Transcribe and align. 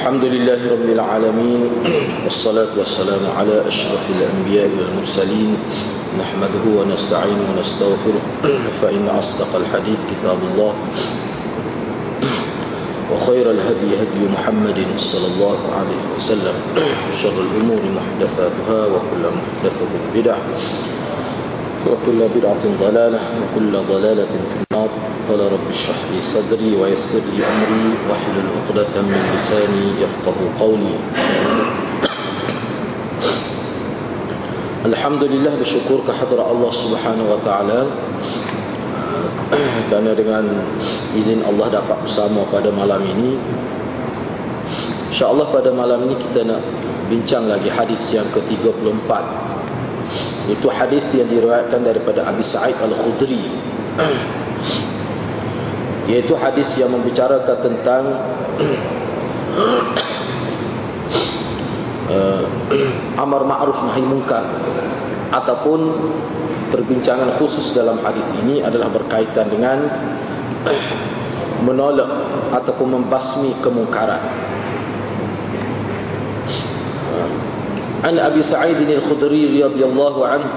الحمد 0.00 0.24
لله 0.24 0.60
رب 0.72 0.88
العالمين 0.96 1.60
والصلاة 2.24 2.72
والسلام 2.72 3.20
على 3.36 3.68
أشرف 3.68 4.00
الأنبياء 4.16 4.72
والمرسلين. 4.72 5.52
نحمده 6.20 6.64
ونستعين 6.78 7.40
ونستغفره 7.48 8.24
فإن 8.82 9.04
أصدق 9.08 9.60
الحديث 9.60 10.00
كتاب 10.12 10.38
الله. 10.52 10.74
وخير 13.12 13.50
الهدي 13.50 13.90
هدي 14.00 14.22
محمد 14.32 14.78
صلى 14.96 15.26
الله 15.36 15.58
عليه 15.78 16.02
وسلم. 16.16 16.56
شر 17.20 17.36
الأمور 17.36 17.82
محدثاتها 18.00 18.80
وكل 18.86 19.22
محدثة 19.36 19.90
بدعة 20.16 20.44
وكل 21.86 22.20
بدعة 22.36 22.64
ضلالة 22.80 23.20
وكل 23.40 23.72
ضلالة 23.92 24.32
في 24.48 24.56
النار. 24.64 24.90
قال 25.29 25.41
رب 25.41 25.65
اشرح 25.69 25.99
لي 26.13 26.21
صدري 26.21 26.75
ويسر 26.75 27.23
لي 27.33 27.41
أمري 27.41 27.87
واحلل 28.09 28.47
عقدة 28.55 28.93
من 29.01 29.19
لساني 29.35 29.85
يفقه 30.03 30.37
قولي 30.59 30.95
Alhamdulillah 34.85 35.57
bersyukur 35.57 36.05
kehadrat 36.05 36.45
Allah 36.45 36.69
Subhanahu 36.69 37.33
wa 37.33 37.41
taala 37.41 37.89
kerana 39.89 40.13
dengan 40.13 40.45
izin 41.17 41.41
Allah 41.41 41.81
dapat 41.81 42.05
bersama 42.05 42.45
pada 42.53 42.69
malam 42.69 43.01
ini. 43.01 43.33
Insya-Allah 45.09 45.49
pada 45.49 45.73
malam 45.73 46.05
ini 46.05 46.21
kita 46.21 46.45
nak 46.45 46.61
bincang 47.09 47.49
lagi 47.49 47.73
hadis 47.73 48.13
yang 48.13 48.29
ke-34 48.29 49.09
itu 50.53 50.67
hadis 50.69 51.01
yang 51.17 51.29
diriwayatkan 51.33 51.81
daripada 51.81 52.21
Abi 52.29 52.45
Sa'id 52.45 52.77
Al-Khudri 52.77 53.41
iaitu 56.10 56.34
hadis 56.34 56.74
yang 56.82 56.90
membicarakan 56.90 57.56
tentang 57.62 58.02
uh, 62.10 62.42
amar 63.22 63.46
ma'ruf 63.46 63.78
nahi 63.86 64.02
munkar 64.02 64.42
ataupun 65.30 65.80
perbincangan 66.74 67.30
khusus 67.38 67.78
dalam 67.78 68.02
hadis 68.02 68.26
ini 68.42 68.58
adalah 68.58 68.90
berkaitan 68.90 69.46
dengan 69.46 69.86
menolak 71.66 72.10
ataupun 72.50 72.98
membasmi 72.98 73.54
kemungkaran. 73.62 74.18
Eh, 77.14 77.30
an 78.10 78.14
Abi 78.18 78.42
Sa'id 78.42 78.80
Al-Khudri 78.82 79.62
radhiyallahu 79.62 80.20
anhu 80.26 80.50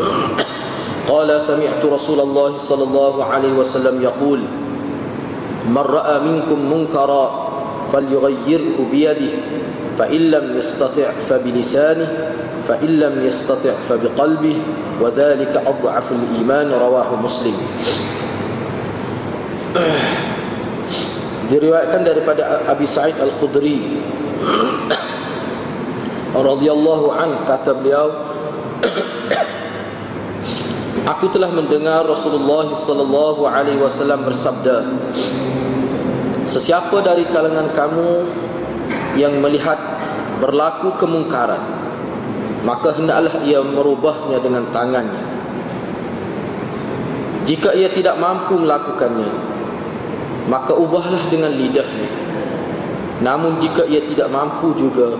qala 1.10 1.38
sami'tu 1.38 1.86
Rasulullah 1.86 2.50
sallallahu 2.56 3.18
alaihi 3.22 3.54
wasallam 3.54 4.02
yaqul 4.02 4.42
من 5.65 5.77
رأى 5.81 6.15
منكم 6.19 6.59
منكرا 6.73 7.25
فليغيره 7.93 8.77
بيده 8.91 9.33
فإن 9.97 10.21
لم 10.31 10.45
يستطع 10.57 11.07
فبلسانه 11.29 12.07
فإن 12.67 12.91
لم 12.99 13.25
يستطع 13.25 13.71
فبقلبه 13.89 14.57
وذلك 15.01 15.53
أضعف 15.67 16.07
الإيمان 16.11 16.71
رواه 16.71 17.09
مسلم 17.21 17.55
diriwayatkan 21.45 22.01
daripada 22.01 22.65
Abi 22.65 22.89
Sa'id 22.89 23.13
Al-Khudri 23.21 24.01
radhiyallahu 26.33 27.13
an 27.13 27.45
kata 27.45 27.75
beliau 27.77 28.09
Aku 31.10 31.26
telah 31.34 31.50
mendengar 31.50 32.06
Rasulullah 32.06 32.70
sallallahu 32.70 33.42
alaihi 33.42 33.82
wasallam 33.82 34.22
bersabda 34.22 34.86
Sesiapa 36.46 37.02
dari 37.02 37.26
kalangan 37.26 37.74
kamu 37.74 38.10
yang 39.18 39.34
melihat 39.42 39.74
berlaku 40.38 40.94
kemungkaran 41.02 41.58
maka 42.62 42.92
hendaklah 42.94 43.40
ia 43.42 43.64
merubahnya 43.64 44.36
dengan 44.38 44.68
tangannya. 44.68 45.24
Jika 47.48 47.72
ia 47.74 47.90
tidak 47.90 48.14
mampu 48.20 48.60
melakukannya 48.60 49.30
maka 50.46 50.78
ubahlah 50.78 51.26
dengan 51.26 51.50
lidahnya. 51.58 52.10
Namun 53.18 53.58
jika 53.58 53.82
ia 53.90 53.98
tidak 54.06 54.30
mampu 54.30 54.78
juga 54.78 55.18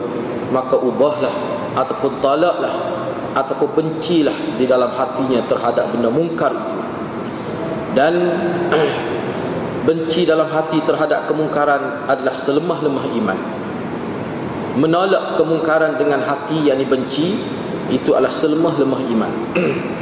maka 0.54 0.78
ubahlah 0.78 1.34
ataupun 1.74 2.22
talaklah 2.22 2.89
ataupun 3.30 3.68
bencilah 3.78 4.34
di 4.58 4.66
dalam 4.66 4.90
hatinya 4.90 5.38
terhadap 5.46 5.94
benda 5.94 6.10
mungkar 6.10 6.50
itu. 6.50 6.78
Dan 7.94 8.14
benci 9.86 10.26
dalam 10.26 10.46
hati 10.50 10.78
terhadap 10.82 11.26
kemungkaran 11.30 12.06
adalah 12.10 12.34
selemah-lemah 12.34 13.06
iman. 13.22 13.38
Menolak 14.78 15.34
kemungkaran 15.34 15.98
dengan 15.98 16.22
hati 16.22 16.70
yang 16.70 16.78
dibenci 16.78 17.34
itu 17.90 18.14
adalah 18.14 18.30
selemah-lemah 18.30 19.00
iman. 19.18 19.32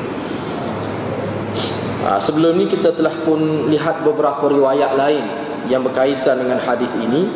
Sebelum 2.29 2.57
ini 2.57 2.73
kita 2.73 2.97
telah 2.97 3.13
pun 3.21 3.69
lihat 3.69 4.01
beberapa 4.01 4.49
riwayat 4.49 4.97
lain 4.97 5.25
yang 5.69 5.85
berkaitan 5.85 6.41
dengan 6.41 6.57
hadis 6.57 6.89
ini. 6.97 7.29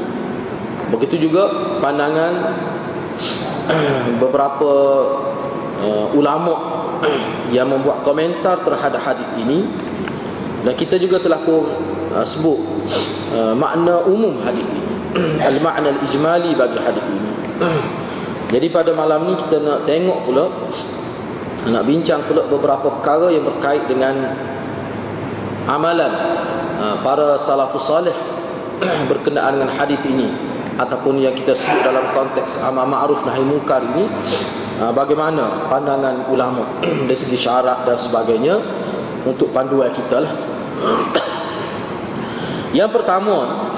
Begitu 0.89 1.29
juga 1.29 1.77
pandangan 1.81 2.33
beberapa 4.23 4.73
uh, 5.83 6.07
ulama 6.15 6.55
yang 7.51 7.69
membuat 7.69 8.07
komentar 8.07 8.63
terhadap 8.63 9.03
hadis 9.03 9.29
ini. 9.37 9.67
Dan 10.63 10.79
kita 10.79 10.95
juga 10.95 11.19
telah 11.19 11.43
pun 11.43 11.67
uh, 12.15 12.23
sebut 12.23 12.59
uh, 13.35 13.55
makna 13.59 14.07
umum 14.07 14.39
hadis 14.47 14.65
ini. 14.71 14.91
Al-makna 15.51 15.93
al-ijmali 15.93 16.55
bagi 16.55 16.79
hadis 16.79 17.05
ini. 17.11 17.31
Jadi 18.53 18.67
pada 18.69 18.93
malam 18.93 19.33
ni 19.33 19.35
kita 19.37 19.65
nak 19.65 19.89
tengok 19.89 20.29
pula 20.29 20.45
nak 21.63 21.87
bincang 21.87 22.21
pula 22.27 22.43
beberapa 22.51 22.91
perkara 22.99 23.31
yang 23.31 23.47
berkait 23.47 23.87
dengan 23.87 24.35
amalan 25.71 26.11
uh, 26.79 26.97
para 27.07 27.39
salafus 27.39 27.87
salih 27.87 28.17
berkenaan 29.11 29.63
dengan 29.63 29.71
hadis 29.71 30.03
ini 30.05 30.52
ataupun 30.81 31.21
yang 31.21 31.37
kita 31.37 31.53
sebut 31.53 31.85
dalam 31.85 32.09
konteks 32.17 32.65
amar 32.65 32.89
ma'ruf 32.89 33.21
nahi 33.29 33.45
munkar 33.45 33.85
ini 33.85 34.09
uh, 34.81 34.93
bagaimana 34.93 35.69
pandangan 35.69 36.33
ulama 36.33 36.65
dari 37.09 37.19
segi 37.19 37.37
syarat 37.37 37.85
dan 37.85 37.99
sebagainya 37.99 38.57
untuk 39.29 39.53
panduan 39.53 39.93
kita 39.93 40.25
lah. 40.25 40.33
Yang 42.79 42.91
pertama 42.97 43.69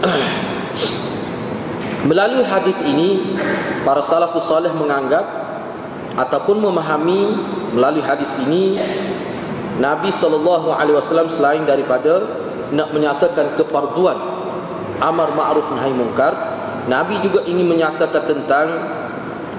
melalui 2.08 2.44
hadis 2.44 2.76
ini 2.88 3.36
para 3.84 4.00
salafus 4.00 4.48
salih 4.48 4.72
menganggap 4.72 5.24
ataupun 6.16 6.56
memahami 6.56 7.36
melalui 7.76 8.02
hadis 8.02 8.48
ini 8.48 8.80
Nabi 9.80 10.12
sallallahu 10.12 10.72
alaihi 10.72 10.96
wasallam 10.96 11.28
selain 11.32 11.64
daripada 11.64 12.20
nak 12.70 12.92
menyatakan 12.92 13.56
kefarduan 13.56 14.16
amar 15.00 15.32
ma'ruf 15.32 15.66
nahi 15.72 15.92
munkar 15.96 16.32
Nabi 16.88 17.20
juga 17.20 17.44
ingin 17.44 17.66
menyatakan 17.68 18.24
tentang 18.24 18.68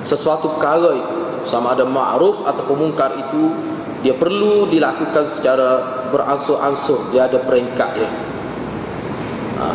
sesuatu 0.03 0.57
perkara 0.57 0.97
itu. 0.97 1.17
Sama 1.45 1.73
ada 1.73 1.85
ma'ruf 1.85 2.45
ataupun 2.45 2.89
munkar 2.89 3.13
itu 3.17 3.53
dia 4.01 4.17
perlu 4.17 4.69
dilakukan 4.69 5.25
secara 5.29 6.01
beransur-ansur 6.09 7.13
dia 7.13 7.29
ada 7.29 7.37
peringkat 7.41 7.89
dia. 7.97 8.09
Ha. 9.61 9.67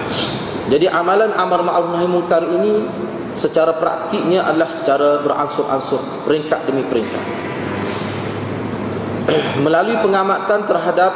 jadi 0.72 0.88
amalan 0.92 1.32
amar 1.36 1.60
ma'ruf 1.64 1.88
nahi 1.92 2.08
munkar 2.08 2.42
ini 2.44 2.84
secara 3.36 3.76
praktiknya 3.76 4.44
adalah 4.44 4.68
secara 4.68 5.20
beransur-ansur 5.24 6.00
peringkat 6.28 6.60
demi 6.68 6.84
peringkat. 6.84 7.24
Melalui 9.64 9.96
pengamatan 10.04 10.68
terhadap 10.68 11.12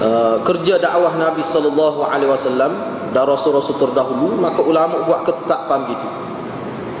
uh, 0.00 0.36
kerja 0.42 0.78
dakwah 0.80 1.14
Nabi 1.18 1.42
sallallahu 1.44 2.06
alaihi 2.06 2.30
wasallam 2.30 2.72
dan 3.10 3.24
rasul-rasul 3.24 3.78
terdahulu 3.78 4.38
maka 4.38 4.60
ulama 4.62 5.04
buat 5.04 5.26
ketetapan 5.26 5.92
gitu. 5.92 6.08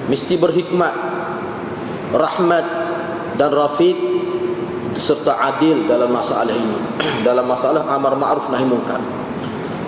Mesti 0.08 0.34
berhikmat 0.40 0.94
rahmat 2.16 2.66
dan 3.36 3.50
rafiq 3.52 3.96
serta 4.98 5.36
adil 5.54 5.86
dalam 5.86 6.10
masalah 6.10 6.50
ini. 6.50 6.78
Dalam 7.28 7.46
masalah 7.46 7.86
amar 7.92 8.18
ma'ruf 8.18 8.50
nahi 8.50 8.66
munkar 8.66 8.98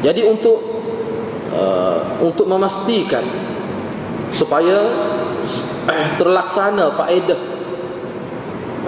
jadi 0.01 0.25
untuk 0.25 0.59
uh, 1.53 2.01
untuk 2.25 2.49
memastikan 2.49 3.25
supaya 4.33 4.89
terlaksana 6.21 6.89
faedah 6.97 7.41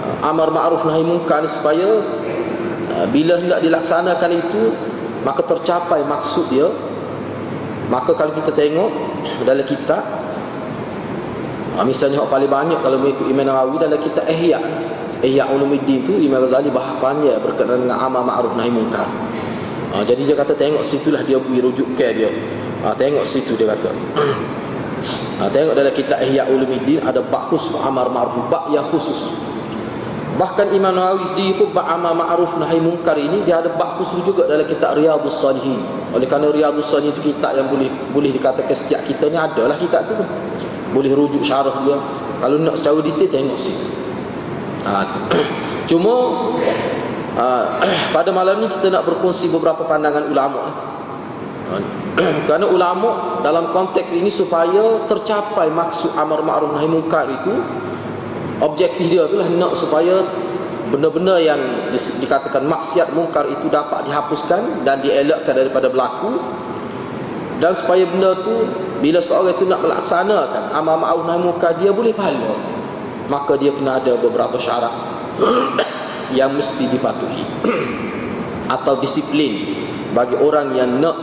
uh, 0.01 0.29
amar 0.29 0.49
ma'ruf 0.49 0.81
nahi 0.89 1.05
munkar 1.05 1.45
supaya 1.45 2.01
bila 3.09 3.41
hendak 3.41 3.59
dilaksanakan 3.65 4.31
itu 4.37 4.61
maka 5.23 5.41
tercapai 5.41 6.03
maksud 6.03 6.45
dia. 6.51 6.67
Maka 7.87 8.15
kalau 8.15 8.31
kita 8.31 8.51
tengok 8.55 8.89
dalam 9.43 9.65
kitab 9.67 10.03
uh, 11.75 11.83
misalnya 11.83 12.23
yang 12.23 12.31
paling 12.31 12.47
banyak 12.47 12.79
kalau 12.79 12.95
mengikut 12.99 13.27
Imam 13.27 13.43
Nawawi 13.47 13.75
dalam 13.79 13.99
kitab 13.99 14.23
Ihya. 14.27 14.59
Ihya 15.23 15.47
Ulumuddin 15.51 16.03
tu 16.03 16.19
Imam 16.19 16.43
Ghazali 16.43 16.67
bahas 16.67 16.99
panjang 16.99 17.39
berkenaan 17.39 17.87
dengan 17.87 17.95
amal 17.95 18.27
ma'ruf 18.27 18.59
nahi 18.59 18.67
munkar. 18.67 19.07
ha, 19.95 20.03
jadi 20.03 20.19
dia 20.27 20.35
kata 20.35 20.51
tengok 20.51 20.83
situlah 20.83 21.23
dia 21.23 21.39
beri 21.39 21.63
rujuk 21.63 21.95
ke 21.95 22.11
dia. 22.11 22.27
Ha, 22.83 22.91
tengok 22.91 23.23
situ 23.23 23.55
dia 23.55 23.71
kata. 23.71 23.87
Ha, 25.39 25.47
tengok 25.55 25.79
dalam 25.79 25.95
kitab 25.95 26.19
Ihya 26.19 26.43
Ulumuddin 26.51 26.99
ada 27.03 27.23
bab 27.23 27.47
khusus 27.47 27.79
amar 27.79 28.11
ma'ruf 28.11 28.51
bab 28.51 28.67
yang 28.75 28.83
khusus 28.91 29.52
bahkan 30.33 30.65
Imam 30.73 30.89
Nawawi 30.89 31.29
sendiri 31.29 31.61
pun 31.61 31.69
bab 31.69 31.85
amar 31.85 32.17
ma'ruf 32.17 32.57
nahi 32.57 32.81
munkar 32.81 33.13
ini 33.21 33.45
dia 33.45 33.61
ada 33.61 33.69
bab 33.77 34.01
khusus 34.01 34.25
juga 34.25 34.49
dalam 34.49 34.65
kitab 34.65 34.97
Riyadhus 34.97 35.37
Salihin. 35.37 35.77
Oleh 36.09 36.25
kerana 36.25 36.49
Riyadhus 36.49 36.89
Salihin 36.89 37.13
itu 37.13 37.33
kitab 37.33 37.53
yang 37.53 37.69
boleh 37.69 37.89
boleh 38.09 38.33
dikatakan 38.33 38.73
setiap 38.73 39.05
kita 39.05 39.29
ni 39.29 39.37
adalah 39.37 39.77
kitab 39.77 40.09
tu. 40.09 40.17
Boleh 40.93 41.13
rujuk 41.13 41.45
syarah 41.45 41.73
dia. 41.85 41.97
Kalau 42.41 42.57
nak 42.59 42.75
secara 42.81 42.99
detail 43.05 43.29
tengok 43.29 43.59
situ. 43.61 43.85
Ha, 44.83 45.05
cuma 45.89 46.13
ha, 47.37 47.45
pada 48.15 48.29
malam 48.33 48.65
ni 48.65 48.67
kita 48.67 48.89
nak 48.89 49.05
berkongsi 49.05 49.53
beberapa 49.53 49.85
pandangan 49.85 50.27
ulama. 50.33 50.61
Ha, 51.69 51.73
kerana 52.49 52.65
ulama 52.65 53.39
dalam 53.45 53.69
konteks 53.69 54.17
ini 54.17 54.33
supaya 54.33 55.05
tercapai 55.05 55.69
maksud 55.69 56.17
amar 56.17 56.41
ma'ruf 56.41 56.73
nahi 56.73 56.89
munkar 56.89 57.29
itu 57.29 57.53
objektif 58.61 59.09
dia 59.09 59.25
itulah 59.25 59.49
nak 59.57 59.73
supaya 59.73 60.21
benda-benda 60.93 61.41
yang 61.41 61.57
dikatakan 61.93 62.67
maksiat 62.69 63.15
mungkar 63.17 63.49
itu 63.49 63.65
dapat 63.71 64.05
dihapuskan 64.05 64.85
dan 64.85 65.01
dielakkan 65.01 65.57
daripada 65.57 65.89
berlaku. 65.89 66.37
Dan 67.57 67.71
supaya 67.71 68.03
benda 68.03 68.35
tu 68.43 68.67
bila 68.99 69.23
seorang 69.23 69.55
itu 69.55 69.63
nak 69.69 69.79
melaksanakan 69.79 70.73
amal 70.75 70.99
ma'ruf 70.99 71.23
nahi 71.25 71.39
munkar 71.39 71.71
dia 71.79 71.89
boleh 71.95 72.11
pahala. 72.11 72.53
Maka 73.31 73.55
dia 73.55 73.71
kena 73.71 74.03
ada 74.03 74.19
beberapa 74.19 74.59
syarat 74.59 74.91
yang 76.37 76.51
mesti 76.51 76.91
dipatuhi. 76.91 77.45
Atau 78.75 78.99
disiplin 78.99 79.79
bagi 80.11 80.35
orang 80.37 80.75
yang 80.75 80.99
nak 80.99 81.15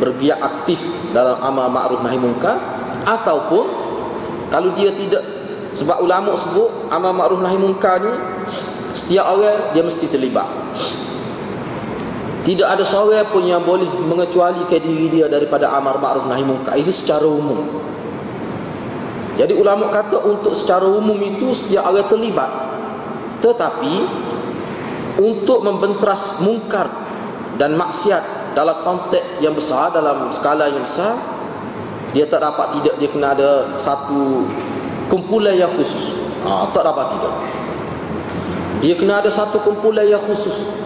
bergiat 0.00 0.40
aktif 0.40 0.78
dalam 1.12 1.36
amal 1.42 1.68
ma'ruf 1.68 2.00
nahi 2.00 2.16
munkar 2.16 2.56
ataupun 3.04 3.64
kalau 4.48 4.72
dia 4.74 4.90
tidak 4.96 5.39
sebab 5.74 6.02
ulama 6.02 6.34
sebut 6.34 6.90
amal 6.90 7.14
ma'ruf 7.14 7.40
nahi 7.42 7.58
munkar 7.58 8.02
ni 8.02 8.12
setiap 8.94 9.38
orang 9.38 9.70
dia 9.74 9.82
mesti 9.86 10.06
terlibat 10.10 10.48
tidak 12.40 12.72
ada 12.72 12.84
seorang 12.88 13.28
pun 13.28 13.44
yang 13.44 13.60
boleh 13.60 13.86
mengecualikan 14.00 14.80
diri 14.80 15.12
dia 15.12 15.28
daripada 15.28 15.68
amar 15.76 16.00
ma'ruf 16.00 16.24
nahi 16.24 16.40
munkar 16.40 16.72
itu 16.80 16.88
secara 16.88 17.28
umum. 17.28 17.68
Jadi 19.36 19.52
ulama 19.52 19.92
kata 19.92 20.24
untuk 20.24 20.56
secara 20.56 20.88
umum 20.88 21.20
itu 21.20 21.52
setiap 21.52 21.92
orang 21.92 22.08
terlibat. 22.08 22.50
Tetapi 23.44 23.94
untuk 25.20 25.60
membenteras 25.60 26.40
mungkar 26.40 26.88
dan 27.60 27.76
maksiat 27.76 28.56
dalam 28.56 28.82
konteks 28.82 29.44
yang 29.44 29.52
besar 29.52 29.92
dalam 29.92 30.32
skala 30.32 30.72
yang 30.72 30.82
besar 30.82 31.14
dia 32.10 32.26
tak 32.26 32.42
dapat 32.42 32.80
tidak 32.80 32.94
dia 32.98 33.08
kena 33.12 33.36
ada 33.36 33.50
satu 33.78 34.48
kumpulan 35.10 35.58
yang 35.58 35.68
khusus. 35.74 36.22
Ha, 36.46 36.70
tak 36.70 36.86
dapat 36.86 37.18
tidak. 37.18 37.34
Dia 38.80 38.94
kena 38.96 39.20
ada 39.20 39.28
satu 39.28 39.60
kumpulan 39.60 40.06
yang 40.06 40.22
khusus. 40.22 40.78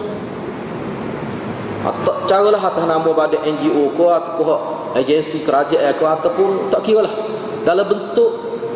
Tak 1.85 2.25
cara 2.25 2.49
lah 2.49 2.59
atas 2.59 2.81
nama 2.89 3.05
pada 3.05 3.37
NGO 3.45 3.93
ko 3.93 4.09
ataupun 4.09 4.57
agensi 4.97 5.45
kerajaan 5.45 5.93
ko 6.01 6.09
ataupun 6.09 6.73
tak 6.73 6.81
kira 6.81 7.05
lah 7.05 7.13
dalam 7.61 7.85
bentuk 7.85 8.31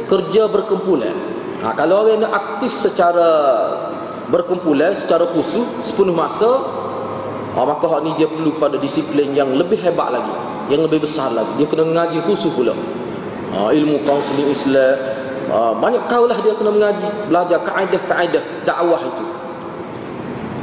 kerja 0.06 0.46
berkumpulan. 0.46 1.18
Ha, 1.66 1.74
kalau 1.74 2.06
orang 2.06 2.22
yang 2.22 2.32
aktif 2.32 2.72
secara 2.78 3.28
berkumpulan 4.30 4.94
secara 4.94 5.26
khusus 5.26 5.66
sepenuh 5.84 6.14
masa 6.14 6.48
ha, 7.58 7.66
maka 7.66 7.90
hak 7.90 8.00
ni 8.06 8.14
dia 8.16 8.30
perlu 8.30 8.56
pada 8.62 8.78
disiplin 8.78 9.34
yang 9.34 9.52
lebih 9.58 9.82
hebat 9.82 10.14
lagi 10.14 10.34
yang 10.70 10.86
lebih 10.86 11.02
besar 11.04 11.34
lagi. 11.34 11.50
Dia 11.58 11.66
kena 11.66 11.84
mengaji 11.84 12.22
khusus 12.24 12.54
pula. 12.54 12.78
Ha, 13.50 13.74
ilmu 13.74 14.06
kaunseling 14.06 14.54
Islam 14.54 15.19
ha, 15.50 15.74
banyak 15.76 16.06
kau 16.08 16.26
lah 16.30 16.38
dia 16.42 16.54
kena 16.56 16.72
mengaji 16.72 17.08
belajar 17.28 17.60
kaedah-kaedah 17.66 18.44
dakwah 18.64 19.02
itu 19.04 19.26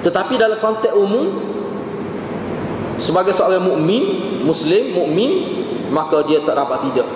tetapi 0.06 0.38
dalam 0.38 0.58
konteks 0.62 0.94
umum 0.94 1.26
sebagai 3.02 3.34
seorang 3.34 3.58
mukmin, 3.58 4.04
muslim, 4.46 4.94
mukmin, 4.94 5.30
maka 5.90 6.22
dia 6.22 6.38
tak 6.46 6.54
dapat 6.54 6.78
tidak. 6.86 7.08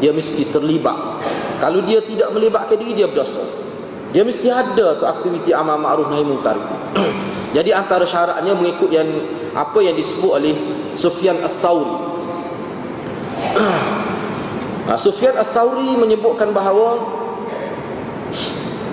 Dia 0.00 0.16
mesti 0.16 0.48
terlibat. 0.48 0.96
Kalau 1.60 1.84
dia 1.84 2.00
tidak 2.00 2.32
melibatkan 2.32 2.80
diri 2.80 2.96
dia 2.96 3.10
berdosa. 3.10 3.44
Dia 4.14 4.24
mesti 4.24 4.48
ada 4.48 4.96
tu 4.96 5.04
aktiviti 5.04 5.52
amal 5.52 5.76
ma'ruf 5.76 6.08
nahi 6.08 6.24
munkar 6.24 6.56
itu. 6.56 6.76
Jadi 7.56 7.70
antara 7.76 8.08
syaratnya 8.08 8.56
mengikut 8.56 8.88
yang 8.88 9.04
apa 9.52 9.78
yang 9.84 9.92
disebut 9.92 10.32
oleh 10.32 10.54
Sufyan 10.96 11.36
Ats-Tsauri. 11.44 11.96
Nah, 14.88 14.96
Sufyan 15.04 15.36
Ats-Tsauri 15.36 16.00
menyebutkan 16.00 16.56
bahawa 16.56 17.17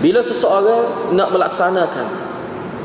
bila 0.06 0.22
seseorang 0.22 1.18
nak 1.18 1.34
melaksanakan 1.34 2.08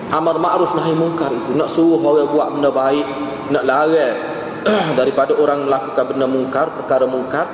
amar 0.08 0.40
ma'ruf 0.40 0.72
nahi 0.72 0.96
munkar 0.96 1.28
itu, 1.28 1.52
nak 1.52 1.68
suruh 1.68 2.00
orang 2.00 2.32
buat 2.32 2.48
benda 2.56 2.72
baik, 2.72 3.04
nak 3.52 3.68
larang 3.68 4.16
daripada 4.98 5.36
orang 5.36 5.68
melakukan 5.68 6.16
benda 6.16 6.24
mungkar, 6.24 6.72
perkara 6.80 7.04
mungkar, 7.04 7.44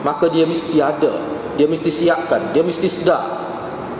maka 0.00 0.32
dia 0.32 0.48
mesti 0.48 0.80
ada, 0.80 1.12
dia 1.60 1.68
mesti 1.68 1.92
siapkan, 1.92 2.56
dia 2.56 2.64
mesti 2.64 2.88
sedar 2.88 3.20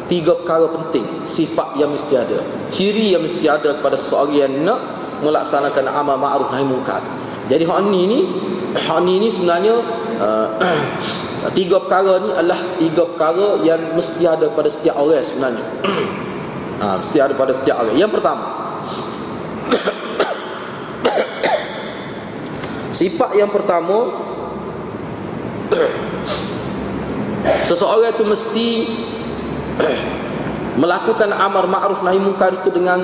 tiga 0.09 0.33
perkara 0.33 0.73
penting, 0.81 1.29
sifat 1.29 1.77
yang 1.77 1.93
mesti 1.93 2.17
ada, 2.17 2.41
ciri 2.73 3.13
yang 3.13 3.21
mesti 3.21 3.45
ada 3.53 3.85
kepada 3.85 4.01
seorang 4.01 4.33
yang 4.33 4.65
nak 4.65 4.81
melaksanakan 5.21 5.93
amal 5.93 6.17
ma'ruf 6.17 6.49
nahi 6.57 6.65
mungkar. 6.65 7.05
Jadi 7.53 7.69
hak 7.69 7.85
ni 7.93 8.09
ni, 8.09 8.21
hak 8.81 9.05
ni 9.05 9.21
ni 9.21 9.29
sebenarnya 9.29 9.77
uh, 10.25 10.49
tiga 11.51 11.83
perkara 11.83 12.23
ni 12.23 12.31
adalah 12.31 12.61
tiga 12.79 13.03
perkara 13.03 13.59
yang 13.67 13.99
mesti 13.99 14.23
ada 14.31 14.47
pada 14.55 14.71
setiap 14.71 14.95
orang 15.03 15.27
sebenarnya. 15.27 15.67
ha, 16.81 17.03
mesti 17.03 17.19
ada 17.19 17.35
pada 17.35 17.51
setiap 17.51 17.83
orang. 17.83 17.99
Yang 17.99 18.13
pertama, 18.15 18.47
Sifat 22.93 23.33
yang 23.35 23.49
pertama 23.49 24.13
Seseorang 27.69 28.13
itu 28.13 28.25
mesti 28.25 28.69
Melakukan 30.77 31.33
amar 31.33 31.69
ma'ruf 31.69 32.01
nahi 32.05 32.21
munkar 32.21 32.53
itu 32.53 32.69
dengan 32.69 33.01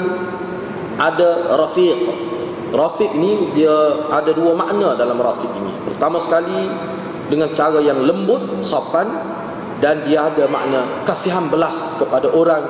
Ada 1.01 1.57
rafiq 1.57 1.99
Rafiq 2.69 3.17
ni 3.17 3.49
dia 3.57 3.73
ada 4.13 4.29
dua 4.37 4.53
makna 4.53 4.93
dalam 4.93 5.17
rafiq 5.17 5.49
ini 5.57 5.73
Pertama 5.89 6.21
sekali 6.21 6.69
Dengan 7.29 7.53
cara 7.53 7.79
yang 7.85 8.03
lembut, 8.05 8.65
sopan 8.65 9.07
Dan 9.79 10.09
dia 10.09 10.27
ada 10.27 10.49
makna 10.49 11.05
kasihan 11.05 11.47
belas 11.47 12.01
kepada 12.01 12.33
orang 12.33 12.65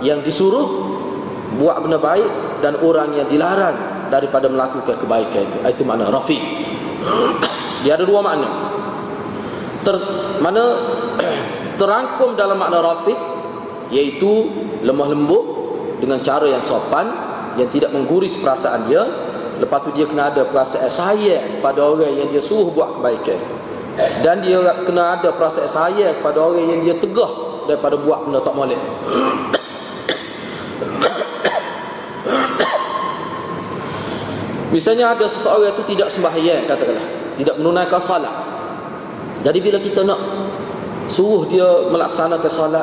Yang 0.00 0.30
disuruh 0.32 0.66
Buat 1.58 1.82
benda 1.82 1.98
baik 1.98 2.62
Dan 2.62 2.78
orang 2.80 3.14
yang 3.18 3.26
dilarang 3.26 4.08
Daripada 4.08 4.46
melakukan 4.46 4.94
kebaikan 4.94 5.42
itu. 5.42 5.58
Itu 5.66 5.82
makna 5.82 6.08
rafiq 6.08 6.42
dia 7.84 8.00
ada 8.00 8.04
dua 8.04 8.20
makna. 8.24 8.48
Ter, 9.84 9.96
mana 10.40 10.62
terangkum 11.80 12.32
dalam 12.38 12.56
makna 12.56 12.80
rafiq 12.80 13.18
iaitu 13.92 14.48
lemah 14.80 15.08
lembut 15.12 15.44
dengan 16.00 16.18
cara 16.24 16.48
yang 16.48 16.64
sopan 16.64 17.06
yang 17.60 17.68
tidak 17.70 17.92
mengguris 17.92 18.40
perasaan 18.40 18.88
dia. 18.88 19.04
Lepas 19.54 19.86
tu 19.86 19.94
dia 19.94 20.02
kena 20.02 20.34
ada 20.34 20.42
perasaan 20.50 20.90
sayang 20.90 21.62
pada 21.62 21.78
orang 21.78 22.10
yang 22.10 22.26
dia 22.26 22.42
suruh 22.42 22.74
buat 22.74 22.98
kebaikan 22.98 23.38
dan 23.94 24.42
dia 24.42 24.58
kena 24.82 25.18
ada 25.18 25.30
perasaan 25.30 25.70
sayang 25.70 26.18
kepada 26.18 26.38
orang 26.42 26.66
yang 26.66 26.80
dia 26.82 26.94
tegah 26.98 27.62
daripada 27.70 27.94
buat 27.94 28.26
benda 28.26 28.42
tak 28.42 28.54
molek 28.54 28.80
Misalnya 34.74 35.14
ada 35.14 35.22
seseorang 35.30 35.70
itu 35.70 35.94
tidak 35.94 36.10
sembahyang 36.10 36.66
katakanlah, 36.66 37.06
tidak 37.38 37.62
menunaikan 37.62 38.02
salat. 38.02 38.34
Jadi 39.46 39.58
bila 39.62 39.78
kita 39.78 40.02
nak 40.02 40.18
suruh 41.06 41.46
dia 41.46 41.62
melaksanakan 41.94 42.50
salat, 42.50 42.82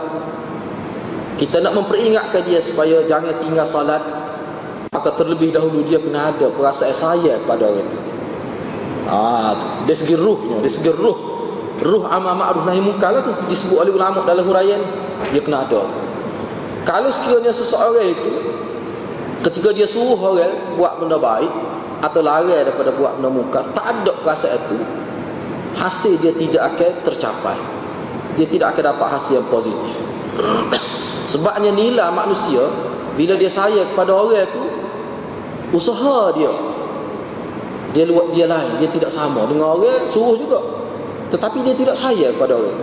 kita 1.35 1.59
nak 1.59 1.75
memperingatkan 1.75 2.47
dia 2.47 2.63
supaya 2.63 3.03
jangan 3.11 3.35
tinggal 3.43 3.67
salat, 3.67 3.99
maka 4.87 5.11
terlebih 5.19 5.51
dahulu 5.51 5.83
dia 5.83 5.99
kena 5.99 6.31
ada 6.31 6.47
perasaan 6.55 6.95
sayang 6.95 7.43
kepada 7.43 7.67
orang 7.67 7.83
itu. 7.83 8.10
Ah, 9.11 9.83
dari 9.83 9.97
segi 9.97 10.15
ruhnya, 10.15 10.63
dari 10.63 10.71
segi 10.71 10.87
ruh, 10.95 11.19
ruh 11.83 12.07
amal 12.07 12.31
ma'ruf 12.31 12.63
nahi 12.63 12.79
munkar 12.79 13.11
tu 13.19 13.31
disebut 13.51 13.83
oleh 13.83 13.91
ulama 13.91 14.23
dalam 14.23 14.47
huraian 14.47 14.79
dia 15.35 15.41
kena 15.43 15.67
ada. 15.67 15.83
Kalau 16.87 17.11
sekiranya 17.11 17.51
seseorang 17.51 18.07
itu 18.07 18.31
ketika 19.43 19.75
dia 19.75 19.83
suruh 19.83 20.15
orang 20.15 20.79
buat 20.79 21.03
benda 21.03 21.19
baik, 21.19 21.51
atau 22.01 22.23
lari 22.23 22.55
daripada 22.55 22.89
buat 22.95 23.19
benda 23.19 23.29
munkar 23.29 23.63
tak 23.77 23.85
ada 24.01 24.11
perasaan 24.25 24.57
itu 24.57 24.77
hasil 25.77 26.13
dia 26.23 26.31
tidak 26.31 26.61
akan 26.71 26.91
tercapai. 27.05 27.57
Dia 28.39 28.47
tidak 28.47 28.73
akan 28.73 28.95
dapat 28.95 29.07
hasil 29.19 29.43
yang 29.43 29.47
positif. 29.51 29.93
Sebabnya 31.31 31.75
nilai 31.75 32.07
manusia 32.15 32.63
bila 33.19 33.35
dia 33.35 33.51
sayang 33.51 33.91
kepada 33.91 34.15
orang 34.15 34.47
itu 34.47 34.63
usaha 35.75 36.31
dia 36.31 36.70
dia 37.91 38.07
luat 38.07 38.31
dia 38.31 38.47
lain 38.47 38.79
dia 38.79 38.89
tidak 38.91 39.11
sama. 39.11 39.47
Dengan 39.47 39.75
orang 39.75 40.07
suruh 40.07 40.35
juga. 40.39 40.59
Tetapi 41.31 41.63
dia 41.63 41.75
tidak 41.75 41.95
sayang 41.95 42.35
kepada 42.35 42.59
orang. 42.59 42.79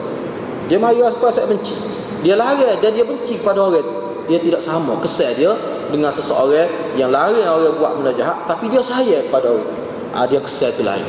Dia 0.69 0.77
marah 0.81 1.09
apa 1.09 1.29
saya 1.33 1.49
benci. 1.49 1.77
Dia 2.25 2.35
lari 2.35 2.65
dan 2.81 2.91
dia 2.93 3.05
benci 3.05 3.41
kepada 3.41 3.69
orang. 3.69 3.89
Dia 4.29 4.39
tidak 4.41 4.61
sama. 4.61 4.97
Kesal 5.01 5.33
dia 5.37 5.53
dengan 5.89 6.13
seseorang 6.13 6.69
yang 7.01 7.09
lari 7.09 7.41
orang 7.45 7.77
buat 7.81 7.93
benda 8.01 8.13
jahat 8.17 8.45
tapi 8.45 8.69
dia 8.69 8.81
sayang 8.85 9.25
kepada 9.29 9.53
orang. 9.53 9.73
Ha, 10.13 10.25
dia 10.25 10.41
kesal 10.41 10.73
tu 10.73 10.83
lain. 10.85 11.05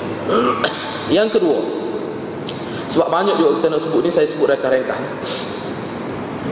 Yang 1.15 1.39
kedua 1.39 1.59
sebab 2.89 3.07
banyak 3.13 3.37
juga 3.37 3.61
kita 3.61 3.67
nak 3.69 3.81
sebut 3.85 4.01
ni 4.01 4.09
saya 4.09 4.25
sebut 4.25 4.49
reka-reka 4.49 4.97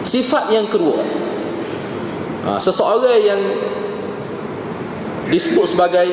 sifat 0.08 0.54
yang 0.56 0.72
kedua. 0.72 1.04
Ha, 2.48 2.56
seseorang 2.64 3.20
yang 3.20 3.42
disebut 5.28 5.76
sebagai 5.76 6.08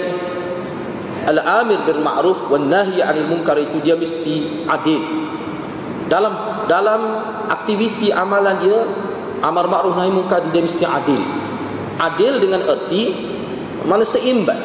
al-amir 1.25 1.81
bil 1.89 2.01
ma'ruf 2.01 2.49
wan 2.53 2.69
nahi 2.69 3.01
'anil 3.01 3.29
munkar 3.29 3.57
itu 3.59 3.81
dia 3.81 3.97
mesti 3.97 4.69
adil. 4.69 5.03
Dalam 6.07 6.65
dalam 6.69 7.01
aktiviti 7.49 8.13
amalan 8.13 8.57
dia 8.61 8.79
amar 9.41 9.67
ma'ruf 9.67 9.97
nahi 9.97 10.13
munkar 10.13 10.45
dia 10.53 10.63
mesti 10.63 10.85
adil. 10.85 11.23
Adil 11.99 12.41
dengan 12.41 12.61
erti 12.65 13.13
mana 13.85 14.05
seimbang. 14.05 14.61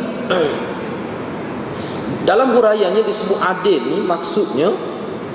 dalam 2.30 2.54
huraiannya 2.54 3.01
disebut 3.10 3.39
adil 3.42 3.82
ni 3.89 4.06
maksudnya 4.06 4.70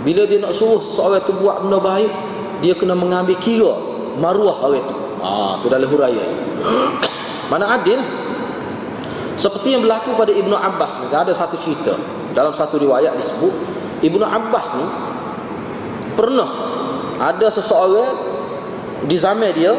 bila 0.06 0.28
dia 0.28 0.38
nak 0.38 0.54
suruh 0.54 0.78
seorang 0.78 1.24
tu 1.24 1.32
buat 1.40 1.64
benda 1.64 1.80
baik 1.80 2.12
dia 2.62 2.76
kena 2.76 2.94
mengambil 2.94 3.34
kira 3.40 3.74
maruah 4.20 4.68
orang 4.68 4.84
tu. 4.84 4.96
Ah, 5.24 5.56
tu 5.64 5.72
dalam 5.72 5.88
huraian. 5.88 6.28
mana 7.48 7.80
adil? 7.80 7.96
Seperti 9.34 9.74
yang 9.74 9.82
berlaku 9.82 10.14
pada 10.14 10.30
Ibnu 10.30 10.54
Abbas 10.54 11.02
ni, 11.02 11.06
ada 11.10 11.34
satu 11.34 11.58
cerita. 11.58 11.94
Dalam 12.34 12.54
satu 12.54 12.78
riwayat 12.78 13.14
disebut 13.18 13.54
Ibnu 14.02 14.22
Abbas 14.26 14.74
ni 14.74 14.86
pernah 16.18 16.50
ada 17.18 17.46
seseorang 17.46 18.10
di 19.06 19.14
zaman 19.18 19.54
dia 19.54 19.74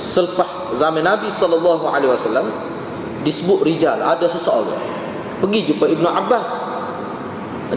selepas 0.00 0.76
zaman 0.76 1.04
Nabi 1.04 1.28
sallallahu 1.28 1.88
alaihi 1.88 2.12
wasallam 2.12 2.48
disebut 3.24 3.64
rijal 3.64 4.00
ada 4.00 4.24
seseorang. 4.28 4.80
Pergi 5.40 5.72
jumpa 5.72 5.88
Ibnu 5.88 6.08
Abbas. 6.08 6.48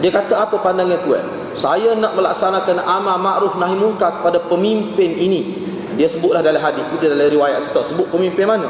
Dia 0.00 0.10
kata 0.10 0.34
apa 0.36 0.58
pandangan 0.58 1.00
tuan? 1.06 1.24
Saya 1.54 1.94
nak 1.94 2.18
melaksanakan 2.18 2.82
amal 2.82 3.14
ma'ruf 3.22 3.54
nahi 3.56 3.78
munkar 3.78 4.20
kepada 4.20 4.42
pemimpin 4.50 5.16
ini. 5.16 5.64
Dia 5.94 6.10
sebutlah 6.10 6.42
dalam 6.42 6.58
hadis 6.58 6.82
itu 6.90 7.06
dalam 7.06 7.30
riwayat 7.30 7.70
itu 7.70 7.80
sebut 7.94 8.10
pemimpin 8.10 8.50
mana? 8.50 8.66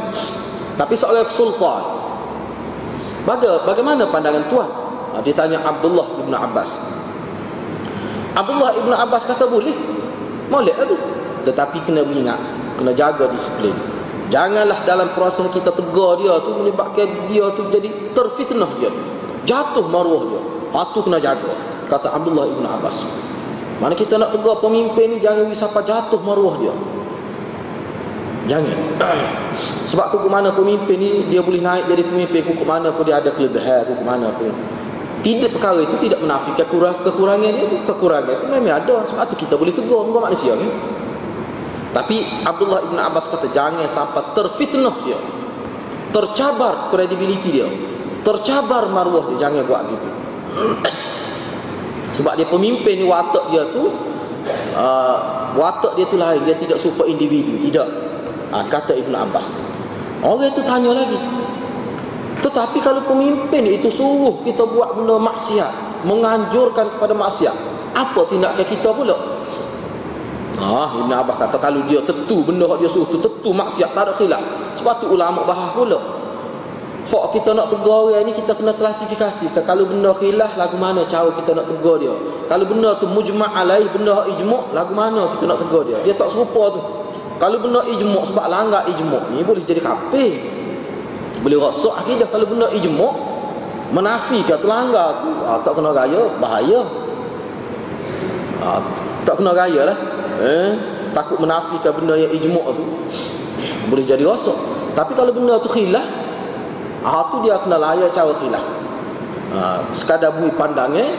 Tapi 0.77 0.93
seorang 0.93 1.25
sultan 1.33 2.04
Baga, 3.25 3.65
bagaimana 3.65 4.05
pandangan 4.13 4.45
tuan? 4.53 4.69
Ha, 5.17 5.25
dia 5.25 5.33
tanya 5.33 5.65
Abdullah 5.65 6.21
ibn 6.21 6.33
Abbas. 6.37 6.71
Abdullah 8.37 8.77
ibn 8.77 8.93
Abbas 8.93 9.25
kata 9.25 9.49
boleh. 9.49 9.73
Boleh 10.53 10.77
tu. 10.85 10.97
Tetapi 11.49 11.89
kena 11.89 12.05
ingat, 12.05 12.41
kena 12.77 12.93
jaga 12.93 13.33
disiplin. 13.33 13.73
Janganlah 14.29 14.85
dalam 14.85 15.13
proses 15.17 15.49
kita 15.53 15.73
tegar 15.73 16.21
dia 16.21 16.37
tu 16.41 16.53
menyebabkan 16.57 17.29
dia 17.29 17.49
tu 17.57 17.65
jadi 17.73 17.89
terfitnah 18.13 18.69
dia. 18.77 18.93
Jatuh 19.49 19.89
maruah 19.89 20.23
dia. 20.29 20.41
Ha, 20.77 20.93
tu 20.93 21.01
kena 21.01 21.17
jaga. 21.17 21.49
Kata 21.89 22.13
Abdullah 22.13 22.45
ibn 22.45 22.65
Abbas. 22.69 23.01
Mana 23.81 23.97
kita 23.97 24.21
nak 24.21 24.37
tegar 24.37 24.61
pemimpin 24.61 25.17
ni 25.17 25.19
jangan 25.25 25.49
wisapa 25.49 25.81
jatuh 25.81 26.21
maruah 26.21 26.61
dia. 26.61 26.75
Jangan. 28.53 28.77
Sebab 29.89 30.11
kuku 30.11 30.29
mana 30.29 30.51
pemimpin 30.51 30.97
ni 30.99 31.11
dia 31.31 31.41
boleh 31.41 31.61
naik 31.63 31.87
jadi 31.87 32.03
pemimpin 32.07 32.41
kuku 32.45 32.65
mana 32.67 32.91
pun 32.91 33.05
dia 33.07 33.21
ada 33.21 33.31
kelebihan 33.35 33.87
kuku 33.89 34.05
mana 34.05 34.33
pun. 34.35 34.53
Tidak 35.25 35.57
perkara 35.57 35.81
itu 35.81 35.97
tidak 36.05 36.21
menafikan 36.21 36.69
kekurang, 36.69 37.01
kekurangan 37.01 37.53
dia 37.57 37.67
kekurangan 37.89 38.35
itu 38.37 38.47
memang 38.53 38.77
ada 38.77 39.09
sebab 39.09 39.25
itu 39.33 39.49
kita 39.49 39.55
boleh 39.57 39.73
tegur 39.73 40.05
muka 40.05 40.21
manusia 40.21 40.53
ni. 40.59 40.69
Tapi 41.95 42.45
Abdullah 42.45 42.91
Ibn 42.91 42.99
Abbas 42.99 43.31
kata 43.33 43.49
jangan 43.55 43.87
sampai 43.89 44.35
terfitnah 44.37 44.97
dia. 45.07 45.19
Tercabar 46.13 46.93
kredibiliti 46.93 47.57
dia. 47.57 47.71
Tercabar 48.21 48.91
maruah 48.91 49.33
dia 49.33 49.49
jangan 49.49 49.65
buat 49.65 49.83
gitu. 49.89 50.09
sebab 52.15 52.39
dia 52.39 52.47
pemimpin 52.47 53.03
watak 53.05 53.51
dia 53.51 53.67
tu 53.75 53.91
uh, 54.79 55.17
watak 55.59 55.99
dia 55.99 56.07
tu 56.07 56.17
lain 56.17 56.41
dia 56.47 56.55
tidak 56.55 56.79
super 56.79 57.11
individu 57.11 57.59
tidak 57.59 57.87
ha, 58.55 58.63
kata 58.71 58.95
Ibn 58.95 59.13
Abbas 59.27 59.59
orang 60.23 60.55
itu 60.55 60.63
tanya 60.63 60.95
lagi 60.95 61.19
tetapi 62.39 62.79
kalau 62.79 63.03
pemimpin 63.03 63.67
itu 63.67 63.91
suruh 63.91 64.39
kita 64.47 64.63
buat 64.63 64.95
benda 64.95 65.19
maksiat 65.19 66.07
menganjurkan 66.07 66.95
kepada 66.95 67.13
maksiat 67.19 67.57
apa 67.99 68.21
tindakan 68.31 68.67
kita 68.67 68.95
pula 68.95 69.35
Ah, 70.55 70.95
Ibn 70.95 71.11
Abbas 71.11 71.35
kata 71.35 71.59
kalau 71.59 71.83
dia 71.91 71.99
tentu 72.07 72.47
benda 72.47 72.71
yang 72.71 72.87
dia 72.87 72.91
suruh 72.91 73.11
tu 73.11 73.19
tentu 73.19 73.51
maksiat 73.51 73.91
tak 73.91 74.07
ada 74.07 74.13
khilaf. 74.15 74.43
Sebab 74.79 75.03
tu 75.03 75.11
ulama 75.11 75.43
bahas 75.43 75.75
pula. 75.75 75.99
Hak 77.11 77.37
kita 77.37 77.53
nak 77.53 77.69
tegur 77.69 78.11
orang 78.11 78.25
ni 78.27 78.33
kita 78.33 78.55
kena 78.55 78.73
klasifikasi. 78.73 79.51
Kalau 79.67 79.85
benda 79.87 80.15
khilaf 80.15 80.55
lagu 80.55 80.79
mana 80.79 81.03
cara 81.11 81.31
kita 81.35 81.59
nak 81.59 81.67
tegur 81.69 81.99
dia. 81.99 82.15
Kalau 82.47 82.65
benda 82.71 82.95
tu 83.03 83.11
mujma' 83.11 83.51
alaih 83.51 83.91
benda 83.91 84.25
ijma' 84.31 84.73
lagu 84.73 84.95
mana 84.95 85.35
kita 85.37 85.45
nak 85.45 85.59
tegur 85.59 85.83
dia. 85.85 85.99
Dia 86.07 86.15
tak 86.15 86.31
serupa 86.31 86.71
tu. 86.71 86.81
Kalau 87.35 87.59
benda 87.59 87.83
ijmuk 87.91 88.31
sebab 88.31 88.47
langgar 88.47 88.87
ijmuk 88.87 89.35
ni 89.35 89.43
boleh 89.43 89.63
jadi 89.67 89.83
kafir. 89.83 90.39
Boleh 91.43 91.59
rosak 91.61 92.07
akidah 92.07 92.31
kalau 92.31 92.47
benda 92.47 92.71
ijmuk 92.73 93.15
menafikan 93.93 94.59
terlanggar 94.59 95.23
tu 95.23 95.31
ah, 95.45 95.59
tak 95.61 95.73
kena 95.77 95.91
raya 95.93 96.23
bahaya. 96.39 96.81
Ah, 98.63 98.81
tak 99.27 99.35
kena 99.43 99.53
raya 99.53 99.83
lah. 99.93 99.99
Eh, 100.41 100.71
takut 101.13 101.39
menafikan 101.43 101.93
benda 101.95 102.15
yang 102.17 102.33
ijmuk 102.33 102.65
tu 102.75 102.85
boleh 103.91 104.05
jadi 104.07 104.23
rosak. 104.25 104.57
Tapi 104.95 105.13
kalau 105.19 105.35
benda 105.35 105.59
tu 105.59 105.69
khilaf 105.69 106.07
ah 107.05 107.29
tu 107.29 107.45
dia 107.45 107.59
kena 107.61 107.77
layak 107.77 108.15
cara 108.15 108.33
khilaf. 108.33 108.65
Ah, 109.55 109.85
sekadar 109.91 110.33
bui 110.39 110.55
pandangnya 110.55 111.13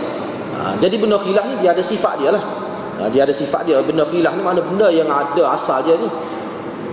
ah, 0.58 0.74
jadi 0.80 0.96
benda 0.96 1.20
khilaf 1.20 1.44
ni 1.52 1.56
dia 1.60 1.76
ada 1.76 1.84
sifat 1.84 2.24
dia 2.24 2.32
lah. 2.32 2.65
Ha, 2.96 3.12
dia 3.12 3.28
ada 3.28 3.34
sifat 3.36 3.68
dia 3.68 3.84
benda 3.84 4.08
khilaf 4.08 4.40
ni 4.40 4.44
mana 4.44 4.64
benda 4.64 4.88
yang 4.88 5.12
ada 5.12 5.52
asal 5.52 5.84
dia 5.84 6.00
ni. 6.00 6.08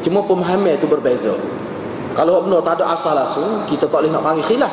Cuma 0.03 0.27
pemahaman 0.27 0.75
itu 0.75 0.91
berbeza. 0.91 1.31
Kalau 2.19 2.43
benda 2.43 2.59
tak 2.61 2.83
ada 2.83 2.91
asal 2.93 3.15
langsung, 3.15 3.63
kita 3.71 3.87
tak 3.87 4.03
boleh 4.03 4.11
nak 4.11 4.27
panggil 4.27 4.45
khilaf. 4.45 4.73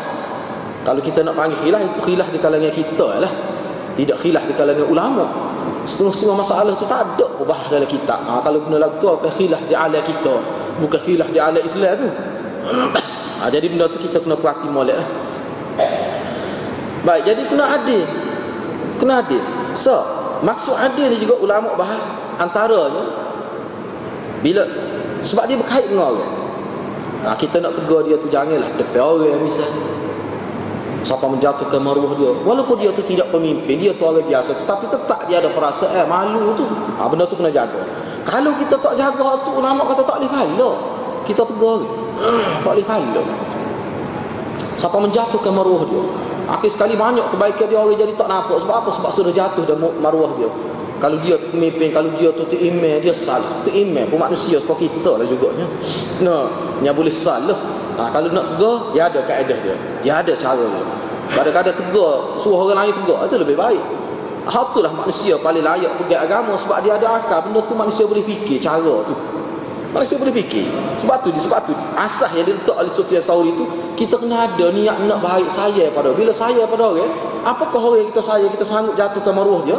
Kalau 0.81 1.01
kita 1.05 1.21
nak 1.21 1.37
panggil 1.37 1.59
khilaf, 1.61 1.81
itu 1.85 1.99
khilaf 2.01 2.27
di 2.33 2.39
kalangan 2.41 2.73
kita 2.73 3.07
lah. 3.21 3.31
Tidak 3.93 4.17
khilaf 4.17 4.43
di 4.49 4.53
kalangan 4.57 4.85
ulama. 4.89 5.25
Setengah-setengah 5.85 6.37
masalah 6.37 6.71
itu 6.73 6.85
tak 6.89 7.01
ada 7.13 7.25
ubah 7.37 7.61
dalam 7.69 7.85
kitab. 7.85 8.19
Ha, 8.25 8.41
kalau 8.41 8.65
benda 8.65 8.81
lagu 8.81 8.97
tu 8.97 9.07
apa 9.07 9.29
khilaf 9.29 9.61
di 9.69 9.75
ala 9.77 10.01
kita. 10.01 10.33
Bukan 10.81 10.99
khilaf 11.05 11.29
di 11.29 11.37
ala 11.37 11.59
Islam 11.61 11.93
tu. 11.93 12.09
ha, 13.39 13.43
jadi 13.53 13.65
benda 13.69 13.85
tu 13.85 14.01
kita 14.01 14.17
kena 14.17 14.33
perhati 14.33 14.65
molek 14.65 14.97
lah. 14.97 15.09
Baik, 17.05 17.21
jadi 17.31 17.41
kena 17.47 17.65
adil. 17.79 18.03
Kena 18.99 19.23
adil. 19.23 19.39
So, 19.77 20.18
maksud 20.45 20.75
adil 20.75 21.11
ni 21.11 21.17
juga 21.21 21.35
ulama 21.39 21.75
bahas 21.75 21.99
antaranya 22.39 23.03
bila 24.39 24.63
sebab 25.23 25.43
dia 25.51 25.59
berkait 25.59 25.91
dengan 25.91 26.15
orang. 26.15 26.31
Ha, 27.19 27.35
kita 27.35 27.59
nak 27.59 27.75
tegur 27.75 28.07
dia 28.07 28.15
tu 28.15 28.31
janganlah 28.31 28.71
depan 28.79 29.03
orang 29.03 29.43
misalnya 29.43 29.83
siapa 31.03 31.27
menjatuhkan 31.27 31.83
maruah 31.83 32.15
dia. 32.15 32.31
Walaupun 32.47 32.75
dia 32.79 32.95
tu 32.95 33.03
tidak 33.03 33.27
pemimpin 33.31 33.75
dia 33.75 33.91
tu 33.91 34.07
orang 34.07 34.23
biasa 34.23 34.55
tetapi 34.63 34.87
tetap 34.87 35.19
dia 35.27 35.43
ada 35.43 35.51
perasaan 35.51 35.99
eh, 35.99 36.07
malu 36.07 36.55
tu. 36.55 36.63
Ha, 36.67 37.07
benda 37.11 37.27
tu 37.27 37.35
kena 37.35 37.51
jaga. 37.51 37.83
Kalau 38.23 38.55
kita 38.55 38.79
tak 38.79 38.95
jaga 38.95 39.43
tu 39.43 39.51
ulama 39.59 39.83
kata 39.91 40.07
tak 40.07 40.15
boleh 40.23 40.31
pahala 40.31 40.71
kita 41.29 41.45
tegur 41.45 41.85
tak 42.65 42.71
boleh 42.73 42.85
pahala 42.89 43.21
siapa 44.79 44.97
menjatuhkan 44.97 45.53
maruah 45.53 45.83
dia 45.85 46.03
Akhir 46.49 46.73
sekali 46.73 46.97
banyak 46.97 47.29
kebaikan 47.29 47.69
dia 47.69 47.77
orang 47.77 47.93
jadi 47.93 48.13
tak 48.17 48.25
nampak 48.25 48.57
sebab 48.65 48.75
apa? 48.81 48.89
Sebab 48.97 49.11
sudah 49.13 49.33
jatuh 49.33 49.63
dah 49.69 49.77
maruah 49.77 50.33
dia. 50.33 50.49
Kalau 50.99 51.15
dia 51.23 51.39
tu 51.39 51.47
pemimpin, 51.55 51.95
kalau 51.95 52.11
dia 52.19 52.27
tu 52.35 52.43
imam, 52.51 52.99
dia 52.99 53.15
salah. 53.15 53.63
Tu 53.63 53.71
imam 53.71 54.03
pun 54.11 54.19
manusia 54.19 54.59
seperti 54.59 54.91
kita 54.91 55.15
lah 55.15 55.23
juga. 55.23 55.55
Nah, 56.19 56.75
yang 56.83 56.91
boleh 56.91 57.13
salah. 57.13 57.55
Ha, 57.95 58.11
kalau 58.11 58.27
nak 58.35 58.55
tegar, 58.55 58.91
dia 58.91 59.07
ada 59.07 59.19
kaedah 59.23 59.57
dia. 59.63 59.75
Dia 60.03 60.13
ada 60.19 60.33
cara 60.35 60.59
dia. 60.59 60.85
Kadang-kadang 61.31 61.75
tegar, 61.79 62.15
suruh 62.43 62.67
orang 62.67 62.83
lain 62.83 62.93
tegar, 62.99 63.31
itu 63.31 63.35
lebih 63.39 63.55
baik. 63.55 63.83
Ha, 64.49 64.59
itulah 64.59 64.91
manusia 64.91 65.39
paling 65.39 65.63
layak 65.63 65.91
pergi 66.03 66.15
agama 66.19 66.57
sebab 66.59 66.83
dia 66.83 66.99
ada 66.99 67.07
akal. 67.23 67.47
Benda 67.47 67.63
tu 67.63 67.75
manusia 67.79 68.03
boleh 68.03 68.25
fikir 68.25 68.59
cara 68.59 68.93
tu. 69.07 69.15
Manusia 69.89 70.21
boleh 70.21 70.35
fikir. 70.37 70.69
Sebab 71.01 71.25
tu, 71.25 71.33
sebab 71.41 71.65
tu 71.65 71.73
asah 71.97 72.29
yang 72.37 72.45
diletak 72.45 72.77
oleh 72.77 72.93
Sufyan 72.93 73.23
Sauri 73.25 73.49
tu 73.57 73.65
kita 73.97 74.21
kena 74.21 74.45
ada 74.45 74.69
niat 74.69 75.01
nak 75.09 75.19
baik 75.19 75.49
saya 75.49 75.89
pada 75.89 76.13
bila 76.13 76.29
saya 76.29 76.61
pada 76.69 76.93
orang, 76.93 77.09
apakah 77.41 77.81
orang 77.81 78.07
kita 78.13 78.21
saya 78.21 78.45
kita 78.47 78.61
sanggup 78.63 78.93
jatuhkan 78.93 79.33
maruah 79.33 79.65
dia? 79.65 79.75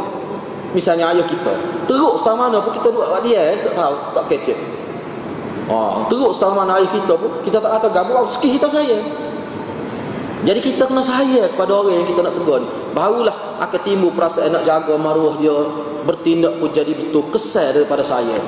Misalnya 0.75 1.15
ayah 1.15 1.27
kita. 1.27 1.51
Teruk 1.87 2.19
sama 2.19 2.51
mana 2.51 2.63
pun 2.63 2.75
kita 2.75 2.91
buat 2.91 3.23
dia, 3.23 3.55
eh, 3.55 3.57
tak 3.65 3.75
tahu, 3.75 3.95
tak 4.15 4.25
kecek. 4.35 4.59
Oh, 5.71 6.07
teruk 6.11 6.35
sama 6.35 6.67
mana 6.67 6.83
ayah 6.83 6.91
kita 6.91 7.15
pun 7.15 7.31
kita 7.47 7.59
tak 7.63 7.73
ada 7.79 7.89
gambar 7.91 8.27
sikit 8.27 8.51
kita 8.59 8.67
saya. 8.67 8.99
Jadi 10.41 10.61
kita 10.65 10.89
kena 10.89 11.05
sayang 11.05 11.53
kepada 11.53 11.73
orang 11.85 12.01
yang 12.01 12.09
kita 12.09 12.21
nak 12.25 12.33
tegur 12.33 12.59
ni. 12.65 12.69
Barulah 12.97 13.37
akan 13.61 13.81
timbul 13.85 14.11
perasaan 14.17 14.57
nak 14.57 14.65
jaga 14.65 14.97
maruah 14.97 15.37
dia 15.37 15.53
bertindak 16.03 16.57
pun 16.57 16.73
jadi 16.73 16.97
betul 16.97 17.29
kesal 17.29 17.77
daripada 17.77 18.01
saya. 18.01 18.41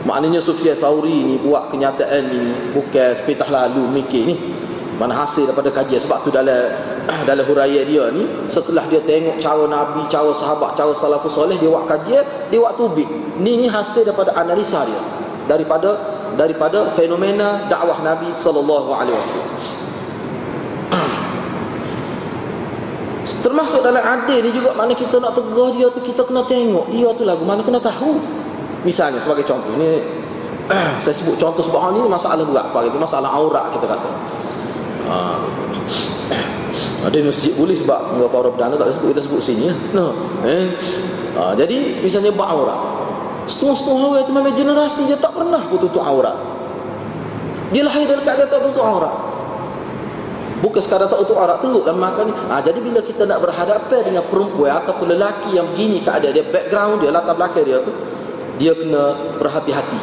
Maknanya 0.00 0.40
Sufyan 0.40 0.72
Sauri 0.72 1.12
ni 1.12 1.36
buat 1.36 1.68
kenyataan 1.68 2.32
ni 2.32 2.72
bukan 2.72 3.12
sepitah 3.12 3.48
lalu 3.52 4.00
mikir 4.00 4.32
ni. 4.32 4.34
Mana 4.96 5.16
hasil 5.16 5.48
daripada 5.48 5.72
kajian 5.72 6.00
sebab 6.00 6.24
tu 6.24 6.30
dalam 6.32 6.72
dalam 7.28 7.44
huraian 7.44 7.84
dia 7.84 8.08
ni 8.12 8.24
setelah 8.52 8.84
dia 8.88 9.00
tengok 9.04 9.40
cara 9.40 9.64
nabi, 9.68 10.04
cara 10.12 10.32
sahabat, 10.32 10.76
cara 10.76 10.92
salafus 10.92 11.36
soleh 11.36 11.56
dia 11.60 11.68
buat 11.68 11.88
kajian, 11.88 12.24
dia 12.48 12.58
buat 12.60 12.76
tubik. 12.76 13.08
Ni 13.40 13.56
ni 13.60 13.66
hasil 13.68 14.08
daripada 14.08 14.32
analisa 14.36 14.84
dia 14.88 15.00
daripada 15.48 15.96
daripada 16.36 16.94
fenomena 16.94 17.66
dakwah 17.66 17.98
Nabi 18.00 18.32
sallallahu 18.32 18.90
alaihi 18.94 19.16
wasallam. 19.18 19.50
Termasuk 23.44 23.80
dalam 23.84 24.04
adil 24.04 24.48
ni 24.48 24.50
juga 24.52 24.72
mana 24.76 24.94
kita 24.96 25.16
nak 25.16 25.36
tegur 25.36 25.76
dia 25.76 25.88
tu 25.92 26.00
kita 26.04 26.24
kena 26.24 26.44
tengok 26.44 26.92
dia 26.92 27.08
tu 27.16 27.24
lagu 27.24 27.44
mana 27.44 27.60
kena 27.60 27.80
tahu. 27.80 28.20
Misalnya 28.82 29.20
sebagai 29.20 29.44
contoh 29.44 29.76
ni 29.76 30.00
saya 31.04 31.14
sebut 31.14 31.36
contoh 31.36 31.60
sebab 31.66 31.98
ni 31.98 32.00
masalah 32.06 32.46
berat 32.46 32.70
apa 32.70 32.86
itu 32.86 32.96
masalah 32.96 33.30
aurat 33.34 33.74
kita 33.74 33.86
kata. 33.90 34.10
Ha. 35.10 35.16
Ada 37.00 37.16
masjid 37.24 37.56
boleh 37.56 37.74
sebab 37.74 38.12
beberapa 38.12 38.34
orang 38.44 38.52
berdana 38.54 38.74
tak 38.76 38.92
sebut 38.96 39.16
kita 39.16 39.22
sebut 39.24 39.40
sini 39.42 39.72
ya. 39.72 39.74
No. 39.96 40.12
Eh. 40.44 40.68
Ha, 41.34 41.56
jadi 41.56 42.00
misalnya 42.04 42.30
bab 42.36 42.48
aurat. 42.52 42.78
Setengah-setengah 43.50 44.04
orang 44.06 44.22
itu 44.22 44.32
memang 44.32 44.54
generasi 44.54 45.00
dia 45.10 45.18
tak 45.18 45.32
pernah 45.34 45.64
tutup 45.66 46.04
aurat. 46.04 46.36
Dia 47.74 47.82
lahir 47.86 48.06
dalam 48.06 48.22
keadaan 48.22 48.48
tak 48.50 48.60
tutup 48.62 48.84
aurat. 48.84 49.14
Bukan 50.60 50.80
sekadar 50.84 51.08
tak 51.08 51.24
untuk 51.24 51.40
arak 51.40 51.64
teruk 51.64 51.88
dan 51.88 51.96
makan 51.96 52.28
ni. 52.28 52.34
Ha, 52.36 52.60
jadi 52.60 52.78
bila 52.84 53.00
kita 53.00 53.24
nak 53.24 53.40
berhadapan 53.40 54.00
dengan 54.04 54.24
perempuan 54.28 54.76
ataupun 54.84 55.16
lelaki 55.16 55.56
yang 55.56 55.64
begini 55.72 56.04
keadaan 56.04 56.36
dia, 56.36 56.44
background 56.44 57.00
dia, 57.00 57.08
latar 57.08 57.32
belakang 57.32 57.64
dia 57.64 57.80
tu, 57.80 57.92
dia 58.60 58.76
kena 58.76 59.32
berhati-hati. 59.40 60.00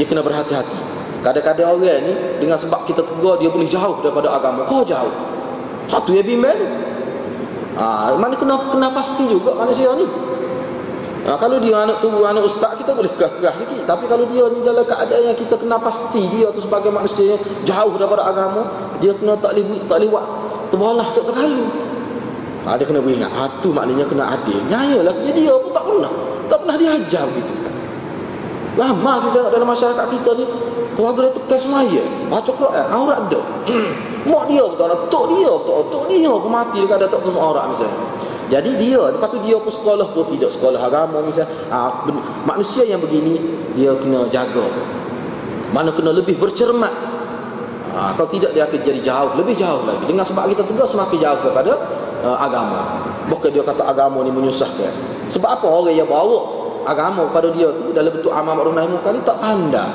Dia 0.00 0.04
kena 0.08 0.24
berhati-hati. 0.24 0.78
Kadang-kadang 1.20 1.78
orang 1.78 2.00
ni 2.02 2.14
dengan 2.40 2.56
sebab 2.56 2.88
kita 2.88 3.04
tegur 3.04 3.36
dia 3.36 3.52
boleh 3.52 3.68
jauh 3.68 4.00
daripada 4.00 4.32
agama. 4.32 4.64
Kau 4.64 4.82
jauh. 4.82 5.12
Satu 5.86 6.16
yang 6.16 6.24
bimbang. 6.24 6.56
Ha, 7.76 8.16
mana 8.16 8.34
kena 8.40 8.56
kena 8.72 8.88
pasti 8.90 9.28
juga 9.28 9.52
manusia 9.52 9.92
ni. 10.00 10.08
Ha, 11.28 11.38
kalau 11.38 11.60
dia 11.62 11.76
anak 11.76 12.02
tunggu 12.02 12.24
anak 12.24 12.48
ustaz 12.48 12.74
kita 12.80 12.96
boleh 12.96 13.12
kerah-kerah 13.14 13.54
sikit. 13.60 13.84
Tapi 13.84 14.04
kalau 14.08 14.24
dia 14.32 14.48
ni 14.48 14.64
dalam 14.64 14.82
keadaan 14.82 15.30
yang 15.30 15.38
kita 15.38 15.54
kena 15.60 15.76
pasti 15.76 16.24
dia 16.32 16.48
tu 16.50 16.64
sebagai 16.64 16.88
manusia 16.88 17.36
jauh 17.68 17.94
daripada 18.00 18.26
agama, 18.32 18.66
dia 18.98 19.12
kena 19.12 19.36
tak 19.38 19.54
boleh 19.54 19.64
tak 19.86 19.96
boleh 20.00 20.08
buat 20.08 20.24
terbalah 20.72 21.06
tak 21.12 21.24
terlalu. 21.28 21.64
Ha, 22.64 22.68
dia 22.80 22.84
kena 22.88 23.00
beringat. 23.04 23.30
Ha, 23.30 23.44
tu 23.60 23.68
maknanya 23.76 24.08
kena 24.08 24.24
adil. 24.40 24.58
Nyayalah 24.72 25.14
dia 25.20 25.52
pun 25.52 25.70
tak 25.70 25.84
pernah. 25.84 26.31
Tak 26.52 26.58
pernah 26.60 26.76
diajar 26.76 27.24
begitu. 27.32 27.64
Lama 28.76 29.12
kita 29.24 29.52
dalam 29.52 29.68
masyarakat 29.72 30.06
kita 30.12 30.30
ni 30.36 30.44
keluarga 30.92 31.28
dia 31.28 31.32
tekan 31.40 31.60
semaya. 31.60 32.02
Baca 32.28 32.50
Quran, 32.52 32.86
aurat 32.92 33.18
ada. 33.24 33.40
Mak 34.28 34.44
dia 34.52 34.60
betul, 34.60 34.92
tok 35.08 35.24
dia 35.32 35.48
betul, 35.48 35.80
tok 35.88 36.04
dia 36.12 36.28
pun 36.28 36.52
mati 36.52 36.78
dekat 36.84 36.96
ada 37.00 37.08
tak 37.08 37.20
semua 37.24 37.42
aurat 37.52 37.64
misalnya. 37.72 38.00
Jadi 38.52 38.70
dia, 38.76 39.00
lepas 39.00 39.32
tu 39.32 39.40
dia 39.40 39.56
pun 39.56 39.72
sekolah 39.72 40.12
pun 40.12 40.28
tidak 40.28 40.52
sekolah 40.52 40.76
agama 40.76 41.24
misalnya. 41.24 41.48
Ha, 41.72 42.04
manusia 42.44 42.84
yang 42.84 43.00
begini, 43.00 43.40
dia 43.72 43.96
kena 43.96 44.28
jaga. 44.28 44.68
Mana 45.72 45.88
kena 45.96 46.12
lebih 46.12 46.36
bercermat. 46.36 46.92
Ha, 47.96 48.12
kalau 48.12 48.28
tidak 48.28 48.52
dia 48.52 48.68
akan 48.68 48.76
jadi 48.76 49.00
jauh, 49.00 49.40
lebih 49.40 49.56
jauh 49.56 49.88
lagi. 49.88 50.04
Dengan 50.04 50.24
sebab 50.28 50.52
kita 50.52 50.68
tegas 50.68 50.92
semakin 50.92 51.16
jauh 51.16 51.40
kepada 51.48 51.72
uh, 52.24 52.36
agama. 52.36 52.80
Bukan 53.32 53.48
dia 53.52 53.64
kata 53.64 53.88
agama 53.88 54.20
ni 54.20 54.28
menyusahkan. 54.28 55.21
Sebab 55.32 55.48
apa 55.48 55.66
orang 55.66 55.96
yang 55.96 56.08
bawa 56.08 56.44
agama 56.84 57.24
pada 57.32 57.48
dia 57.56 57.72
tu 57.72 57.94
dalam 57.96 58.12
bentuk 58.12 58.28
amal 58.28 58.52
ma'ruf 58.58 58.74
nahi 58.76 58.88
munkar 58.90 59.16
tak 59.24 59.38
pandai. 59.40 59.88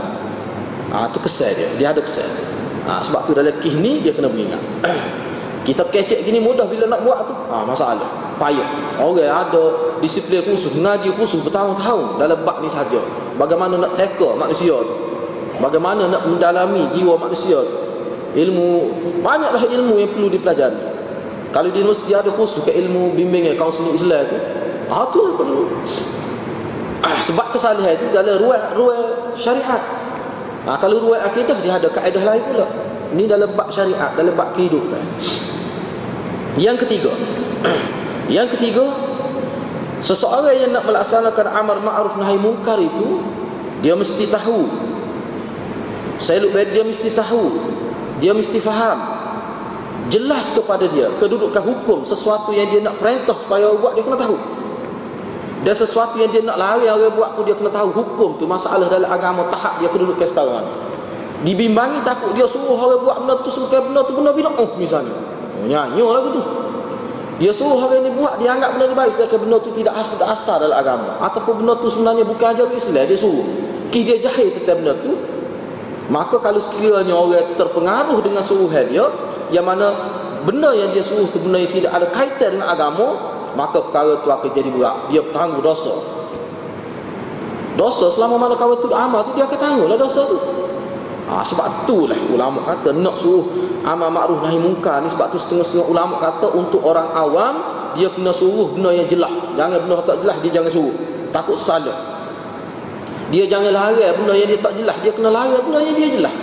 Ha, 0.90 1.06
tu 1.14 1.20
kesal 1.22 1.54
dia. 1.54 1.68
Dia 1.78 1.88
ada 1.94 2.02
kesal. 2.02 2.26
Ha, 2.90 3.04
sebab 3.06 3.28
tu 3.30 3.32
dalam 3.38 3.54
kih 3.62 3.76
ni 3.78 4.02
dia 4.02 4.16
kena 4.16 4.32
beringat. 4.32 4.60
Kita 5.68 5.84
kecek 5.84 6.24
gini 6.24 6.40
mudah 6.40 6.64
bila 6.66 6.88
nak 6.88 7.04
buat 7.04 7.20
tu. 7.28 7.36
Ha, 7.52 7.68
masalah. 7.68 8.08
Payah. 8.40 8.98
Orang 8.98 9.20
ada 9.20 9.64
disiplin 10.00 10.42
khusus, 10.46 10.80
ngaji 10.80 11.12
khusus 11.18 11.44
bertahun-tahun 11.44 12.22
dalam 12.22 12.40
bab 12.48 12.64
ni 12.64 12.70
saja. 12.72 13.02
Bagaimana 13.36 13.78
nak 13.78 13.94
teka 14.00 14.34
manusia 14.34 14.74
tu. 14.74 14.96
Bagaimana 15.58 16.08
nak 16.08 16.24
mendalami 16.26 16.88
jiwa 16.96 17.18
manusia 17.18 17.60
tu. 17.62 17.76
Ilmu, 18.38 18.70
banyaklah 19.26 19.66
ilmu 19.66 19.98
yang 19.98 20.12
perlu 20.14 20.30
dipelajari. 20.30 20.82
Kalau 21.50 21.70
di 21.74 21.82
universiti 21.82 22.14
ada 22.14 22.30
khusus 22.30 22.62
ke 22.62 22.72
ilmu 22.72 23.18
bimbingan 23.18 23.58
kaunseling 23.58 23.98
Islam 23.98 24.24
tu, 24.30 24.38
ha, 24.90 25.08
tu 25.12 25.18
yang 25.24 25.36
perlu. 25.36 25.64
Ah, 27.04 27.20
sebab 27.22 27.54
kesalahan 27.54 27.94
itu 27.94 28.10
dalam 28.10 28.42
ruang-ruang 28.42 29.36
syariat. 29.38 29.84
Ha, 30.68 30.76
kalau 30.82 31.00
ruang 31.04 31.22
akidah 31.22 31.58
dia 31.62 31.78
ada 31.78 31.88
kaedah 31.92 32.24
lain 32.24 32.44
pula. 32.52 32.68
Ini 33.16 33.24
dalam 33.24 33.56
bab 33.56 33.72
syariat, 33.72 34.12
dalam 34.18 34.36
bab 34.36 34.52
kehidupan. 34.52 35.00
Yang 36.58 36.86
ketiga 36.86 37.14
Yang 38.36 38.58
ketiga 38.58 38.86
Seseorang 40.02 40.58
yang 40.58 40.72
nak 40.74 40.86
melaksanakan 40.90 41.48
amar 41.54 41.78
ma'ruf 41.82 42.18
nahi 42.18 42.38
munkar 42.38 42.82
itu 42.82 43.22
Dia 43.86 43.94
mesti 43.94 44.26
tahu 44.30 44.66
Saya 46.18 46.46
lupa 46.46 46.66
dia 46.66 46.82
mesti 46.82 47.14
tahu 47.14 47.62
Dia 48.18 48.34
mesti 48.34 48.58
faham 48.58 48.98
Jelas 50.10 50.54
kepada 50.58 50.90
dia 50.90 51.14
Kedudukan 51.22 51.62
hukum 51.62 52.02
Sesuatu 52.02 52.54
yang 52.54 52.70
dia 52.74 52.82
nak 52.82 52.98
perintah 52.98 53.38
Supaya 53.38 53.74
buat 53.78 53.94
dia 53.94 54.02
kena 54.06 54.18
tahu 54.18 54.38
Dan 55.68 55.76
sesuatu 55.76 56.16
yang 56.16 56.32
dia 56.32 56.40
nak 56.48 56.56
lari 56.56 56.88
Orang 56.88 57.12
buat 57.20 57.36
pun 57.36 57.44
dia 57.44 57.52
kena 57.60 57.68
tahu 57.68 57.92
Hukum 57.92 58.40
tu 58.40 58.48
masalah 58.48 58.88
dalam 58.88 59.12
agama 59.12 59.52
Tahap 59.52 59.84
dia 59.84 59.92
kedudukan 59.92 60.24
setara 60.24 60.64
Dibimbangi 61.44 62.08
takut 62.08 62.32
dia 62.32 62.48
suruh 62.48 62.80
orang 62.80 63.04
buat 63.04 63.18
benda 63.28 63.36
tu 63.44 63.52
Sebagai 63.52 63.92
benda 63.92 64.00
tu 64.08 64.16
benda 64.16 64.32
bina 64.32 64.50
Oh 64.56 64.80
misalnya 64.80 65.38
Oh, 65.58 65.66
nyanyi 65.66 66.02
lagu 66.06 66.30
tu. 66.38 66.44
Dia 67.38 67.54
suruh 67.54 67.78
orang 67.78 68.02
ni 68.02 68.10
buat, 68.18 68.42
dia 68.42 68.54
anggap 68.54 68.78
benda 68.78 68.86
ni 68.90 68.96
baik 68.98 69.12
sedangkan 69.14 69.40
benda 69.46 69.58
tu 69.62 69.70
tidak 69.78 69.94
asal, 69.94 70.26
asal 70.26 70.58
dalam 70.58 70.78
agama. 70.78 71.22
Ataupun 71.22 71.62
benda 71.62 71.74
tu 71.78 71.90
sebenarnya 71.90 72.26
bukan 72.26 72.48
ajar 72.54 72.66
Islam, 72.74 73.06
dia 73.06 73.18
suruh. 73.18 73.46
Ki 73.94 74.02
dia 74.02 74.18
jahil 74.18 74.54
tentang 74.58 74.82
benda 74.82 74.94
tu. 75.02 75.14
Maka 76.10 76.40
kalau 76.40 76.58
sekiranya 76.58 77.14
orang 77.14 77.54
terpengaruh 77.60 78.20
dengan 78.26 78.42
suruhan 78.42 78.86
dia, 78.90 79.06
yang 79.54 79.66
mana 79.70 79.94
benda 80.46 80.74
yang 80.74 80.90
dia 80.94 81.06
suruh 81.06 81.30
tu 81.30 81.38
benda 81.42 81.62
yang 81.62 81.74
tidak 81.74 81.92
ada 81.94 82.08
kaitan 82.10 82.58
dengan 82.58 82.70
agama, 82.74 83.37
maka 83.58 83.82
perkara 83.82 84.22
tu 84.22 84.30
akan 84.30 84.50
jadi 84.54 84.70
berat. 84.70 85.10
Dia 85.10 85.26
tangguh 85.34 85.66
dosa. 85.66 85.90
Dosa 87.74 88.14
selama 88.14 88.38
mana 88.38 88.54
kawan 88.54 88.78
tu 88.78 88.90
amal 88.94 89.26
tu 89.26 89.34
dia 89.34 89.50
akan 89.50 89.58
tangguhlah 89.58 89.98
dosa 89.98 90.22
tu. 90.30 90.38
Ha, 91.28 91.44
sebab 91.44 91.84
itulah 91.84 92.16
ulama 92.32 92.64
kata 92.64 92.96
nak 92.96 93.20
suruh 93.20 93.44
amal 93.84 94.08
ma'ruf 94.08 94.40
nahi 94.48 94.56
munkar 94.56 95.04
ni 95.04 95.12
sebab 95.12 95.28
tu 95.28 95.36
setengah-setengah 95.36 95.92
ulama 95.92 96.16
kata 96.24 96.48
untuk 96.56 96.80
orang 96.88 97.12
awam 97.12 97.56
dia 98.00 98.08
kena 98.14 98.32
suruh 98.32 98.72
benda 98.78 98.94
yang 98.94 99.10
jelas. 99.10 99.34
Jangan 99.58 99.78
benda 99.84 100.00
tak 100.06 100.24
jelas 100.24 100.38
dia 100.46 100.52
jangan 100.62 100.72
suruh. 100.72 100.96
Takut 101.34 101.58
salah. 101.58 101.98
Dia 103.28 103.44
jangan 103.44 103.76
larang 103.76 104.16
benda 104.24 104.34
yang 104.40 104.48
dia 104.48 104.60
tak 104.64 104.74
jelas, 104.80 104.96
dia 105.04 105.12
kena 105.12 105.30
larang 105.34 105.60
benda 105.68 105.80
yang 105.84 105.96
dia 106.00 106.10
jelas. 106.16 106.36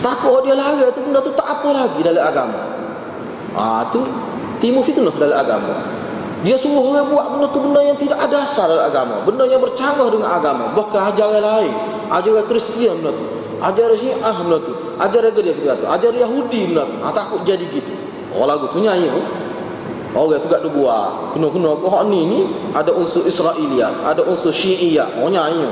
Takut 0.00 0.40
dia 0.48 0.54
larang 0.56 0.88
tu 0.94 1.00
benda 1.04 1.18
tu 1.20 1.32
tak 1.36 1.46
apa 1.46 1.68
lagi 1.74 2.00
dalam 2.00 2.24
agama. 2.24 2.60
Ah 3.52 3.84
ha, 3.84 3.92
tu 3.92 4.00
timu 4.58 4.80
fitnah 4.84 5.12
dalam 5.16 5.36
agama. 5.36 5.74
Dia 6.44 6.54
suruh 6.54 6.78
orang 6.78 7.08
buat 7.08 7.26
benda 7.32 7.46
tu 7.50 7.58
benda 7.58 7.80
yang 7.80 7.98
tidak 7.98 8.22
ada 8.22 8.44
asal 8.44 8.70
dalam 8.70 8.86
agama. 8.86 9.24
Benda 9.24 9.48
yang 9.48 9.58
bercanggah 9.58 10.06
dengan 10.12 10.30
agama. 10.30 10.70
Bahkan 10.78 11.00
ajaran 11.10 11.42
lain. 11.42 11.72
Ajaran 12.12 12.44
Kristian 12.46 13.02
benda 13.02 13.10
tu. 13.16 13.24
Ajaran 13.58 13.96
Syiah 13.96 14.36
benda 14.36 14.56
tu. 14.62 14.72
Ajaran 15.00 15.30
Gereja 15.32 15.52
benda 15.56 15.74
tu. 15.80 15.86
Ajaran 15.90 16.18
Yahudi 16.22 16.60
benda 16.70 16.82
tu. 16.86 16.96
Ha, 17.02 17.08
takut 17.10 17.40
jadi 17.42 17.66
gitu. 17.66 17.92
Oh 18.36 18.44
lagu 18.44 18.68
tu 18.68 18.78
nyanyi. 18.84 19.10
Oh. 19.10 19.26
Orang 20.16 20.38
tu 20.38 20.48
kat 20.48 20.60
tu 20.62 20.70
buat. 20.70 21.34
Kena-kena. 21.34 21.72
Oh 21.72 22.04
ni 22.06 22.20
ni 22.28 22.40
ada 22.76 22.92
unsur 22.92 23.24
Israelia. 23.24 23.90
Ada 24.04 24.22
unsur 24.22 24.52
Syiah. 24.52 25.08
Oh 25.18 25.32
nyanyi. 25.32 25.66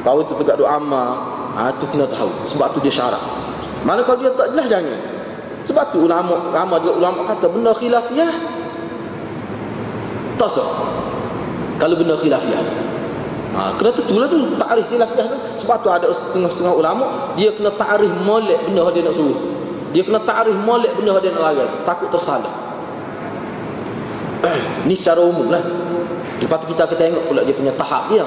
Kau 0.00 0.22
itu 0.22 0.32
tegak 0.38 0.56
doa 0.56 0.80
amma. 0.80 1.18
Ha, 1.60 1.74
tu 1.76 1.84
kena 1.90 2.06
tahu. 2.06 2.30
Sebab 2.46 2.72
tu 2.72 2.80
dia 2.80 2.94
syarat. 2.94 3.20
Mana 3.84 4.00
kalau 4.06 4.22
dia 4.22 4.32
tak 4.32 4.54
jelas 4.54 4.64
jangan. 4.70 5.19
Sebab 5.64 5.84
tu 5.92 6.08
ulama, 6.08 6.50
ulama 6.50 6.80
juga 6.80 6.92
ulama 7.00 7.20
kata 7.28 7.46
benda 7.48 7.72
khilafiyah. 7.76 8.32
Tasah 10.40 11.00
kalau 11.80 11.96
benda 11.96 12.12
khilafiah 12.20 12.60
ha, 13.56 13.72
kena 13.80 13.90
tentulah 13.96 14.28
tu 14.28 14.36
ta'rif 14.60 14.86
khilafiah 14.92 15.26
tu. 15.32 15.38
Sebab 15.64 15.76
tu 15.80 15.88
ada 15.88 16.06
setengah-setengah 16.12 16.74
ulama 16.76 17.32
dia 17.40 17.48
kena 17.56 17.72
ta'rif 17.72 18.12
molek 18.28 18.60
benda 18.68 18.84
dia 18.92 19.02
nak 19.08 19.16
suruh. 19.16 19.40
Dia 19.96 20.04
kena 20.04 20.20
ta'rif 20.20 20.54
molek 20.60 20.92
benda 21.00 21.16
dia 21.24 21.32
nak 21.32 21.42
larang 21.48 21.72
takut 21.88 22.12
tersalah. 22.12 22.52
Ni 24.86 24.92
secara 24.92 25.24
umum 25.24 25.48
lah. 25.48 25.64
Lepas 26.36 26.56
tu 26.60 26.66
kita 26.68 26.84
akan 26.84 26.96
tengok 27.00 27.22
pula 27.32 27.40
dia 27.48 27.56
punya 27.56 27.72
tahap 27.72 28.12
dia. 28.12 28.24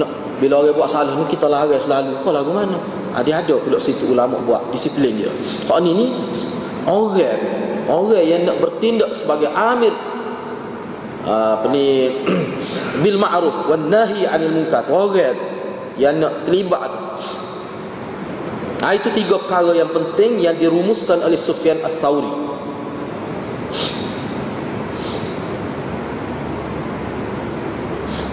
Nak 0.00 0.10
Bila 0.40 0.64
orang 0.64 0.72
buat 0.72 0.88
salah 0.88 1.12
ni 1.12 1.24
kita 1.28 1.52
lari 1.52 1.76
selalu. 1.76 2.24
Kau 2.24 2.32
lagu 2.32 2.48
mana? 2.48 2.80
Ha, 3.10 3.26
dia 3.26 3.42
ada 3.42 3.58
pula 3.58 3.76
situ 3.82 4.14
ulama 4.14 4.38
buat 4.46 4.70
disiplin 4.70 5.18
dia. 5.18 5.32
Kau 5.66 5.82
ni 5.82 5.90
ni 5.94 6.06
orang 6.86 7.40
orang 7.90 8.22
yang 8.22 8.46
nak 8.46 8.62
bertindak 8.62 9.10
sebagai 9.14 9.50
amir 9.50 9.92
apa 11.20 11.68
ni 11.68 12.08
bil 13.04 13.20
ma'ruf 13.20 13.68
wan 13.68 13.92
nahi 13.92 14.24
'anil 14.24 14.56
munkar 14.56 14.88
orang 14.88 15.36
yang 16.00 16.16
nak 16.16 16.48
terlibat 16.48 16.88
tu 16.88 17.10
Nah 18.80 18.96
itu 18.96 19.12
tiga 19.12 19.36
perkara 19.36 19.76
yang 19.76 19.92
penting 19.92 20.40
yang 20.40 20.56
dirumuskan 20.56 21.20
oleh 21.20 21.36
Sufyan 21.36 21.84
Ats-Tsauri. 21.84 22.32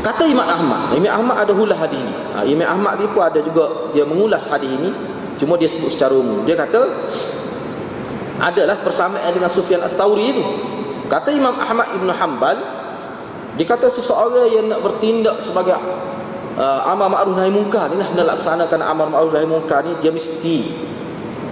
Kata 0.07 0.23
Imam 0.23 0.47
Ahmad, 0.47 0.95
Imam 0.95 1.11
Ahmad 1.11 1.43
ada 1.43 1.51
hulah 1.51 1.75
hadis 1.75 1.99
ini. 1.99 2.15
Ha, 2.31 2.47
Imam 2.47 2.63
Ahmad 2.63 2.95
dia 2.95 3.11
pun 3.11 3.19
ada 3.27 3.43
juga 3.43 3.91
dia 3.91 4.07
mengulas 4.07 4.47
hadis 4.47 4.71
ini, 4.71 4.95
cuma 5.35 5.59
dia 5.59 5.67
sebut 5.67 5.91
secara 5.91 6.15
umum. 6.15 6.47
Dia 6.47 6.55
kata 6.55 6.79
adalah 8.39 8.79
persamaan 8.79 9.27
dengan 9.35 9.51
Sufyan 9.51 9.83
Ats-Tsauri 9.83 10.31
itu. 10.31 10.43
Kata 11.11 11.27
Imam 11.35 11.59
Ahmad 11.59 11.91
Ibn 11.99 12.07
Hanbal, 12.15 12.55
dia 13.59 13.67
kata 13.67 13.91
seseorang 13.91 14.47
yang 14.47 14.71
nak 14.71 14.79
bertindak 14.79 15.43
sebagai 15.43 15.75
uh, 16.55 16.87
amal 16.87 17.11
ma'ruf 17.11 17.35
nahi 17.35 17.51
munkar 17.51 17.91
ni 17.91 17.99
lah 17.99 18.07
melaksanakan 18.15 18.79
amal 18.87 19.11
ma'ruf 19.11 19.35
nahi 19.35 19.43
munkar 19.43 19.83
ni 19.83 19.91
dia 19.99 20.15
mesti 20.15 20.71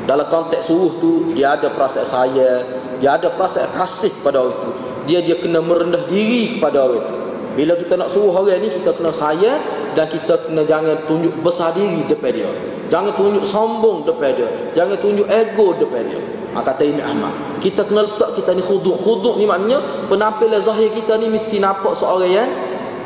dalam 0.08 0.32
konteks 0.32 0.72
suruh 0.72 0.96
tu 1.04 1.36
dia 1.36 1.60
ada 1.60 1.76
perasaan 1.76 2.08
saya, 2.08 2.64
dia 3.04 3.20
ada 3.20 3.36
perasaan 3.36 3.68
kasih 3.76 4.16
pada 4.24 4.40
orang 4.40 4.56
itu. 4.56 4.72
Dia 5.12 5.20
dia 5.20 5.36
kena 5.44 5.60
merendah 5.60 6.08
diri 6.08 6.56
kepada 6.56 6.88
orang 6.88 7.04
itu. 7.04 7.25
Bila 7.56 7.74
kita 7.80 7.96
nak 7.96 8.12
suruh 8.12 8.36
orang 8.36 8.60
ni 8.60 8.68
kita 8.68 8.92
kena 8.92 9.16
saya 9.16 9.56
dan 9.96 10.12
kita 10.12 10.44
kena 10.44 10.68
jangan 10.68 11.00
tunjuk 11.08 11.32
besar 11.40 11.72
diri 11.72 12.04
depan 12.04 12.36
dia. 12.36 12.52
Jangan 12.92 13.16
tunjuk 13.16 13.48
sombong 13.48 14.04
depan 14.04 14.36
dia. 14.36 14.50
Jangan 14.76 15.00
tunjuk 15.00 15.24
ego 15.32 15.72
depan 15.80 16.04
dia. 16.04 16.20
Ha, 16.52 16.60
kata 16.60 16.84
Imam 16.84 17.04
Ahmad. 17.08 17.34
Kita 17.64 17.88
kena 17.88 18.04
letak 18.04 18.36
kita 18.36 18.52
ni 18.52 18.64
khuduk. 18.64 19.00
Khuduk 19.00 19.40
ni 19.40 19.48
maknanya 19.48 20.08
penampilan 20.12 20.60
zahir 20.60 20.92
kita 20.92 21.16
ni 21.16 21.32
mesti 21.32 21.64
nampak 21.64 21.96
seorang 21.96 22.32
yang 22.32 22.50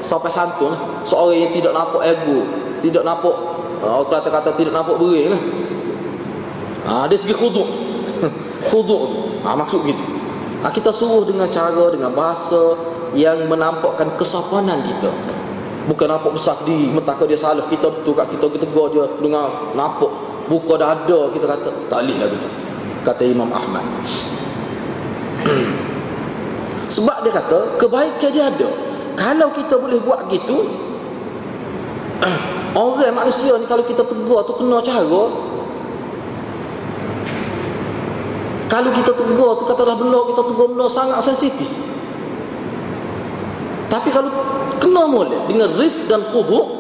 sampai 0.02 0.34
santun. 0.34 0.74
Seorang 1.06 1.38
yang 1.38 1.52
tidak 1.54 1.74
nampak 1.78 2.02
ego. 2.10 2.40
Tidak 2.82 3.04
nampak, 3.06 3.36
uh, 3.86 4.02
kata-kata 4.10 4.58
tidak 4.58 4.74
nampak 4.74 4.98
beri 4.98 5.30
lah. 5.30 5.42
Ha, 6.90 7.06
dia 7.06 7.22
segi 7.22 7.38
khuduk. 7.38 7.70
khuduk 8.74 9.02
tu. 9.14 9.18
Ha, 9.46 9.54
maksud 9.54 9.86
gitu. 9.86 10.04
Ha, 10.66 10.74
kita 10.74 10.90
suruh 10.90 11.22
dengan 11.24 11.46
cara, 11.54 11.94
dengan 11.94 12.12
bahasa 12.18 12.98
yang 13.18 13.46
menampakkan 13.50 14.14
kesopanan 14.18 14.82
kita. 14.86 15.12
Bukan 15.88 16.06
nampak 16.06 16.38
besar 16.38 16.58
diri, 16.68 16.92
mentaka 16.94 17.26
dia 17.26 17.40
salah. 17.40 17.66
Kita 17.66 17.90
betul 17.90 18.14
kat 18.14 18.30
kita, 18.30 18.46
kita 18.46 18.66
tegur 18.70 18.94
dia 18.94 19.06
dengan 19.18 19.74
nampak. 19.74 20.12
Buka 20.50 20.82
dada, 20.82 21.30
kita 21.30 21.46
kata, 21.46 21.70
tak 21.90 22.10
lah 22.10 22.26
gitu 22.30 22.70
kata 23.04 23.24
Imam 23.24 23.50
Ahmad 23.52 23.86
sebab 26.94 27.24
dia 27.24 27.32
kata 27.32 27.80
kebaikan 27.80 28.32
dia 28.32 28.46
ada 28.52 28.70
kalau 29.16 29.50
kita 29.56 29.76
boleh 29.80 30.00
buat 30.04 30.28
gitu 30.32 30.68
orang 32.76 33.16
manusia 33.16 33.56
ni 33.56 33.66
kalau 33.68 33.84
kita 33.88 34.04
tegur 34.04 34.44
tu 34.44 34.54
kena 34.60 34.84
cara 34.84 35.24
kalau 38.70 38.92
kita 38.94 39.12
tegur 39.16 39.52
tu 39.58 39.64
katalah 39.66 39.96
benar 39.96 40.24
kita 40.30 40.42
tegur 40.44 40.68
benar 40.76 40.90
sangat 40.92 41.24
sensitif 41.24 41.70
tapi 43.90 44.14
kalau 44.14 44.30
kena 44.78 45.04
molek 45.10 45.50
dengan 45.50 45.74
rif 45.76 46.06
dan 46.06 46.22
khudu 46.30 46.80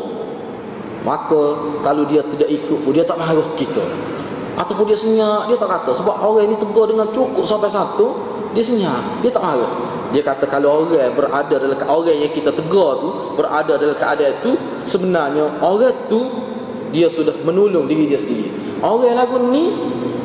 maka 1.01 1.57
kalau 1.81 2.05
dia 2.05 2.21
tidak 2.37 2.49
ikut 2.53 2.79
dia 2.93 3.01
tak 3.01 3.17
marah 3.17 3.49
kita. 3.57 3.81
Ataupun 4.53 4.85
dia 4.85 4.99
senyap 4.99 5.49
dia 5.49 5.57
tak 5.57 5.73
kata. 5.73 5.91
Sebab 5.97 6.15
orang 6.21 6.53
ini 6.53 6.55
tegur 6.61 6.85
dengan 6.85 7.09
cukup 7.09 7.49
sampai 7.49 7.71
satu 7.71 8.13
dia 8.53 8.61
senyap 8.61 9.25
dia 9.25 9.33
tak 9.33 9.41
marah. 9.41 9.71
Dia 10.13 10.21
kata 10.21 10.45
kalau 10.45 10.85
orang 10.85 11.13
berada 11.17 11.55
dalam 11.57 11.77
orang 11.81 12.17
yang 12.17 12.33
kita 12.33 12.53
tegur 12.53 13.01
tu 13.01 13.09
berada 13.33 13.73
dalam 13.77 13.97
keadaan 13.97 14.41
itu 14.41 14.51
sebenarnya 14.85 15.49
orang 15.65 15.95
tu 16.05 16.21
dia 16.93 17.09
sudah 17.09 17.33
menolong 17.41 17.89
diri 17.89 18.05
dia 18.05 18.21
sendiri. 18.21 18.53
Orang 18.85 19.17
lagu 19.17 19.37
ni 19.49 19.73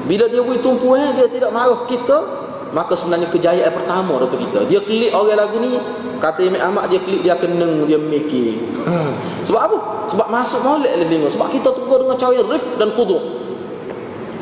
bila 0.04 0.28
dia 0.28 0.44
beri 0.44 0.60
tumpuan 0.60 1.16
dia 1.16 1.32
tidak 1.32 1.48
marah 1.48 1.88
kita 1.88 2.43
maka 2.74 2.98
sebenarnya 2.98 3.30
kejayaan 3.30 3.70
pertama 3.70 4.18
untuk 4.18 4.36
kita. 4.42 4.66
Dia 4.66 4.82
klik 4.82 5.14
orang 5.14 5.38
lagu 5.38 5.62
ni 5.62 5.78
kata 6.18 6.42
Imam 6.42 6.58
Ahmad 6.58 6.90
dia 6.90 6.98
klik 6.98 7.22
dia 7.22 7.38
keneng 7.38 7.86
dia 7.86 7.96
mikir 7.96 8.58
hmm. 8.84 9.46
sebab 9.46 9.60
apa? 9.70 9.78
Sebab 10.10 10.26
masuk 10.28 10.60
molek 10.66 10.92
le 10.98 11.30
sebab 11.30 11.48
kita 11.54 11.70
tegur 11.70 12.02
dengan 12.02 12.18
cara 12.18 12.42
rif 12.42 12.64
dan 12.76 12.90
khudu 12.92 13.18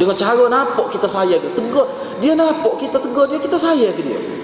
dengan 0.01 0.17
cara 0.17 0.43
nampak 0.49 0.87
kita 0.97 1.07
sayang 1.07 1.39
dia. 1.39 1.53
Tegur 1.53 1.87
dia 2.25 2.33
nampak 2.33 2.75
kita 2.81 2.97
tegur 2.97 3.29
dia 3.29 3.39
kita 3.39 3.61
sayang 3.61 3.93
ke 3.93 4.03
dia 4.03 4.42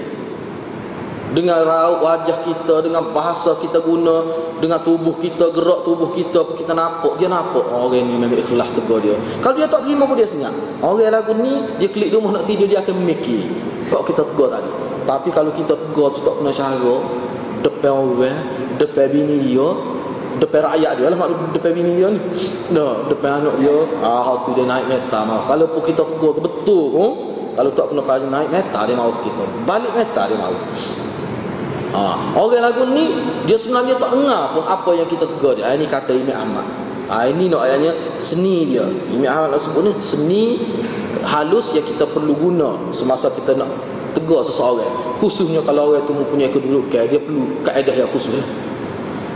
dengan 1.33 1.61
raut 1.61 2.01
wajah 2.01 2.41
kita 2.41 2.81
dengan 2.81 3.13
bahasa 3.13 3.53
kita 3.61 3.85
guna 3.85 4.25
dengan 4.65 4.81
tubuh 4.81 5.13
kita 5.21 5.53
gerak 5.53 5.85
tubuh 5.85 6.17
kita 6.17 6.57
kita 6.57 6.73
nampak 6.73 7.21
dia 7.21 7.29
nampak 7.29 7.65
oh, 7.69 7.89
orang 7.89 8.09
ni 8.09 8.17
memang 8.17 8.41
ikhlas 8.41 8.69
tegur 8.73 9.05
dia. 9.05 9.13
Kalau 9.45 9.55
dia 9.61 9.69
tak 9.69 9.85
terima 9.85 10.09
pun 10.09 10.17
dia 10.17 10.29
senyap. 10.29 10.55
Orang 10.81 11.05
lagu 11.05 11.33
ni 11.37 11.53
dia 11.77 11.89
klik 11.93 12.11
rumah 12.17 12.41
nak 12.41 12.45
tidur 12.49 12.65
dia 12.65 12.81
akan 12.81 12.95
memikir 13.05 13.45
kok 13.93 14.03
kita 14.09 14.25
tegur 14.25 14.49
tadi. 14.49 14.71
Tapi 15.05 15.29
kalau 15.33 15.53
kita 15.53 15.75
tegur 15.77 16.17
tu 16.17 16.21
tak 16.25 16.35
kena 16.41 16.53
cara 16.53 16.95
depan 17.59 17.93
orang 17.93 18.39
depan 18.81 19.07
bini 19.13 19.37
dia 19.45 19.69
depan 20.41 20.61
rakyat 20.65 20.93
dia. 20.97 21.07
Lah 21.13 21.19
maklum 21.19 21.53
depan 21.53 21.71
bini 21.77 21.93
dia 22.01 22.09
ni. 22.09 22.21
Dah 22.73 23.05
depan 23.13 23.45
anak 23.45 23.55
dia 23.61 23.77
ah 24.01 24.33
tu 24.49 24.57
dia 24.57 24.65
naik 24.65 24.87
meta 24.89 25.21
mau 25.29 25.45
kalau 25.45 25.69
pun 25.77 25.83
kita 25.85 26.09
tegur 26.09 26.33
ke 26.37 26.41
betul 26.41 26.85
pun 26.97 27.11
kalau 27.53 27.71
tak 27.75 27.91
kena 27.93 28.03
kali 28.07 28.25
naik 28.33 28.49
meta 28.49 28.81
dia 28.89 28.97
mau 28.97 29.13
kita. 29.21 29.45
Balik 29.69 29.93
meta 29.93 30.25
dia 30.25 30.39
mau 30.41 30.57
ha. 31.93 32.37
orang 32.37 32.63
lagu 32.65 32.83
ni 32.93 33.15
dia 33.49 33.57
sebenarnya 33.57 33.97
tak 33.97 34.13
dengar 34.13 34.53
pun 34.53 34.65
apa 34.65 34.91
yang 34.97 35.09
kita 35.09 35.25
tegur 35.25 35.57
dia. 35.57 35.73
Ini 35.73 35.87
kata 35.89 36.13
Imam 36.13 36.37
Ahmad. 36.37 36.67
Ha, 37.09 37.25
ini 37.25 37.49
nak 37.49 37.65
ayatnya 37.65 37.97
seni 38.21 38.77
dia. 38.77 38.85
Imam 39.09 39.29
Ahmad 39.29 39.57
nak 39.57 39.61
sebut 39.65 39.89
ni 39.89 39.93
seni 40.05 40.43
halus 41.25 41.73
yang 41.73 41.85
kita 41.85 42.05
perlu 42.05 42.37
guna 42.37 42.93
semasa 42.93 43.33
kita 43.33 43.57
nak 43.57 43.71
tegur 44.13 44.45
seseorang. 44.45 45.17
Khususnya 45.23 45.65
kalau 45.65 45.97
orang 45.97 46.05
tu 46.05 46.13
mempunyai 46.13 46.53
kedudukan 46.53 47.09
dia 47.09 47.21
perlu 47.21 47.65
kaedah 47.65 47.95
yang 47.97 48.11
khusus. 48.13 48.45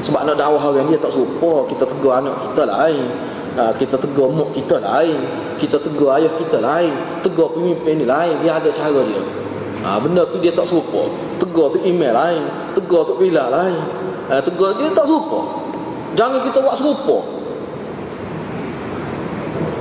Sebab 0.02 0.26
nak 0.26 0.36
dakwah 0.36 0.60
orang 0.60 0.90
dia 0.90 0.98
tak 0.98 1.14
serupa 1.14 1.64
kita 1.70 1.88
tegur 1.88 2.12
anak 2.12 2.36
kita 2.52 2.62
lain. 2.68 3.06
Ha, 3.52 3.62
kita 3.76 3.96
tegur 4.00 4.32
mak 4.32 4.52
kita 4.52 4.76
lain. 4.80 5.20
Kita 5.56 5.76
tegur 5.80 6.12
ayah 6.16 6.32
kita 6.36 6.58
lain. 6.60 6.92
Tegur 7.24 7.56
pemimpin 7.56 8.00
ni 8.00 8.06
lain. 8.08 8.36
Dia 8.44 8.60
ada 8.60 8.68
cara 8.68 9.00
dia 9.04 9.42
ha, 9.82 9.98
benda 10.00 10.22
tu 10.30 10.38
dia 10.38 10.54
tak 10.54 10.66
serupa 10.66 11.10
tegur 11.42 11.74
tu 11.74 11.78
email 11.84 12.14
lain 12.14 12.42
tegur 12.72 13.04
tu 13.06 13.18
bila 13.18 13.50
lain 13.50 13.78
ha, 14.30 14.40
tegur 14.40 14.74
dia 14.78 14.88
tak 14.94 15.04
serupa 15.04 15.40
jangan 16.16 16.40
kita 16.46 16.58
buat 16.62 16.76
serupa 16.78 17.18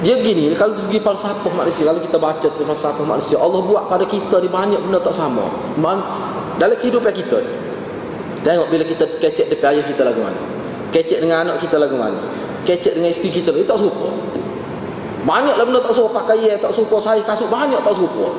dia 0.02 0.18
gini 0.18 0.50
kalau 0.58 0.74
dari 0.74 0.82
segi 0.82 0.98
falsafah 0.98 1.54
manusia 1.54 1.86
kalau 1.86 2.02
kita 2.02 2.18
baca 2.18 2.48
tentang 2.50 2.70
falsafah 2.74 3.06
manusia 3.06 3.38
Allah 3.38 3.62
buat 3.62 3.86
pada 3.86 4.04
kita 4.10 4.42
di 4.42 4.50
banyak 4.50 4.82
benda 4.82 4.98
tak 4.98 5.14
sama 5.14 5.46
dalam 6.58 6.76
kehidupan 6.82 7.14
kita 7.14 7.40
Tengok 8.42 8.68
bila 8.74 8.84
kita 8.86 9.06
kecek 9.22 9.54
depan 9.54 9.78
ayah 9.78 9.86
kita 9.86 10.02
lagu 10.02 10.26
mana. 10.26 10.42
Kecek 10.90 11.22
dengan 11.22 11.46
anak 11.46 11.62
kita 11.62 11.78
lagu 11.78 11.94
mana. 11.94 12.18
Kecek 12.66 12.98
dengan 12.98 13.14
isteri 13.14 13.30
kita 13.38 13.54
lagu. 13.54 13.70
Tak 13.70 13.78
serupa. 13.78 14.10
Banyaklah 15.22 15.66
benda 15.70 15.80
tak 15.86 15.94
serupa. 15.94 16.26
Pakaian 16.26 16.58
tak 16.58 16.74
serupa. 16.74 16.98
Saya 16.98 17.22
kasut 17.22 17.54
banyak 17.54 17.78
tak 17.86 17.94
serupa. 17.94 18.34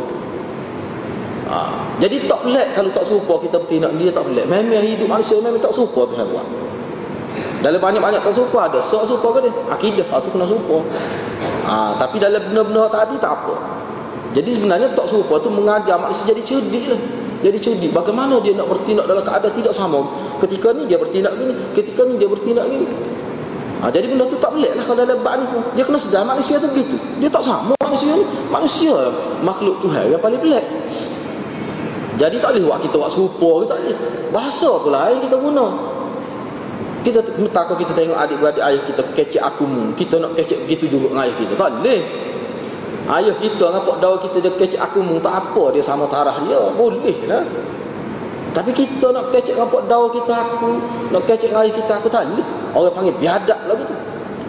Ha. 1.52 1.68
Jadi 2.00 2.24
tak 2.24 2.48
pelik 2.48 2.72
kalau 2.72 2.90
tak 2.96 3.04
serupa 3.04 3.36
kita 3.44 3.60
bertindak. 3.60 3.92
Dia 4.00 4.08
tak 4.08 4.24
pelik. 4.24 4.48
Memang 4.48 4.80
hidup 4.80 5.04
manusia 5.04 5.36
memang 5.44 5.60
tak 5.60 5.76
serupa 5.76 6.08
Tuhan 6.08 6.24
buat. 6.32 6.46
Dalam 7.60 7.76
banyak-banyak 7.78 8.24
tak 8.24 8.32
serupa 8.32 8.72
ada. 8.72 8.80
Sok 8.80 9.04
serupa 9.04 9.36
ke 9.36 9.52
dia? 9.52 9.52
Akidah. 9.68 10.06
Itu 10.08 10.28
kena 10.32 10.48
serupa. 10.48 10.80
Ha. 11.68 12.00
Tapi 12.00 12.16
dalam 12.16 12.40
benda-benda 12.40 12.88
tadi 12.88 13.20
tak 13.20 13.36
apa. 13.36 13.54
Jadi 14.32 14.48
sebenarnya 14.56 14.88
tak 14.96 15.12
serupa 15.12 15.36
tu 15.44 15.52
mengajar 15.52 16.00
manusia 16.00 16.32
jadi 16.32 16.40
cerdik 16.40 16.88
lah 16.88 17.00
jadi 17.42 17.58
cerdik 17.58 17.90
bagaimana 17.90 18.38
dia 18.38 18.54
nak 18.54 18.70
bertindak 18.70 19.04
dalam 19.10 19.20
keadaan 19.26 19.52
tidak 19.58 19.74
sama 19.74 19.98
ketika 20.46 20.70
ni 20.78 20.86
dia 20.86 20.96
bertindak 20.96 21.34
gini 21.34 21.54
ketika 21.74 22.06
ni 22.06 22.14
dia 22.16 22.30
bertindak 22.30 22.64
gini 22.70 22.86
ha, 23.82 23.90
jadi 23.90 24.06
benda 24.14 24.24
tu 24.30 24.38
tak 24.38 24.54
pelik 24.54 24.72
lah 24.78 24.84
kalau 24.86 24.98
dalam 25.02 25.18
bab 25.26 25.34
ni 25.42 25.44
dia 25.74 25.82
kena 25.82 25.98
sedar 25.98 26.22
manusia 26.22 26.62
tu 26.62 26.70
begitu 26.70 26.96
dia 27.18 27.26
tak 27.28 27.42
sama 27.42 27.74
manusia 27.82 28.14
ni 28.14 28.24
manusia 28.46 28.94
makhluk 29.42 29.76
Tuhan 29.82 30.14
yang 30.14 30.22
paling 30.22 30.38
pelik 30.38 30.64
jadi 32.22 32.38
tak 32.38 32.54
boleh 32.54 32.64
buat 32.70 32.78
kita 32.86 32.94
buat 33.02 33.10
serupa 33.10 33.50
kita 33.58 33.66
tak 33.74 33.78
boleh. 33.82 33.98
Bahasa 34.30 34.70
pula 34.78 35.10
yang 35.10 35.22
kita 35.26 35.36
guna. 35.42 35.66
Kita 37.02 37.18
takut 37.50 37.76
kita 37.82 37.98
tengok 37.98 38.14
adik-beradik 38.14 38.62
ayah 38.62 38.82
kita 38.86 39.02
kecek 39.18 39.42
aku 39.42 39.66
kita 39.98 40.22
nak 40.22 40.38
kecek 40.38 40.62
begitu 40.62 40.86
juga 40.86 41.10
dengan 41.10 41.26
ayah 41.26 41.34
kita. 41.34 41.52
Tak 41.58 41.70
boleh. 41.82 42.00
Ayah 43.10 43.34
kita 43.42 43.64
nampak 43.74 43.96
daun 43.98 44.18
kita 44.22 44.36
dia 44.38 44.52
kecek 44.54 44.78
aku 44.78 45.02
mung 45.02 45.18
tak 45.18 45.34
apa 45.34 45.74
dia 45.74 45.82
sama 45.82 46.06
tarah 46.06 46.38
dia. 46.46 46.62
Boleh 46.78 47.18
lah. 47.26 47.42
Tapi 48.54 48.70
kita 48.70 49.10
nak 49.10 49.34
kecek 49.34 49.58
nampak 49.58 49.82
daun 49.90 50.14
kita 50.14 50.30
aku, 50.30 50.70
nak 51.10 51.22
kecek 51.26 51.50
ayah 51.50 51.74
kita 51.74 51.90
aku 51.98 52.06
tak 52.06 52.30
boleh. 52.30 52.46
orang 52.70 52.94
panggil 52.94 53.14
biadab 53.18 53.60
lagu 53.66 53.82
tu 53.82 53.96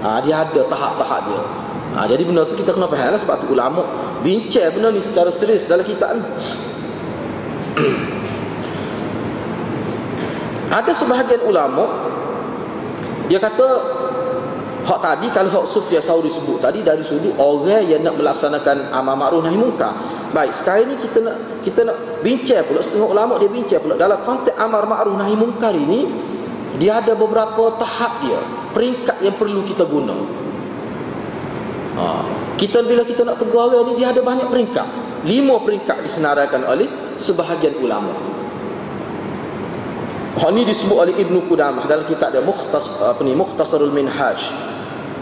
ha, 0.05 0.21
dia 0.21 0.45
ada 0.45 0.61
tahap-tahap 0.69 1.21
dia. 1.25 1.41
Ha, 1.97 2.05
jadi 2.05 2.21
benda 2.21 2.45
tu 2.45 2.53
kita 2.53 2.69
kena 2.69 2.85
faham 2.85 3.17
lah 3.17 3.19
sebab 3.21 3.35
tu 3.41 3.45
ulama 3.49 3.81
bincang 4.21 4.69
benda 4.77 4.93
ni 4.93 5.01
secara 5.01 5.33
serius 5.33 5.65
dalam 5.65 5.81
kitab 5.81 6.21
ni 6.21 6.25
ada 10.73 10.91
sebahagian 10.93 11.41
ulama 11.45 12.09
dia 13.29 13.37
kata 13.41 13.67
hak 14.83 14.99
tadi 14.99 15.27
kalau 15.31 15.49
hak 15.49 15.65
Sufyan 15.69 16.03
Sauri 16.03 16.27
sebut 16.27 16.59
tadi 16.59 16.83
dari 16.83 17.01
sudut 17.07 17.33
orang 17.39 17.87
yang 17.87 18.03
nak 18.03 18.19
melaksanakan 18.19 18.91
amal 18.91 19.15
ma'ruf 19.15 19.41
nahi 19.47 19.55
munkar 19.55 19.95
baik 20.35 20.51
sekarang 20.51 20.91
ni 20.91 20.95
kita 20.99 21.19
nak 21.23 21.35
kita 21.63 21.87
nak 21.87 21.97
bincang 22.19 22.65
pula 22.67 22.81
setengah 22.83 23.09
ulama 23.09 23.39
dia 23.39 23.47
bincang 23.47 23.79
pula 23.79 23.95
dalam 23.95 24.19
konteks 24.27 24.57
amar 24.59 24.83
ma'ruf 24.83 25.15
nahi 25.15 25.35
munkar 25.39 25.71
ini 25.71 26.09
dia 26.81 26.99
ada 26.99 27.13
beberapa 27.13 27.77
tahap 27.79 28.11
dia 28.25 28.39
peringkat 28.73 29.17
yang 29.21 29.35
perlu 29.37 29.61
kita 29.63 29.85
guna 29.85 30.17
ha. 32.01 32.25
kita 32.59 32.81
bila 32.83 33.05
kita 33.05 33.23
nak 33.23 33.39
tegur 33.39 33.69
orang 33.69 33.93
ni 33.93 34.01
dia 34.01 34.11
ada 34.11 34.19
banyak 34.19 34.49
peringkat 34.49 34.87
lima 35.23 35.63
peringkat 35.63 36.03
disenaraikan 36.03 36.67
oleh 36.67 37.02
sebahagian 37.23 37.79
ulama 37.79 38.11
ini 40.51 40.65
disebut 40.65 40.97
oleh 40.97 41.13
Ibnu 41.15 41.45
Qudamah 41.45 41.85
dalam 41.85 42.03
kitab 42.09 42.33
dia 42.33 42.41
Mukhtas 42.41 42.99
apa 42.99 43.21
ni 43.21 43.37
Mukhtasarul 43.37 43.93
Minhaj. 43.93 44.41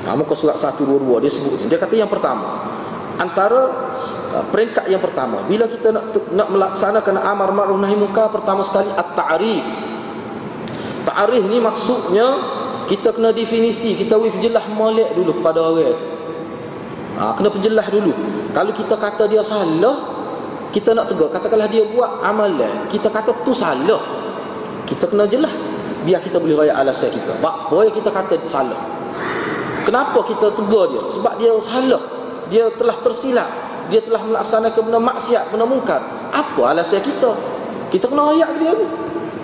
Ha, 0.01 0.17
muka 0.17 0.33
surat 0.33 0.57
122 0.57 1.21
dia 1.21 1.29
sebut 1.29 1.61
dia 1.69 1.77
kata 1.77 1.93
yang 1.93 2.09
pertama 2.09 2.73
antara 3.21 3.69
uh, 4.33 4.45
peringkat 4.49 4.89
yang 4.89 4.97
pertama 4.97 5.45
bila 5.45 5.69
kita 5.69 5.93
nak 5.93 6.09
nak 6.33 6.49
melaksanakan 6.49 7.21
amar 7.21 7.53
ma'ruf 7.53 7.77
nahi 7.77 7.93
munkar 7.93 8.33
pertama 8.33 8.65
sekali 8.65 8.89
at-ta'rif. 8.97 9.61
Ta'rif 11.05 11.43
ni 11.45 11.61
maksudnya 11.61 12.27
kita 12.89 13.13
kena 13.13 13.29
definisi, 13.29 13.93
kita 13.93 14.17
wif 14.17 14.35
jelas 14.41 14.65
molek 14.73 15.13
dulu 15.13 15.37
kepada 15.37 15.59
orang. 15.63 15.99
Ha, 17.21 17.37
kena 17.37 17.53
penjelas 17.53 17.87
dulu. 17.93 18.11
Kalau 18.51 18.73
kita 18.73 18.97
kata 18.97 19.29
dia 19.29 19.45
salah, 19.45 20.10
kita 20.71 20.95
nak 20.95 21.11
tegur. 21.11 21.27
Katakanlah 21.27 21.67
dia 21.67 21.83
buat 21.83 22.23
amalan, 22.23 22.87
kita 22.87 23.11
kata 23.11 23.31
tu 23.43 23.51
salah. 23.51 24.01
Kita 24.87 25.07
kena 25.07 25.27
jelas. 25.27 25.51
Biar 26.01 26.17
kita 26.23 26.41
boleh 26.41 26.65
raya 26.65 26.73
alasan 26.81 27.13
kita. 27.13 27.37
Apa 27.43 27.85
yang 27.85 27.93
kita 27.93 28.09
kata 28.09 28.35
salah. 28.49 28.79
Kenapa 29.85 30.19
kita 30.25 30.49
tegur 30.55 30.89
dia? 30.89 31.03
Sebab 31.13 31.33
dia 31.37 31.51
salah. 31.61 32.01
Dia 32.49 32.65
telah 32.73 32.97
tersilap. 33.03 33.49
Dia 33.93 33.99
telah 34.01 34.23
melaksanakan 34.23 34.81
benda 34.87 34.99
maksiat, 34.99 35.51
benda 35.51 35.67
mungkar. 35.67 36.01
Apa 36.31 36.73
alasan 36.73 37.03
kita? 37.03 37.35
Kita 37.91 38.07
kena 38.07 38.31
raya 38.31 38.47
dia 38.55 38.71
tu 38.71 38.87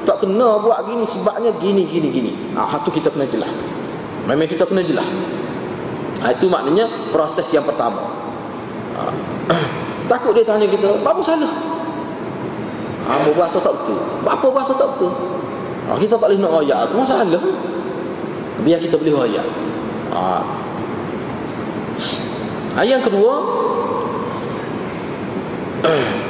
tak 0.08 0.24
kena 0.24 0.56
buat 0.63 0.88
gini 0.88 1.04
sebabnya 1.04 1.52
gini 1.60 1.84
gini 1.84 2.08
gini 2.08 2.32
ah 2.56 2.63
ha, 2.63 2.80
tu 2.80 2.88
kita 2.96 3.12
kena 3.12 3.28
jelas 3.28 3.52
memang 4.24 4.48
kita 4.48 4.63
kena 4.63 4.80
jelas 4.80 5.04
ha, 6.24 6.32
itu 6.32 6.48
maknanya 6.48 6.88
proses 7.12 7.44
yang 7.52 7.68
pertama 7.68 8.08
ha. 8.96 9.12
takut 10.08 10.32
dia 10.34 10.43
tanya 10.48 10.67
kita 10.67 11.00
apa 11.04 11.22
salah 11.22 11.52
ha, 13.08 13.10
apa 13.22 13.30
bahasa 13.36 13.58
tak 13.60 13.74
betul 13.76 14.00
apa 14.24 14.48
bahasa 14.52 14.74
tak 14.76 14.88
betul 14.96 15.12
ha, 15.88 15.96
kita 16.00 16.15
tak 16.15 16.28
boleh 16.28 16.39
nak 16.39 16.52
royak 16.52 16.80
tu 16.91 16.96
masalah 16.98 17.43
biar 18.63 18.80
kita 18.82 18.96
boleh 18.98 19.13
royak 19.13 19.48
ha. 20.12 20.41
ha. 22.76 22.82
yang 22.84 23.04
kedua 23.04 23.34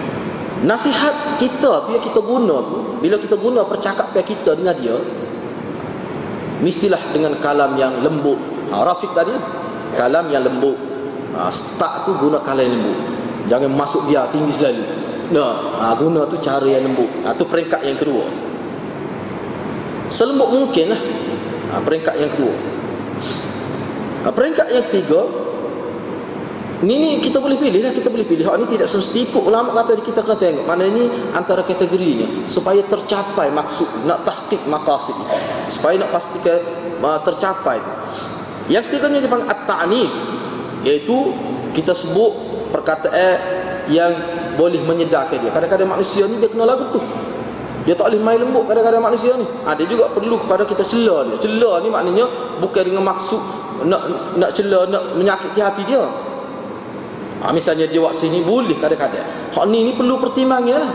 Nasihat 0.58 1.38
kita 1.38 1.86
bila 1.86 2.02
kita 2.02 2.18
guna 2.18 2.56
tu, 2.66 2.98
bila 2.98 3.16
kita 3.22 3.38
guna 3.38 3.62
percakapan 3.62 4.26
kita 4.26 4.58
dengan 4.58 4.74
dia, 4.74 4.98
mestilah 6.66 6.98
dengan 7.14 7.38
kalam 7.38 7.78
yang 7.78 8.02
lembut. 8.02 8.42
Ha, 8.74 8.82
Rafiq 8.82 9.14
tadi, 9.14 9.38
kalam 9.94 10.34
yang 10.34 10.42
lembut. 10.50 10.74
Ha, 11.38 11.54
start 11.54 12.10
tu 12.10 12.18
guna 12.18 12.42
kalam 12.42 12.66
yang 12.66 12.74
lembut. 12.74 13.17
Jangan 13.48 13.72
masuk 13.72 14.12
dia 14.12 14.28
tinggi 14.32 14.52
selalu. 14.56 14.84
Nah, 15.32 15.52
ha, 15.80 15.96
guna 16.00 16.24
tu 16.28 16.40
cara 16.40 16.64
yang 16.64 16.88
lembut. 16.88 17.08
Ha, 17.24 17.36
tu 17.36 17.44
peringkat 17.44 17.84
yang 17.84 18.00
kedua. 18.00 18.28
Selembut 20.08 20.52
mungkin 20.52 20.96
lah. 20.96 21.02
Ha, 21.72 21.74
peringkat 21.84 22.16
yang 22.16 22.32
kedua. 22.32 22.56
Ha, 24.24 24.28
peringkat 24.32 24.68
yang 24.72 24.84
ketiga, 24.88 25.22
ini 26.78 26.94
ni 26.94 27.10
kita 27.18 27.42
boleh 27.42 27.58
pilih 27.58 27.82
lah, 27.82 27.90
kita 27.90 28.08
boleh 28.14 28.22
pilih. 28.22 28.46
Hak 28.46 28.56
ni 28.62 28.66
tidak 28.70 28.86
semesti 28.86 29.26
ikut 29.26 29.44
ulama 29.44 29.74
kata 29.82 29.98
kita 29.98 30.22
kena 30.22 30.38
tengok. 30.38 30.66
Mana 30.70 30.86
ini 30.86 31.10
antara 31.34 31.66
kategorinya 31.66 32.46
supaya 32.46 32.86
tercapai 32.86 33.50
maksud 33.50 34.06
nak 34.06 34.22
tahqiq 34.22 34.62
maqasid. 34.70 35.18
Supaya 35.74 35.98
nak 35.98 36.14
pastikan 36.14 36.62
uh, 37.02 37.20
tercapai. 37.26 37.82
Yang 38.70 38.94
ketiga 38.94 39.10
ni 39.10 39.20
dipanggil 39.26 39.50
at-ta'nif 39.50 40.12
iaitu 40.86 41.34
kita 41.74 41.98
sebut 41.98 42.47
perkataan 42.70 43.36
yang 43.88 44.12
boleh 44.60 44.82
menyedarkan 44.84 45.40
dia. 45.40 45.52
Kadang-kadang 45.54 45.90
manusia 45.98 46.28
ni 46.28 46.42
dia 46.42 46.50
kena 46.52 46.68
lagu 46.68 46.90
tu. 46.92 47.02
Dia 47.88 47.96
tak 47.96 48.12
boleh 48.12 48.20
main 48.20 48.36
lembut 48.36 48.68
kadang-kadang 48.68 49.00
manusia 49.00 49.32
ni. 49.40 49.48
Ha, 49.64 49.72
dia 49.72 49.88
juga 49.88 50.12
perlu 50.12 50.36
kepada 50.44 50.68
kita 50.68 50.84
celah 50.84 51.24
dia. 51.32 51.48
Celah 51.48 51.80
ni 51.80 51.88
maknanya 51.88 52.28
bukan 52.60 52.84
dengan 52.84 53.08
maksud 53.08 53.40
nak 53.88 54.36
nak 54.36 54.52
celah, 54.52 54.92
nak 54.92 55.16
menyakiti 55.16 55.64
hati 55.64 55.88
dia. 55.88 56.04
Ha, 57.40 57.56
misalnya 57.56 57.88
dia 57.88 58.04
buat 58.04 58.12
sini 58.12 58.44
boleh 58.44 58.76
kadang-kadang. 58.76 59.24
Hak 59.56 59.66
ni 59.72 59.88
ni 59.88 59.92
perlu 59.96 60.20
pertimbangan 60.20 60.84
lah. 60.84 60.94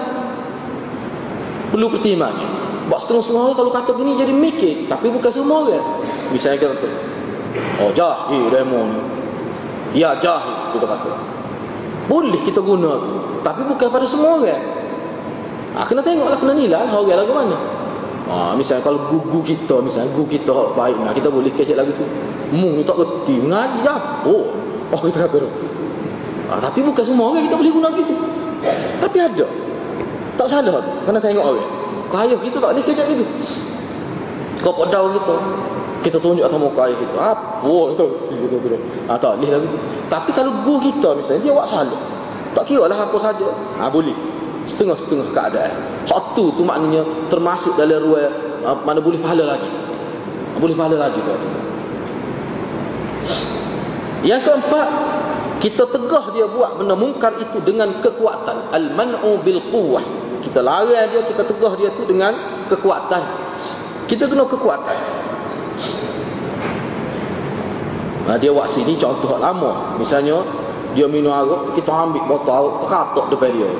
Perlu 1.73 1.89
pertimbangan. 1.89 2.51
Buat 2.93 3.01
setengah-setengah 3.01 3.53
kalau 3.57 3.71
kata 3.73 3.91
gini 3.97 4.13
jadi 4.21 4.35
mikir. 4.37 4.75
Tapi 4.93 5.09
bukan 5.09 5.33
semua 5.33 5.65
orang. 5.65 5.87
Misalnya 6.29 6.61
kata. 6.61 6.89
Oh 7.81 7.89
jahil 7.97 8.53
demo 8.53 8.85
ni. 8.85 9.01
Ya 9.97 10.13
jahil 10.21 10.77
kita 10.77 10.85
kata. 10.85 11.32
Boleh 12.11 12.41
kita 12.43 12.59
guna 12.59 12.99
tu. 12.99 13.11
Tapi 13.43 13.61
bukan 13.67 13.87
pada 13.91 14.07
semua 14.07 14.43
orang. 14.43 14.62
Ha, 15.73 15.88
kena 15.88 16.05
tengoklah, 16.05 16.37
kena 16.37 16.53
nilai 16.53 16.77
lah 16.77 16.93
orang 16.93 17.19
lagu 17.25 17.33
mana. 17.33 17.57
Ha, 18.29 18.37
misalnya 18.55 18.85
kalau 18.85 19.09
gugu 19.09 19.41
kita, 19.45 19.81
misalnya 19.81 20.12
gugu 20.12 20.37
kita 20.37 20.77
baik, 20.77 20.97
nah, 21.01 21.12
kita 21.17 21.33
boleh 21.33 21.49
kecek 21.53 21.75
lagu 21.75 21.93
tu. 21.97 22.05
Mu 22.53 22.77
ni 22.77 22.85
tak 22.85 23.01
kerti, 23.01 23.41
ngaji 23.41 23.81
apa? 23.88 24.37
Oh 24.93 25.01
kita 25.01 25.25
kata. 25.25 25.49
Ha, 26.53 26.61
tapi 26.61 26.85
bukan 26.85 27.01
semua 27.01 27.33
orang 27.33 27.49
kita 27.49 27.57
boleh 27.57 27.73
guna 27.73 27.88
gitu. 27.97 28.15
Tapi 29.01 29.17
ada. 29.19 29.47
Tak 30.37 30.47
salah 30.49 30.81
tu. 30.85 30.93
Kena 31.09 31.19
tengok 31.19 31.45
orang. 31.45 31.69
Kaya 32.12 32.37
kita 32.37 32.57
tak 32.61 32.71
boleh 32.77 32.85
kerja 32.85 33.03
gitu. 33.09 33.25
Kau 34.61 34.77
pedau 34.77 35.09
kita. 35.17 35.37
Kita 36.03 36.19
tunjuk 36.19 36.43
atas 36.43 36.59
muka 36.59 36.91
ayah 36.91 36.99
kita. 36.99 37.17
Apa 37.17 37.79
itu? 37.95 38.07
Gitu, 38.35 38.57
gitu. 38.59 38.77
Ha, 39.07 39.15
tak 39.17 39.38
boleh 39.38 39.62
gitu. 39.62 39.77
Tapi 40.11 40.31
kalau 40.35 40.53
guru 40.67 40.79
kita 40.83 41.15
misalnya, 41.15 41.41
dia 41.47 41.53
buat 41.55 41.67
salah. 41.67 42.01
Tak 42.53 42.65
kira 42.69 42.91
lah 42.91 42.99
apa 42.99 43.17
saja. 43.23 43.49
Ha, 43.79 43.87
boleh. 43.87 44.15
Setengah-setengah 44.67 45.31
keadaan. 45.31 45.73
Hak 46.07 46.35
tu 46.35 46.51
maknanya 46.67 47.07
termasuk 47.31 47.79
dalam 47.79 48.03
ruang 48.03 48.35
ha, 48.67 48.75
mana 48.83 48.99
boleh 48.99 49.23
pahala 49.23 49.55
lagi. 49.55 49.71
Ha, 50.53 50.57
boleh 50.59 50.75
pahala 50.75 50.97
lagi 51.09 51.19
tu. 51.23 51.35
Yang 54.23 54.43
keempat, 54.47 54.88
kita 55.62 55.87
tegah 55.87 56.35
dia 56.35 56.47
buat 56.51 56.75
benda 56.75 56.99
mungkar 56.99 57.38
itu 57.38 57.62
dengan 57.62 58.03
kekuatan 58.03 58.75
al-man'u 58.75 59.38
bil 59.47 59.62
quwwah 59.71 60.03
kita 60.43 60.59
larang 60.59 61.15
dia 61.15 61.23
kita 61.23 61.47
tegah 61.47 61.79
dia 61.79 61.95
tu 61.95 62.03
dengan 62.03 62.35
kekuatan 62.67 63.23
kita 64.11 64.27
kena 64.27 64.43
kekuatan 64.43 65.22
nah, 68.29 68.37
dia 68.39 68.51
buat 68.55 68.69
sini 68.71 68.95
contoh 68.99 69.39
lama. 69.39 69.97
Misalnya 69.99 70.41
dia 70.93 71.09
minum 71.09 71.33
arak 71.33 71.73
kita 71.77 71.89
ambil 71.89 72.23
botol 72.29 72.85
katok 72.87 73.33
depan 73.33 73.51
dia. 73.53 73.71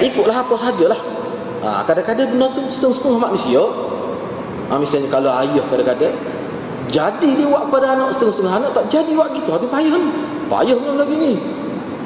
Ikutlah 0.00 0.44
apa 0.44 0.54
sajalah 0.56 1.00
ha, 1.64 1.84
kadang-kadang 1.84 2.36
benda 2.36 2.46
tu 2.56 2.62
setengah-setengah 2.72 3.20
manusia. 3.20 3.62
Ha, 4.70 4.78
misalnya 4.78 5.08
kalau 5.10 5.30
ayah 5.34 5.64
kadang-kadang 5.66 6.14
jadi 6.90 7.28
dia 7.38 7.46
buat 7.46 7.70
kepada 7.70 7.86
anak 7.94 8.10
setengah-setengah 8.16 8.54
anak 8.58 8.70
tak 8.74 8.86
jadi 8.90 9.10
buat 9.14 9.30
gitu. 9.36 9.48
Tapi 9.54 9.66
payah 9.70 9.94
ni. 9.94 10.12
Payah 10.50 10.76
belum 10.76 10.96
lagi 10.98 11.14
ni. 11.14 11.32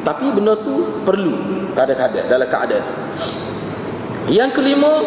Tapi 0.05 0.25
benda 0.37 0.53
tu 0.61 1.01
perlu 1.03 1.35
kadang-kadang 1.73 2.27
dalam 2.29 2.49
keadaan. 2.49 2.85
Yang 4.29 4.51
kelima 4.57 5.05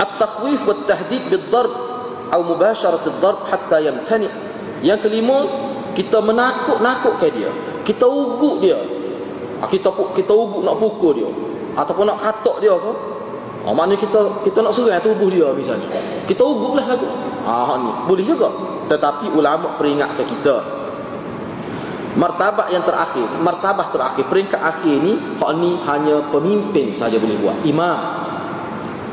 at-takhwif 0.00 0.60
wa 0.64 0.72
at-tahdid 0.76 1.22
bid-darb 1.32 1.72
atau 2.28 2.44
mubasharat 2.44 3.04
ad-darb 3.04 3.48
hatta 3.48 3.76
yamtani. 3.80 4.28
Yang 4.84 5.08
kelima 5.08 5.65
kita 5.96 6.20
menakut-nakutkan 6.20 7.32
dia. 7.32 7.50
Kita 7.82 8.04
uguk 8.04 8.60
dia. 8.60 8.76
Ah, 9.64 9.64
kita 9.64 9.88
kita 10.12 10.32
uguk 10.36 10.60
nak 10.60 10.76
pukul 10.76 11.16
dia. 11.16 11.28
Ataupun 11.72 12.04
nak 12.04 12.20
katok 12.20 12.60
dia 12.60 12.72
ke 12.72 12.92
ha, 13.64 13.72
maknanya 13.72 14.00
kita 14.00 14.20
kita 14.44 14.58
nak 14.60 14.72
serang 14.76 15.00
tubuh 15.00 15.32
dia 15.32 15.48
misalnya. 15.56 15.88
Kita 16.28 16.44
uguklah 16.44 16.84
ah 17.48 17.64
ha, 17.64 17.72
ni. 17.80 17.90
Boleh 18.04 18.24
juga. 18.28 18.52
Tetapi 18.92 19.32
ulama 19.32 19.80
peringatkan 19.80 20.28
kita. 20.28 20.56
Martabat 22.16 22.72
yang 22.72 22.84
terakhir. 22.84 23.28
Martabat 23.40 23.92
terakhir. 23.92 24.24
Peringkat 24.28 24.60
akhir 24.60 24.94
ni 25.00 25.16
hak 25.40 25.50
ni 25.56 25.80
hanya 25.84 26.16
pemimpin 26.28 26.92
saja 26.92 27.16
boleh 27.16 27.36
buat. 27.40 27.56
Imam. 27.64 27.98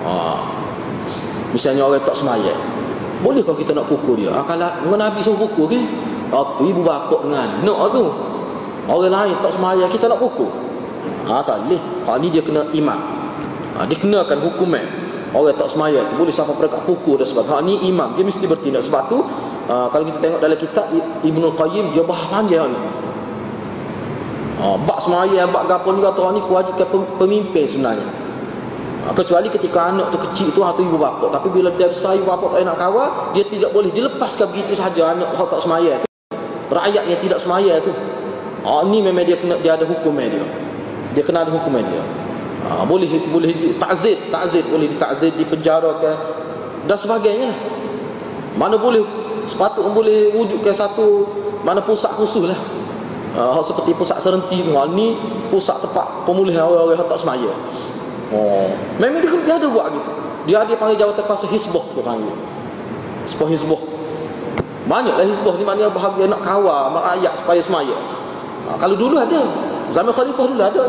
Ha. 0.04 0.12
misalnya 1.56 1.88
orang 1.88 2.04
tak 2.04 2.12
semayang. 2.20 2.60
Boleh 3.24 3.40
kau 3.40 3.56
kita 3.56 3.72
nak 3.72 3.88
pukul 3.88 4.20
dia? 4.20 4.36
Ha, 4.36 4.44
kalau 4.44 5.00
Nabi 5.00 5.24
suruh 5.24 5.48
pukul 5.48 5.72
ke? 5.72 5.80
Oh, 5.80 6.13
tu 6.58 6.64
ibu 6.66 6.82
bapa 6.82 7.22
dengan 7.22 7.48
nak 7.62 7.82
tu. 7.94 8.06
Orang 8.84 9.14
lain 9.16 9.36
tak 9.40 9.56
semaya 9.56 9.88
kita 9.88 10.12
nak 10.12 10.20
pukul. 10.20 10.52
Ha, 11.24 11.40
tak 11.40 11.68
boleh. 11.68 11.82
Hak 12.04 12.16
ni 12.20 12.28
dia 12.28 12.44
kena 12.44 12.68
imam. 12.76 13.00
Ha, 13.80 13.88
dia 13.88 13.96
kenakan 13.96 14.44
hukuman. 14.44 14.84
Orang 15.32 15.56
tak 15.56 15.72
semaya 15.72 16.04
boleh 16.20 16.36
sampai 16.36 16.56
mereka 16.60 16.84
pukul 16.84 17.16
dan 17.16 17.28
sebab. 17.28 17.48
Hak 17.48 17.62
ni 17.64 17.80
imam. 17.88 18.12
Dia 18.20 18.28
mesti 18.28 18.44
bertindak. 18.44 18.84
Sebab 18.84 19.08
tu, 19.08 19.24
ha, 19.72 19.88
kalau 19.88 20.04
kita 20.04 20.20
tengok 20.20 20.40
dalam 20.44 20.58
kitab 20.60 20.86
Ibn 21.24 21.44
Qayyim, 21.56 21.86
dia 21.96 22.04
bahas 22.04 22.28
panjang 22.28 22.68
ni. 22.68 22.80
Ha, 24.60 24.66
bak 24.84 25.00
semaya, 25.00 25.48
bak 25.48 25.64
gapun 25.72 26.04
juga 26.04 26.12
tu, 26.12 26.28
ni 26.36 26.44
kewajikan 26.44 26.88
pemimpin 27.16 27.64
sebenarnya. 27.64 28.08
Ha, 29.04 29.12
kecuali 29.16 29.48
ketika 29.48 29.96
anak 29.96 30.12
tu 30.12 30.20
kecil 30.28 30.48
tu 30.56 30.64
atau 30.64 30.80
ibu 30.80 30.96
bapa 30.96 31.28
tapi 31.28 31.52
bila 31.52 31.68
dia 31.76 31.92
besar 31.92 32.16
ibu 32.16 32.24
bapa 32.24 32.56
tak 32.56 32.64
nak 32.64 32.80
kawal 32.80 33.36
dia 33.36 33.44
tidak 33.44 33.76
boleh 33.76 33.92
dilepaskan 33.92 34.48
begitu 34.48 34.80
saja 34.80 35.12
anak 35.12 35.28
tak 35.36 35.60
semaya 35.60 36.00
tu 36.00 36.13
rakyat 36.70 37.04
yang 37.10 37.20
tidak 37.20 37.40
semaya 37.42 37.80
tu 37.84 37.92
ha, 38.64 38.84
ni 38.88 39.04
memang 39.04 39.24
dia 39.24 39.38
kena 39.40 39.60
dia 39.60 39.76
ada 39.76 39.86
hukum 39.88 40.14
dia 40.16 40.44
dia 41.14 41.24
kena 41.24 41.44
ada 41.44 41.52
hukum 41.52 41.74
dia 41.80 42.04
ha, 42.68 42.84
boleh 42.88 43.08
boleh 43.32 43.76
takzid 43.80 44.18
takzid 44.32 44.64
boleh 44.68 44.88
ditakzid 44.92 45.34
dipenjarakan 45.36 46.16
dan 46.88 46.98
sebagainya 47.00 47.52
mana 48.60 48.78
boleh 48.78 49.02
sepatutnya 49.50 49.92
boleh 49.92 50.32
wujudkan 50.36 50.72
satu 50.72 51.28
mana 51.64 51.84
pusat 51.84 52.12
khusus 52.16 52.48
lah 52.48 52.60
ha, 53.36 53.60
seperti 53.60 53.96
pusat 53.96 54.20
serenti 54.20 54.64
tu 54.64 54.76
ha, 54.76 54.88
ni 54.88 55.16
pusat 55.52 55.80
tempat 55.84 56.28
pemulihan 56.28 56.68
orang-orang 56.68 57.04
tak 57.04 57.20
semaya 57.20 57.52
Oh. 58.34 58.74
Memang 58.98 59.22
dia, 59.22 59.30
dia 59.30 59.56
ada 59.62 59.68
buat 59.70 59.88
gitu. 59.94 60.12
Dia 60.50 60.58
ada 60.66 60.74
panggil 60.76 60.98
jawatan 60.98 61.24
kuasa 61.24 61.46
hisbah 61.48 61.86
dia 61.94 62.04
panggil. 62.04 62.34
Sebuah 63.30 63.50
hisbah. 63.54 63.82
Banyaklah 64.94 65.26
hisbah 65.26 65.58
ni 65.58 65.66
maknanya 65.66 65.90
bahagia 65.90 66.30
nak 66.30 66.46
kawal 66.46 66.94
rakyat 66.94 67.34
supaya 67.42 67.58
semaya. 67.58 67.98
Ha, 68.70 68.78
kalau 68.78 68.94
dulu 68.94 69.18
ada. 69.18 69.42
Zaman 69.90 70.14
khalifah 70.14 70.46
dulu 70.54 70.62
ada. 70.62 70.86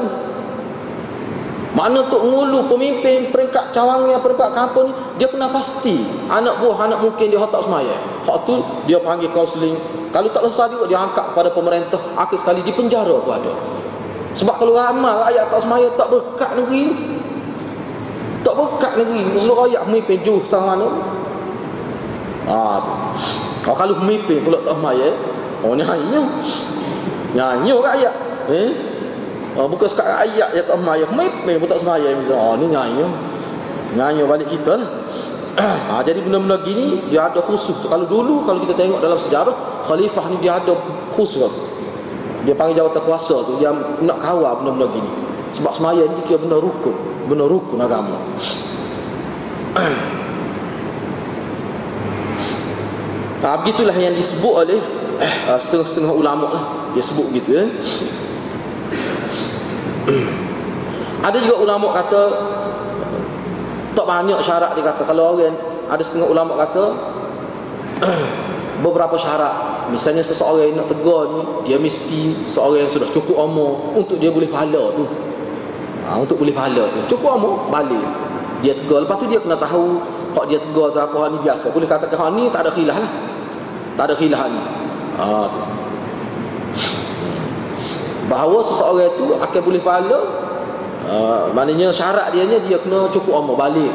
Mana 1.73 2.05
untuk 2.05 2.21
ngulu 2.21 2.69
pemimpin 2.69 3.33
peringkat 3.33 3.73
cawangnya 3.73 4.21
peringkat 4.21 4.53
kampung 4.53 4.93
ni 4.93 4.95
dia 5.17 5.27
kena 5.27 5.49
pasti 5.49 6.05
anak 6.29 6.61
buah 6.61 6.85
anak 6.85 7.01
mungkin 7.01 7.33
dia 7.33 7.41
tak 7.49 7.65
semaya. 7.65 7.97
Hak 8.29 8.45
tu 8.45 8.61
dia 8.85 9.01
panggil 9.01 9.33
kaunseling. 9.33 9.81
Kalau 10.13 10.29
tak 10.29 10.45
lesar 10.45 10.69
juga 10.69 10.85
dia 10.85 11.01
angkat 11.01 11.33
kepada 11.33 11.49
pemerintah 11.49 11.99
akhir 12.15 12.45
sekali 12.45 12.61
di 12.61 12.77
penjara 12.77 13.17
tu 13.25 13.31
ada. 13.33 13.53
Sebab 14.37 14.55
kalau 14.61 14.77
ramai 14.77 15.17
rakyat 15.17 15.49
tak 15.49 15.61
semaya 15.65 15.89
tak 15.97 16.09
berkat 16.13 16.51
negeri 16.61 16.85
tak 18.45 18.53
berkat 18.53 18.93
negeri 19.01 19.23
Seluruh 19.33 19.65
rakyat 19.65 19.83
pemimpin 19.89 20.19
juh 20.21 20.39
setengah 20.45 20.77
mana 20.77 20.89
Ah 22.45 22.77
tu. 22.85 22.93
Oh, 23.65 23.77
kalau 23.77 23.97
pemimpin 23.97 24.45
pula 24.45 24.61
tak 24.61 24.77
maya 24.79 25.11
Oh 25.65 25.73
nyanyi 25.73 26.21
Nyanyi 27.33 27.71
rakyat 27.73 28.15
eh? 28.53 28.71
Oh, 29.57 29.67
bukan 29.71 29.89
sekat 29.89 30.05
rakyat 30.05 30.49
yang 30.53 30.67
tak 30.69 30.79
maya 30.81 31.05
Pemimpin 31.09 31.57
pun 31.63 31.69
tak 31.71 31.81
semaya. 31.81 32.09
Oh 32.33 32.55
ni 32.61 32.67
nyanyi 32.69 33.05
Nyanyi 33.97 34.23
balik 34.27 34.49
kita 34.53 34.77
lah 34.77 34.91
Ha, 35.55 36.03
jadi 36.11 36.19
benda-benda 36.19 36.67
gini 36.67 37.15
dia 37.15 37.31
ada 37.31 37.39
khusus. 37.39 37.87
Kalau 37.87 38.03
dulu 38.11 38.43
kalau 38.43 38.67
kita 38.67 38.75
tengok 38.75 38.99
dalam 38.99 39.15
sejarah 39.15 39.55
khalifah 39.87 40.27
ni 40.35 40.43
dia 40.43 40.59
ada 40.59 40.75
khusus. 41.15 41.47
Dia 42.43 42.59
panggil 42.59 42.83
jawatan 42.83 42.99
kuasa 43.07 43.39
tu 43.47 43.63
dia 43.63 43.71
nak 44.03 44.19
kawal 44.19 44.59
benda-benda 44.59 44.91
gini. 44.99 45.11
Sebab 45.55 45.79
semaya 45.79 46.11
ni 46.11 46.27
kira 46.27 46.43
benda 46.43 46.59
rukun 46.59 47.15
benar 47.25 47.49
rukun 47.49 47.79
agama 47.81 48.19
nah, 53.45 53.61
begitulah 53.61 53.93
yang 53.93 54.17
disebut 54.17 54.55
oleh 54.65 54.81
eh, 55.21 55.35
uh, 55.53 55.61
setengah-setengah 55.61 56.15
ulama 56.17 56.47
lah. 56.49 56.65
Dia 56.97 57.03
sebut 57.05 57.29
gitu 57.35 57.51
ya. 57.53 57.65
Ada 61.25 61.41
juga 61.41 61.57
ulama 61.65 61.93
kata 61.93 62.23
tak 63.95 64.07
banyak 64.07 64.39
syarat 64.45 64.73
dia 64.77 64.85
kata. 64.85 65.03
Kalau 65.05 65.37
orang 65.37 65.57
ada 65.89 66.03
setengah 66.03 66.29
ulama 66.29 66.53
kata 66.57 66.85
beberapa 68.85 69.17
syarat 69.17 69.89
misalnya 69.89 70.25
seseorang 70.25 70.73
yang 70.73 70.77
nak 70.83 70.89
tegur 70.93 71.23
ni 71.31 71.41
dia 71.71 71.77
mesti 71.81 72.33
seorang 72.53 72.85
yang 72.85 72.93
sudah 72.93 73.09
cukup 73.13 73.37
umur 73.37 73.97
untuk 73.97 74.17
dia 74.21 74.33
boleh 74.33 74.49
pahala 74.49 74.93
tu. 74.97 75.05
Ha, 76.05 76.21
untuk 76.21 76.37
boleh 76.37 76.53
pahala 76.53 76.85
tu. 76.93 77.17
Cukup 77.17 77.41
amu 77.41 77.51
balik. 77.73 78.05
Dia 78.61 78.77
tegur. 78.77 79.05
Lepas 79.05 79.17
tu 79.21 79.27
dia 79.29 79.41
kena 79.41 79.57
tahu 79.57 80.01
kok 80.37 80.45
dia 80.49 80.61
tegur 80.61 80.93
tu 80.93 81.01
apa 81.01 81.33
ni 81.33 81.39
biasa. 81.41 81.73
Boleh 81.73 81.89
katakan 81.89 82.17
hal 82.21 82.31
ni 82.37 82.49
tak 82.53 82.69
ada 82.69 82.71
khilaf 82.73 82.97
lah 83.01 83.34
tak 83.95 84.11
ada 84.11 84.15
khilaf 84.19 84.51
ni 84.51 84.61
ha, 85.19 85.47
tu. 85.47 85.61
bahawa 88.27 88.59
seseorang 88.67 89.11
itu 89.15 89.27
akan 89.39 89.61
boleh 89.63 89.83
pahala 89.83 90.19
uh, 91.07 91.55
maknanya 91.55 91.95
syarat 91.95 92.35
dia 92.35 92.43
nya 92.49 92.59
dia 92.59 92.79
kena 92.83 93.07
cukup 93.13 93.39
amu 93.45 93.55
balik. 93.55 93.93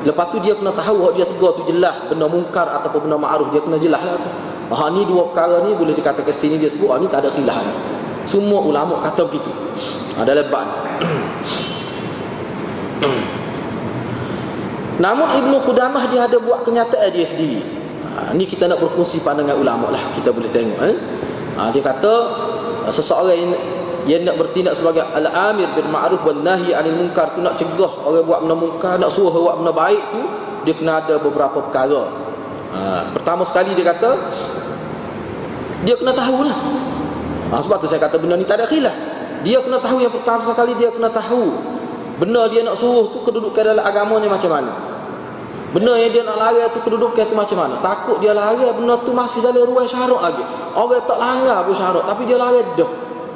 Lepas 0.00 0.32
tu 0.32 0.40
dia 0.40 0.56
kena 0.56 0.72
tahu 0.72 1.12
kok 1.12 1.12
dia 1.12 1.28
tegur 1.28 1.52
tu 1.60 1.68
jelas 1.68 1.92
benda 2.08 2.24
mungkar 2.24 2.64
ataupun 2.64 3.04
benda 3.04 3.20
ma'ruf 3.20 3.52
dia 3.52 3.60
kena 3.60 3.76
jelas 3.76 4.00
lah 4.00 4.16
tu. 4.16 4.30
Ha, 4.70 4.86
ni 4.94 5.02
dua 5.02 5.26
perkara 5.34 5.66
ni 5.66 5.74
boleh 5.74 5.92
dikatakan 5.98 6.30
sini 6.30 6.56
dia 6.56 6.70
sebut 6.70 6.94
ha, 6.94 7.02
ni 7.02 7.10
tak 7.10 7.26
ada 7.26 7.30
khilaf 7.34 7.58
semua 8.24 8.62
ulama 8.62 9.02
kata 9.02 9.26
begitu. 9.26 9.50
Ada 10.14 10.36
lebat 10.36 10.68
namun 15.00 15.28
Ibnu 15.32 15.64
Qudamah 15.64 16.04
dia 16.12 16.28
ada 16.28 16.36
buat 16.36 16.60
kenyataan 16.60 17.08
dia 17.08 17.24
sendiri 17.24 17.79
ha, 18.20 18.36
ni 18.36 18.44
kita 18.44 18.68
nak 18.68 18.78
berkongsi 18.84 19.24
pandangan 19.24 19.56
ulama 19.56 19.88
lah 19.88 20.02
kita 20.12 20.28
boleh 20.28 20.52
tengok 20.52 20.80
eh? 20.84 20.96
ha, 21.56 21.72
dia 21.72 21.80
kata 21.80 22.12
seseorang 22.92 23.36
yang, 23.36 23.52
yang 24.08 24.20
nak 24.28 24.36
bertindak 24.36 24.76
sebagai 24.76 25.04
al-amir 25.16 25.68
bil 25.72 25.88
ma'ruf 25.88 26.20
wal 26.24 26.40
nahi 26.40 26.76
anil 26.76 26.96
munkar 26.96 27.32
tu 27.32 27.40
nak 27.40 27.56
cegah 27.56 28.04
orang 28.04 28.24
buat 28.24 28.38
benda 28.44 28.56
munkar 28.56 28.94
nak 29.00 29.10
suruh 29.12 29.32
buat 29.32 29.56
benda 29.60 29.72
baik 29.72 30.02
tu 30.12 30.22
dia 30.60 30.76
kena 30.76 31.00
ada 31.00 31.16
beberapa 31.16 31.56
perkara. 31.56 32.02
Ha, 32.70 33.10
pertama 33.16 33.42
sekali 33.48 33.72
dia 33.72 33.82
kata 33.82 34.14
dia 35.82 35.96
kena 35.96 36.12
tahu 36.12 36.44
lah 36.44 36.58
ha, 37.50 37.54
sebab 37.58 37.76
tu 37.80 37.88
saya 37.88 38.00
kata 38.00 38.20
benda 38.20 38.36
ni 38.36 38.44
tak 38.44 38.60
ada 38.60 38.68
khilaf. 38.68 38.94
Dia 39.40 39.56
kena 39.64 39.80
tahu 39.80 40.04
yang 40.04 40.12
pertama 40.12 40.44
sekali 40.44 40.76
dia 40.76 40.92
kena 40.92 41.08
tahu 41.08 41.56
benda 42.20 42.44
dia 42.52 42.60
nak 42.60 42.76
suruh 42.76 43.08
tu 43.08 43.24
kedudukan 43.24 43.72
dalam 43.72 43.80
agama 43.80 44.20
ni 44.20 44.28
macam 44.28 44.52
mana 44.52 44.72
benda 45.70 45.94
yang 45.94 46.10
dia 46.10 46.22
nak 46.26 46.36
lari 46.38 46.62
tu 46.74 46.82
kedudukan 46.82 47.24
tu 47.30 47.34
macam 47.38 47.56
mana? 47.62 47.74
Takut 47.78 48.18
dia 48.18 48.34
lari 48.34 48.62
benda 48.74 48.98
tu 49.02 49.14
masih 49.14 49.40
dalam 49.42 49.66
ruang 49.66 49.86
syarat 49.86 50.20
lagi. 50.20 50.44
Orang 50.74 51.02
tak 51.06 51.18
langgar 51.18 51.66
pun 51.66 51.74
syarat 51.74 52.04
tapi 52.06 52.22
dia 52.26 52.36
lari 52.38 52.62
dah 52.74 52.90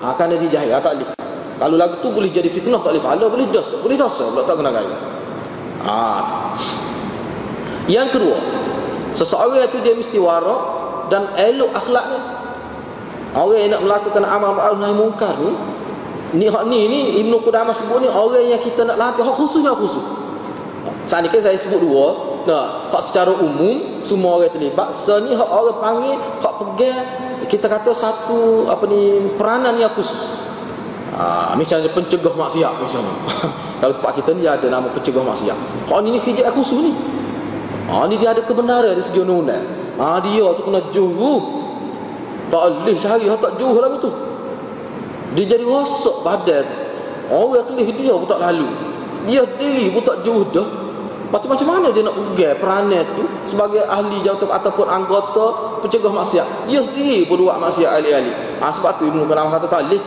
ha, 0.05 0.13
akan 0.13 0.27
dia 0.37 0.49
jahil 0.61 0.71
ha, 0.75 0.83
tak 0.83 0.99
boleh. 0.99 1.09
Kalau 1.55 1.77
lagu 1.79 1.97
tu 2.03 2.11
boleh 2.11 2.31
jadi 2.35 2.51
fitnah 2.51 2.83
tak 2.83 2.99
boleh 2.99 3.05
pahala 3.05 3.25
boleh 3.31 3.47
dosa 3.49 3.79
boleh 3.81 3.95
dosa 3.95 4.27
pula 4.27 4.43
tak 4.43 4.59
kena 4.59 4.71
gaya 4.75 4.97
ha. 5.87 5.97
yang 7.87 8.11
kedua 8.11 8.35
seseorang 9.15 9.63
itu 9.63 9.79
dia 9.81 9.95
mesti 9.95 10.19
warak 10.19 10.61
dan 11.15 11.31
elok 11.39 11.71
akhlaknya 11.79 12.21
orang 13.39 13.59
yang 13.63 13.71
nak 13.79 13.83
melakukan 13.87 14.25
amal 14.27 14.51
ma'ruf 14.59 14.79
nahi 14.83 14.95
mungkar 14.99 15.35
ni 15.39 15.53
ni 16.35 16.47
hak 16.51 16.65
ni 16.67 16.91
ni 16.91 17.01
Ibnu 17.23 17.39
Qudamah 17.47 17.71
sebut 17.71 18.03
ni 18.03 18.11
orang 18.11 18.51
yang 18.51 18.59
kita 18.59 18.83
nak 18.83 18.99
latih 18.99 19.23
khususnya 19.23 19.71
khusus. 19.71 20.03
Saat 21.05 21.21
ni 21.25 21.29
kan 21.29 21.41
saya 21.45 21.57
sebut 21.57 21.81
dua. 21.85 22.07
Nah, 22.45 22.93
hak 22.93 23.03
secara 23.05 23.33
umum 23.33 24.05
semua 24.05 24.41
orang 24.41 24.53
terlibat. 24.53 24.93
So 24.93 25.17
ni 25.21 25.33
hak 25.33 25.49
orang 25.49 25.79
panggil 25.81 26.17
hak 26.17 26.55
pegang 26.61 27.05
kita 27.49 27.69
kata 27.69 27.93
satu 27.93 28.69
apa 28.69 28.85
ni 28.89 29.33
peranan 29.37 29.77
yang 29.77 29.93
khusus. 29.93 30.45
Ha, 31.15 31.55
misalnya 31.55 31.93
pencegah 31.93 32.35
maksiat 32.35 32.73
misalnya. 32.81 33.15
Kalau 33.81 33.95
pak 34.03 34.13
kita 34.19 34.35
ni 34.35 34.49
ada 34.49 34.67
nama 34.69 34.89
pencegah 34.93 35.25
maksiat. 35.25 35.89
Hak 35.89 35.99
ni 36.05 36.17
ni 36.17 36.21
hijab 36.21 36.53
khusus 36.53 36.79
ni. 36.89 36.93
Ha, 37.89 38.09
ni 38.09 38.17
dia 38.17 38.33
ada 38.33 38.41
kebenaran 38.41 38.97
dari 38.97 39.05
segi 39.05 39.21
undang-undang. 39.21 39.65
Ha, 40.01 40.21
dia 40.25 40.45
tu 40.57 40.63
kena 40.65 40.81
juru. 40.93 41.65
Tak 42.53 42.61
boleh 42.85 42.97
hak 43.01 43.41
tak 43.41 43.53
juru 43.57 43.79
lagu 43.81 43.97
tu. 44.01 44.13
Dia 45.35 45.45
jadi 45.51 45.65
rosak 45.67 46.23
badan 46.23 46.67
Orang 47.27 47.67
tulis 47.67 47.91
dia 47.91 48.15
pun 48.15 48.29
tak 48.29 48.39
lalu 48.39 48.69
Dia 49.27 49.43
diri 49.59 49.91
pun 49.91 50.03
tak 50.07 50.23
jauh 50.23 50.47
dah 50.55 50.84
Macam-macam 51.35 51.67
mana 51.67 51.91
dia 51.91 52.07
nak 52.07 52.15
ugai 52.15 52.55
peranan 52.63 53.03
tu 53.19 53.27
Sebagai 53.51 53.83
ahli 53.91 54.23
jawatan 54.23 54.55
ataupun 54.55 54.87
anggota 54.87 55.47
Pencegah 55.83 56.15
maksiat? 56.15 56.71
Dia 56.71 56.79
sendiri 56.79 57.27
pun 57.27 57.43
buat 57.43 57.59
maksiat 57.59 57.91
ahli-ahli. 57.91 58.63
Ha, 58.63 58.71
Sebab 58.71 59.03
tu 59.03 59.11
Ibn 59.11 59.27
Qanam 59.27 59.51
kata 59.51 59.67
tak 59.67 59.91
boleh. 59.91 60.03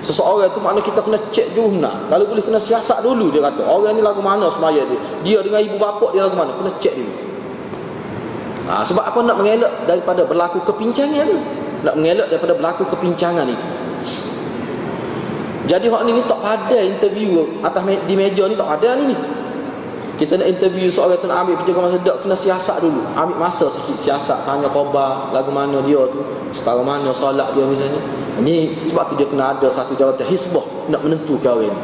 Seseorang 0.00 0.48
tu 0.56 0.60
makna 0.64 0.80
kita 0.80 1.04
kena 1.04 1.20
cek 1.28 1.52
jauh 1.52 1.68
nak. 1.76 2.08
Kalau 2.08 2.24
boleh 2.24 2.40
kena 2.40 2.56
siasat 2.56 3.04
dulu 3.04 3.28
dia 3.28 3.44
kata 3.44 3.60
Orang 3.60 3.92
ni 3.92 4.00
lagu 4.00 4.24
mana 4.24 4.48
semaya 4.48 4.80
dia? 4.88 4.98
Dia 5.20 5.38
dengan 5.44 5.60
ibu 5.60 5.76
bapa 5.76 6.16
dia 6.16 6.24
lagu 6.24 6.36
mana? 6.40 6.56
Kena 6.56 6.72
cek 6.80 6.94
dulu. 6.96 7.12
Ha, 8.64 8.80
Sebab 8.88 9.04
apa 9.04 9.18
nak 9.20 9.36
mengelak 9.36 9.72
daripada 9.84 10.24
berlaku 10.24 10.64
kepincangan? 10.64 11.28
Tu 11.28 11.38
Nak 11.84 11.94
mengelak 12.00 12.32
daripada 12.32 12.56
berlaku 12.56 12.88
kepincangan 12.88 13.44
itu. 13.44 13.66
Jadi 15.64 15.88
hak 15.88 16.02
ni, 16.04 16.12
ni 16.12 16.22
tak 16.28 16.40
ada 16.44 16.78
interview 16.84 17.40
atas 17.64 17.80
me 17.88 17.96
di 18.04 18.12
meja 18.12 18.44
ni 18.44 18.56
tak 18.56 18.80
ada 18.80 19.00
ni 19.00 19.12
ni. 19.12 19.16
Kita 20.14 20.38
nak 20.38 20.46
interview 20.46 20.86
seorang 20.86 21.18
tu 21.18 21.26
nak 21.26 21.42
ambil 21.42 21.58
penjaga 21.58 21.80
masa 21.90 21.98
dak 21.98 22.16
kena 22.22 22.36
siasat 22.38 22.76
dulu. 22.78 23.02
Ambil 23.18 23.34
masa 23.34 23.66
sikit 23.66 23.98
siasat. 23.98 24.46
Tanya 24.46 24.70
khabar 24.70 25.34
lagu 25.34 25.50
mana 25.50 25.82
dia 25.82 25.98
tu 26.06 26.22
setara 26.54 26.86
mana 26.86 27.10
solat 27.10 27.50
dia 27.50 27.66
misalnya. 27.66 27.98
Ini 28.38 28.86
sebab 28.86 29.10
tu 29.10 29.14
dia 29.18 29.26
kena 29.26 29.58
ada 29.58 29.66
satu 29.66 29.98
jawatan 29.98 30.26
hisbah 30.30 30.62
nak 30.86 31.02
menentukan 31.02 31.58
orang 31.58 31.78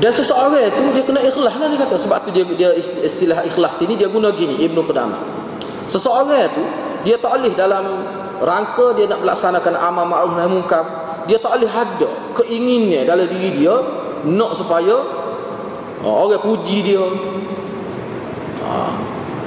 Dan 0.00 0.12
seseorang 0.16 0.64
itu 0.64 0.80
dia 0.96 1.04
kena 1.04 1.20
ikhlas 1.24 1.56
lah 1.56 1.68
dia 1.72 1.78
kata. 1.80 1.96
Sebab 1.96 2.18
tu 2.28 2.30
dia 2.36 2.44
dia 2.52 2.70
istilah 2.80 3.44
ikhlas 3.48 3.80
ini 3.84 3.96
dia 3.96 4.12
guna 4.12 4.28
gini 4.32 4.60
Ibnu 4.60 4.84
Qudamah. 4.84 5.20
Seseorang 5.88 6.48
itu 6.52 6.89
dia 7.04 7.16
tak 7.16 7.40
boleh 7.40 7.52
dalam 7.56 7.84
rangka 8.40 8.96
dia 8.96 9.04
nak 9.08 9.20
melaksanakan 9.24 9.74
amal 9.76 10.04
ma'ruf 10.08 10.32
nahi 10.36 10.48
munkar. 10.48 10.84
Dia 11.28 11.36
tak 11.36 11.60
boleh 11.60 11.70
ada 11.70 12.08
keinginannya 12.36 13.00
dalam 13.04 13.26
diri 13.28 13.60
dia 13.60 13.74
nak 14.24 14.56
supaya 14.56 14.96
uh, 16.00 16.14
orang 16.26 16.40
puji 16.40 16.92
dia. 16.92 17.04
Uh, 18.60 18.92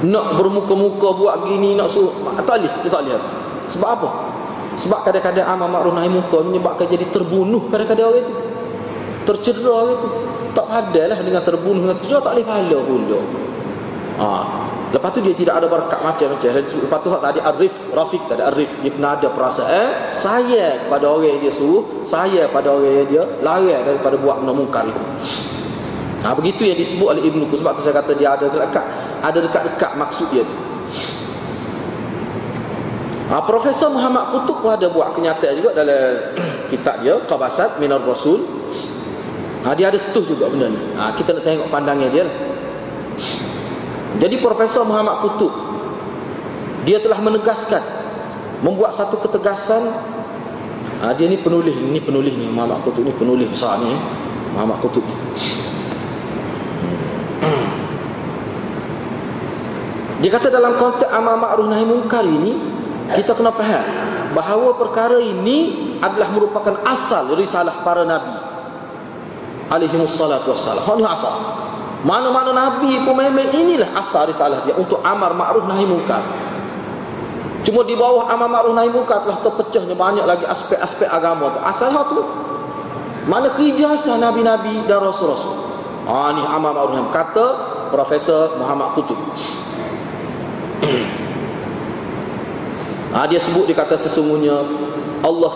nak 0.04 0.36
bermuka-muka 0.36 1.16
buat 1.16 1.48
gini 1.48 1.78
nak 1.78 1.88
suruh 1.88 2.12
tak 2.38 2.44
boleh 2.46 2.72
dia 2.82 2.90
tak 2.90 3.02
boleh. 3.06 3.22
Sebab 3.70 3.88
apa? 3.88 4.08
Sebab 4.74 5.00
kadang-kadang 5.06 5.46
amal 5.46 5.68
ma'ruf 5.70 5.94
nahi 5.94 6.10
munkar 6.10 6.42
menyebabkan 6.42 6.86
jadi 6.90 7.06
terbunuh 7.10 7.70
kadang-kadang 7.70 8.10
orang 8.10 8.22
itu. 8.22 8.34
Tercedera 9.24 9.70
orang 9.70 9.94
itu. 9.98 10.08
Tak 10.54 10.66
padalah 10.70 11.18
dengan 11.18 11.42
terbunuh 11.42 11.80
dengan 11.82 11.96
sekejap 11.98 12.20
tak 12.22 12.32
boleh 12.38 12.46
pahala 12.46 12.78
pula. 12.86 13.20
Ha. 14.22 14.26
Lepas 14.94 15.10
tu 15.10 15.26
dia 15.26 15.34
tidak 15.34 15.58
ada 15.58 15.66
berkat 15.66 15.98
macam-macam. 16.06 16.50
Lepas 16.62 16.98
tu 17.02 17.08
tadi 17.18 17.42
Arif, 17.42 17.74
Rafiq 17.90 18.22
tadi 18.30 18.42
Arif 18.46 18.70
dia 18.78 18.94
kena 18.94 19.18
ada 19.18 19.26
perasaan 19.26 20.14
saya 20.14 20.86
kepada 20.86 21.10
orang 21.10 21.34
yang 21.34 21.40
dia 21.42 21.50
suruh, 21.50 21.82
saya 22.06 22.46
pada 22.54 22.70
orang 22.70 23.02
yang 23.02 23.08
dia 23.10 23.22
larang 23.42 23.82
daripada 23.82 24.14
buat 24.14 24.38
benda 24.38 24.54
mungkar 24.54 24.86
itu. 24.86 25.02
Ha, 26.22 26.30
begitu 26.32 26.64
yang 26.64 26.78
disebut 26.80 27.04
oleh 27.12 27.20
Ibnu 27.20 27.44
Sebab 27.52 27.76
tu 27.76 27.82
saya 27.84 28.00
kata 28.00 28.16
dia 28.16 28.32
ada 28.32 28.48
dekat 28.48 28.86
ada 29.18 29.38
dekat-dekat 29.42 29.92
maksud 29.98 30.30
dia 30.30 30.46
tu. 30.46 30.56
Ha, 33.34 33.42
Profesor 33.42 33.90
Muhammad 33.90 34.30
Kutub 34.30 34.62
pun 34.62 34.78
ada 34.78 34.86
buat 34.94 35.10
kenyataan 35.10 35.58
juga 35.58 35.74
dalam 35.74 36.38
kitab 36.72 37.02
dia 37.02 37.18
Qabasat 37.26 37.82
Minar 37.82 37.98
Rasul. 38.06 38.46
Ha, 39.66 39.74
dia 39.74 39.90
ada 39.90 39.98
setuh 39.98 40.22
juga 40.22 40.46
benda 40.46 40.70
ni. 40.70 40.78
Ha, 40.94 41.18
kita 41.18 41.34
nak 41.34 41.42
tengok 41.42 41.66
pandangnya 41.66 42.08
dia 42.14 42.22
lah. 42.30 42.36
Jadi 44.22 44.38
Profesor 44.38 44.86
Muhammad 44.86 45.26
Kutub 45.26 45.52
dia 46.84 47.00
telah 47.00 47.18
menegaskan 47.18 47.80
membuat 48.60 48.92
satu 48.92 49.18
ketegasan 49.24 49.82
ha, 51.00 51.12
dia 51.16 51.26
ni 51.26 51.40
penulis 51.40 51.74
ni 51.74 51.98
penulis 51.98 52.36
ni 52.36 52.46
Muhammad 52.46 52.84
Kutub 52.84 53.02
ni 53.02 53.12
penulis 53.16 53.48
besar 53.50 53.80
ni 53.82 53.92
Muhammad 54.54 54.78
Kutub 54.84 55.02
ni. 55.02 55.16
Dia 60.24 60.30
kata 60.32 60.48
dalam 60.48 60.80
konteks 60.80 61.10
amal 61.12 61.36
ma'ruf 61.36 61.68
nahi 61.68 61.84
munkar 61.84 62.24
ini 62.24 62.56
kita 63.12 63.36
kena 63.36 63.52
faham 63.52 63.84
bahawa 64.32 64.72
perkara 64.80 65.20
ini 65.20 65.92
adalah 66.00 66.32
merupakan 66.32 66.80
asal 66.88 67.36
risalah 67.36 67.84
para 67.84 68.08
nabi 68.08 68.32
alaihi 69.68 69.96
wassalam. 70.00 70.40
Ini 70.96 71.04
asal. 71.04 71.63
Mana-mana 72.04 72.52
Nabi 72.52 73.00
pun 73.00 73.16
memang 73.16 73.48
inilah 73.48 73.96
asal 73.96 74.28
risalah 74.28 74.60
dia 74.68 74.76
untuk 74.76 75.00
amar 75.00 75.32
ma'ruf 75.32 75.64
nahi 75.64 75.88
munkar. 75.88 76.20
Cuma 77.64 77.80
di 77.80 77.96
bawah 77.96 78.28
amar 78.28 78.44
ma'ruf 78.52 78.76
nahi 78.76 78.92
munkar 78.92 79.24
telah 79.24 79.40
terpecahnya 79.40 79.96
banyak 79.96 80.28
lagi 80.28 80.44
aspek-aspek 80.44 81.08
agama 81.08 81.48
tu. 81.56 81.58
Asalnya 81.64 82.04
tu 82.12 82.20
mana 83.24 83.48
keijazah 83.56 84.20
Nabi-Nabi 84.20 84.84
dan 84.84 85.00
Rasul-Rasul. 85.00 85.56
Ah 86.04 86.28
ni 86.36 86.44
amar 86.44 86.76
ma'ruf 86.76 86.92
nahi 86.92 87.08
kata 87.08 87.46
Profesor 87.88 88.60
Muhammad 88.60 89.00
Kutub. 89.00 89.16
ah 93.16 93.24
dia 93.32 93.40
sebut 93.40 93.64
dia 93.64 93.80
kata 93.80 93.96
sesungguhnya 93.96 94.60
Allah 95.24 95.52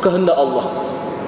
kehendak 0.00 0.40
Allah, 0.40 0.66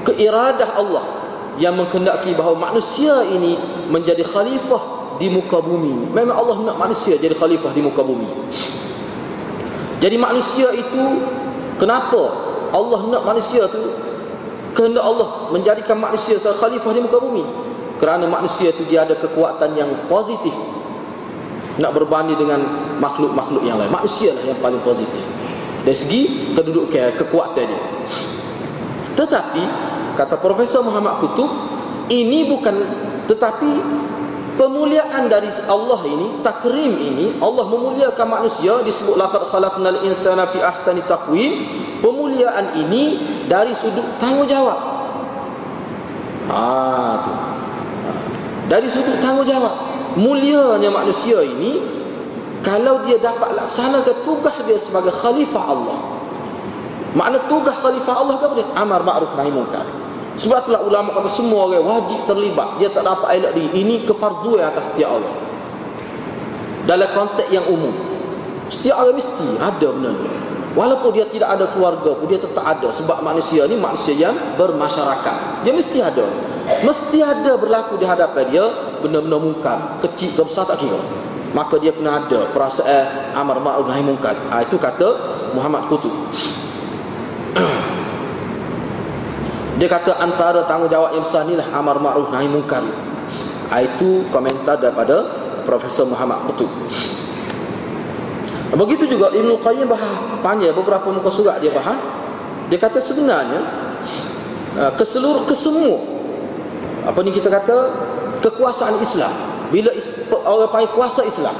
keiradah 0.08 0.70
Allah 0.80 1.23
yang 1.58 1.78
menghendaki 1.78 2.34
bahawa 2.34 2.70
manusia 2.70 3.22
ini 3.30 3.54
menjadi 3.86 4.26
khalifah 4.26 5.16
di 5.22 5.30
muka 5.30 5.62
bumi. 5.62 6.10
Memang 6.10 6.34
Allah 6.34 6.56
nak 6.72 6.76
manusia 6.78 7.14
jadi 7.14 7.34
khalifah 7.34 7.70
di 7.70 7.80
muka 7.82 8.02
bumi. 8.02 8.26
Jadi 10.02 10.16
manusia 10.18 10.74
itu 10.74 11.04
kenapa 11.78 12.22
Allah 12.74 13.00
nak 13.08 13.22
manusia 13.22 13.70
tu 13.70 13.80
kehendak 14.74 15.06
Allah 15.06 15.54
menjadikan 15.54 15.94
manusia 15.94 16.34
sebagai 16.36 16.58
khalifah 16.60 16.92
di 16.92 17.00
muka 17.00 17.18
bumi? 17.22 17.44
Kerana 18.02 18.26
manusia 18.26 18.74
itu 18.74 18.82
dia 18.90 19.06
ada 19.06 19.14
kekuatan 19.14 19.78
yang 19.78 20.10
positif 20.10 20.52
nak 21.78 21.94
berbanding 21.94 22.38
dengan 22.38 22.60
makhluk-makhluk 22.98 23.62
yang 23.62 23.78
lain. 23.78 23.90
Manusia 23.90 24.34
lah 24.34 24.42
yang 24.50 24.58
paling 24.58 24.82
positif. 24.82 25.22
Dari 25.86 25.94
segi 25.94 26.22
kedudukan 26.58 27.14
kekuatan 27.18 27.64
dia. 27.70 27.82
Tetapi 29.14 29.93
kata 30.14 30.38
Profesor 30.38 30.86
Muhammad 30.86 31.20
Kutub 31.20 31.50
ini 32.08 32.48
bukan 32.48 32.76
tetapi 33.24 33.70
pemuliaan 34.54 35.26
dari 35.26 35.50
Allah 35.66 36.00
ini 36.04 36.26
takrim 36.44 36.92
ini 36.94 37.26
Allah 37.40 37.64
memuliakan 37.66 38.26
manusia 38.28 38.80
disebut 38.84 39.16
laqad 39.18 39.48
khalaqnal 39.50 40.04
insana 40.06 40.46
fi 40.48 40.60
ahsani 40.62 41.02
taqwim. 41.04 41.52
Pemuliaan 42.04 42.76
ini 42.76 43.16
dari 43.48 43.72
sudut 43.72 44.04
tanggungjawab. 44.20 44.80
Ha 46.52 46.64
tu. 47.24 47.32
Dari 48.68 48.88
sudut 48.92 49.18
tanggungjawab. 49.24 49.96
Mulianya 50.14 50.94
manusia 50.94 51.42
ini 51.42 51.80
kalau 52.62 53.02
dia 53.08 53.18
dapat 53.18 53.56
laksanakan 53.56 54.16
tugas 54.22 54.54
dia 54.68 54.78
sebagai 54.78 55.10
khalifah 55.10 55.64
Allah. 55.64 55.98
Makna 57.16 57.40
tugas 57.48 57.74
khalifah 57.80 58.14
Allah 58.20 58.34
ke 58.36 58.44
apa 58.46 58.54
dia? 58.60 58.66
Amar 58.76 59.00
ma'ruf 59.00 59.32
nahi 59.34 59.50
munkar 59.50 60.03
sebab 60.34 60.66
itulah 60.66 60.82
ulama 60.82 61.14
kata 61.14 61.30
semua 61.30 61.70
orang 61.70 61.84
wajib 61.86 62.26
terlibat. 62.26 62.82
Dia 62.82 62.90
tak 62.90 63.06
dapat 63.06 63.38
elak 63.38 63.52
diri. 63.54 63.70
Ini 63.86 63.94
kefarduan 64.02 64.66
atas 64.66 64.94
setiap 64.94 65.22
orang. 65.22 65.36
Dalam 66.90 67.08
konteks 67.14 67.48
yang 67.54 67.66
umum. 67.70 67.94
Setiap 68.66 69.06
orang 69.06 69.14
mesti 69.14 69.46
ada 69.62 69.88
benda 69.94 70.10
ni. 70.10 70.30
Walaupun 70.74 71.14
dia 71.14 71.22
tidak 71.30 71.54
ada 71.54 71.70
keluarga 71.70 72.18
pun 72.18 72.26
dia 72.26 72.42
tetap 72.42 72.66
ada. 72.66 72.90
Sebab 72.90 73.22
manusia 73.22 73.62
ni 73.70 73.78
manusia 73.78 74.18
yang 74.18 74.34
bermasyarakat. 74.58 75.62
Dia 75.62 75.70
mesti 75.70 76.02
ada. 76.02 76.26
Mesti 76.82 77.18
ada 77.22 77.54
berlaku 77.54 77.94
di 78.02 78.06
hadapan 78.08 78.44
dia 78.50 78.66
benda-benda 78.98 79.38
mungkar. 79.38 79.78
Kecil 80.02 80.34
ke 80.34 80.42
besar 80.42 80.66
tak 80.66 80.82
kira. 80.82 80.98
Maka 81.54 81.78
dia 81.78 81.94
kena 81.94 82.26
ada 82.26 82.50
perasaan 82.50 83.38
amar 83.38 83.62
ma'ruf 83.62 83.86
nahi 83.86 84.02
mungkar. 84.02 84.34
Ha, 84.50 84.66
itu 84.66 84.74
kata 84.74 85.14
Muhammad 85.54 85.86
Kutub. 85.86 86.10
Dia 89.74 89.88
kata 89.90 90.14
antara 90.22 90.62
tanggungjawab 90.70 91.18
yang 91.18 91.24
besar 91.26 91.42
inilah 91.50 91.66
amar 91.74 91.98
ma'ruf 91.98 92.30
nahi 92.30 92.46
munkar. 92.46 92.82
Ah, 93.72 93.82
itu 93.82 94.22
komentar 94.30 94.78
daripada 94.78 95.26
Profesor 95.66 96.06
Muhammad 96.06 96.46
Qutub. 96.46 96.70
Begitu 98.74 99.06
juga 99.18 99.30
Ibn 99.30 99.50
Qayyim 99.62 99.86
bahas 99.86 100.14
panjang 100.42 100.74
beberapa 100.74 101.06
muka 101.10 101.30
surat 101.30 101.58
dia 101.58 101.70
bahas. 101.74 101.98
Dia 102.70 102.78
kata 102.78 103.02
sebenarnya 103.02 103.60
ah, 104.78 104.92
keseluruh 104.94 105.46
kesemua 105.46 106.14
apa 107.04 107.20
ni 107.20 107.30
kita 107.36 107.52
kata 107.52 107.76
kekuasaan 108.40 108.96
Islam 109.04 109.32
bila 109.68 109.92
orang 110.48 110.70
panggil 110.72 110.90
kuasa 110.96 111.20
Islam 111.28 111.52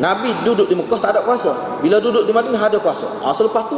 Nabi 0.00 0.32
duduk 0.40 0.72
di 0.72 0.74
Mekah 0.76 0.96
tak 0.96 1.10
ada 1.16 1.20
kuasa 1.20 1.80
bila 1.84 2.00
duduk 2.00 2.24
di 2.24 2.32
Madinah 2.32 2.64
ada 2.64 2.80
kuasa 2.80 3.20
ha, 3.20 3.28
selepas 3.36 3.68
tu 3.68 3.76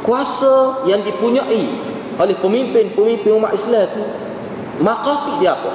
kuasa 0.00 0.88
yang 0.88 1.04
dipunyai 1.04 1.89
oleh 2.20 2.36
pemimpin-pemimpin 2.36 3.32
umat 3.32 3.56
Islam 3.56 3.88
itu 3.88 4.02
maqasid 4.84 5.40
dia 5.40 5.56
apa? 5.56 5.72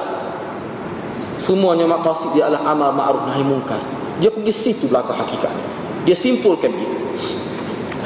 Semuanya 1.42 1.90
maqasid 1.90 2.38
dia 2.38 2.46
adalah 2.46 2.70
amal 2.70 2.90
ma'ruf 2.94 3.26
nahi 3.26 3.42
munkar. 3.42 3.82
Dia 4.22 4.30
pergi 4.30 4.54
situ 4.54 4.86
belakang 4.86 5.18
hakikatnya. 5.18 5.66
Dia 6.06 6.14
simpulkan 6.14 6.70
begitu. 6.70 6.96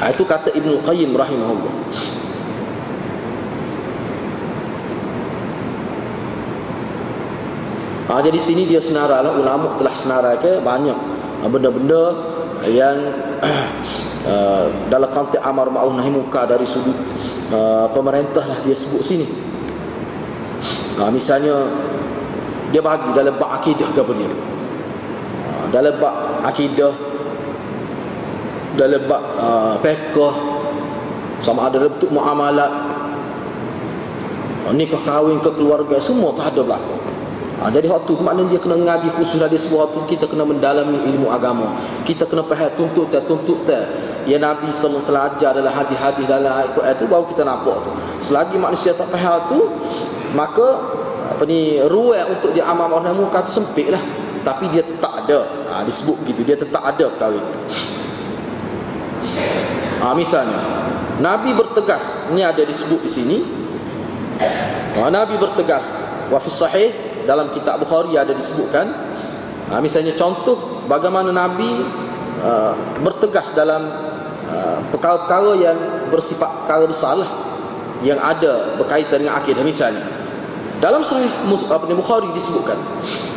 Ha, 0.01 0.09
itu 0.09 0.25
kata 0.25 0.49
Ibnu 0.57 0.81
Qayyim 0.81 1.13
rahimahullah. 1.13 1.73
Ha, 8.09 8.19
jadi 8.25 8.39
sini 8.41 8.65
dia 8.65 8.81
senaralah 8.81 9.37
ulama 9.37 9.77
telah 9.77 9.93
senaraikan 9.93 10.65
banyak. 10.65 10.97
Ha, 11.39 11.45
benda-benda 11.45 12.01
yang 12.67 12.97
uh, 14.27 14.65
dalam 14.89 15.09
konteks 15.13 15.39
amar 15.45 15.69
ma'ruf 15.69 15.93
nahi 15.93 16.09
munkar 16.09 16.49
dari 16.49 16.65
sudut 16.65 17.20
uh, 17.51 17.85
pemerintah 17.91 18.43
lah 18.43 18.59
dia 18.63 18.75
sebut 18.75 19.03
sini 19.03 19.27
uh, 20.97 21.11
misalnya 21.11 21.67
dia 22.71 22.79
bagi 22.79 23.11
dalam 23.11 23.35
bab 23.35 23.61
akidah 23.61 23.87
ke 23.91 23.99
apa 23.99 24.13
dia 24.15 24.31
uh, 24.31 25.65
dalam 25.69 25.93
bab 25.99 26.15
akidah 26.47 26.93
dalam 28.79 29.01
bab 29.05 29.23
uh, 29.37 29.75
pekoh 29.83 30.33
sama 31.43 31.67
ada 31.67 31.83
bentuk 31.83 32.09
muamalat 32.09 32.71
uh, 34.65 34.73
nikah 34.73 35.01
kahwin 35.03 35.43
ke 35.43 35.51
keluarga 35.53 35.99
semua 35.99 36.31
tak 36.39 36.55
ada 36.55 36.63
berlaku 36.63 37.01
Ha, 37.61 37.69
jadi 37.69 37.85
waktu 37.93 38.17
tu 38.17 38.25
maknanya 38.25 38.57
dia 38.57 38.59
kena 38.65 38.73
ngaji 38.73 39.13
khusus 39.21 39.37
dari 39.37 39.53
sebuah 39.53 39.93
tu 39.93 40.01
kita 40.09 40.25
kena 40.25 40.41
mendalami 40.41 40.97
ilmu 41.13 41.29
agama. 41.29 41.77
Kita 42.01 42.25
kena 42.25 42.41
faham 42.41 42.73
tuntut 42.73 43.13
tuntut. 43.13 43.69
Ya 44.29 44.37
Nabi 44.37 44.69
alaihi 44.69 44.85
wasallam 44.85 45.25
ajar 45.33 45.51
dalam 45.57 45.73
hadis-hadis 45.73 46.25
dalam 46.29 46.53
Al-Quran 46.53 46.93
tu 46.93 47.05
baru 47.09 47.25
kita 47.33 47.43
nampak 47.45 47.77
tu. 47.81 47.91
Selagi 48.21 48.55
manusia 48.61 48.93
tak 48.93 49.09
faham 49.09 49.49
tu 49.49 49.59
maka 50.37 50.67
apa 51.31 51.43
ni 51.49 51.81
ruang 51.89 52.37
untuk 52.37 52.53
dia 52.53 52.69
amal 52.69 52.91
orang 52.91 53.17
muka 53.17 53.41
tu 53.49 53.51
sempit 53.57 53.89
lah. 53.89 54.01
Tapi 54.41 54.69
dia 54.73 54.81
tetap 54.85 55.25
ada. 55.25 55.45
Ha, 55.73 55.73
disebut 55.85 56.25
begitu 56.25 56.41
dia 56.45 56.57
tetap 56.57 56.81
ada 56.81 57.05
perkara 57.09 57.37
itu. 57.37 57.53
Ha, 60.01 60.13
misalnya 60.17 60.59
Nabi 61.21 61.53
bertegas 61.53 62.29
ini 62.33 62.41
ada 62.41 62.61
disebut 62.61 63.01
di 63.05 63.11
sini. 63.11 63.37
Ha, 64.97 65.09
Nabi 65.09 65.37
bertegas 65.37 65.97
wa 66.29 66.37
fi 66.37 66.49
sahih 66.49 66.89
dalam 67.25 67.53
kitab 67.53 67.81
Bukhari 67.81 68.17
ada 68.17 68.33
disebutkan 68.33 68.89
ha, 69.69 69.79
misalnya 69.79 70.15
contoh 70.17 70.83
bagaimana 70.89 71.29
Nabi 71.29 71.69
uh, 72.41 72.73
bertegas 73.05 73.53
dalam 73.53 73.87
uh, 74.49 74.77
perkara-perkara 74.91 75.51
yang 75.57 75.77
bersifat 76.09 76.49
perkara 76.65 76.85
besar 76.89 77.21
lah, 77.21 77.31
yang 78.01 78.17
ada 78.17 78.75
berkaitan 78.81 79.23
dengan 79.25 79.37
akidah 79.37 79.63
misalnya 79.63 80.03
dalam 80.81 81.05
sahih 81.05 81.29
apa 81.69 81.85
ni 81.85 81.93
Bukhari 81.93 82.33
disebutkan 82.33 82.77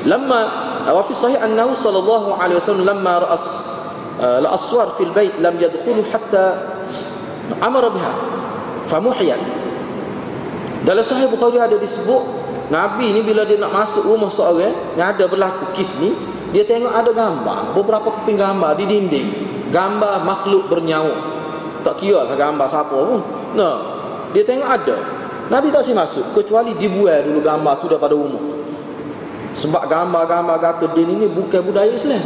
lamma 0.09 0.41
wa 0.89 1.05
fi 1.05 1.13
sahih 1.13 1.37
annahu 1.37 1.77
sallallahu 1.77 2.41
alaihi 2.41 2.57
wasallam 2.57 2.89
lamma 2.89 3.21
ra'as 3.29 3.45
uh, 4.17 4.41
la 4.41 4.57
aswar 4.57 4.97
fil 4.97 5.13
bait 5.13 5.37
lam 5.45 5.53
yadkhulu 5.61 6.01
hatta 6.09 6.81
amara 7.61 7.93
biha 7.93 8.13
famuhiyat. 8.89 9.41
Dalam 10.85 11.05
sahih 11.05 11.29
Bukhari 11.29 11.61
ada 11.61 11.77
disebut 11.77 12.23
Nabi 12.73 13.13
ni 13.13 13.21
bila 13.21 13.45
dia 13.45 13.61
nak 13.61 13.73
masuk 13.73 14.09
rumah 14.09 14.33
seorang 14.33 14.97
yang 14.97 15.13
ada 15.13 15.29
berlaku 15.29 15.73
kis 15.77 16.01
ni, 16.01 16.17
dia 16.55 16.63
tengok 16.63 16.95
ada 16.95 17.11
gambar, 17.11 17.75
beberapa 17.75 18.15
keping 18.15 18.39
gambar 18.39 18.79
di 18.79 18.87
dinding. 18.87 19.29
Gambar 19.75 20.23
makhluk 20.23 20.71
bernyawa. 20.71 21.11
Tak 21.83 21.99
kira 21.99 22.31
ke 22.31 22.39
gambar 22.39 22.71
siapa 22.71 22.95
pun. 22.95 23.19
Nah, 23.59 23.77
dia 24.31 24.47
tengok 24.47 24.71
ada. 24.71 24.97
Nabi 25.51 25.75
tak 25.75 25.83
sih 25.83 25.99
masuk 25.99 26.31
kecuali 26.31 26.79
dibuat 26.79 27.27
dulu 27.27 27.43
gambar 27.43 27.83
tu 27.83 27.91
daripada 27.91 28.15
rumah. 28.15 28.39
Sebab 29.59 29.83
gambar-gambar 29.91 30.57
kata 30.63 30.95
din 30.95 31.19
ini 31.19 31.27
bukan 31.27 31.59
budaya 31.59 31.91
Islam. 31.91 32.23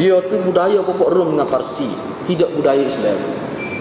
Dia 0.00 0.24
tu 0.24 0.40
budaya 0.40 0.80
pokok 0.80 1.12
Rom 1.12 1.36
dengan 1.36 1.52
Parsi, 1.52 1.92
tidak 2.24 2.48
budaya 2.56 2.80
Islam. 2.80 3.18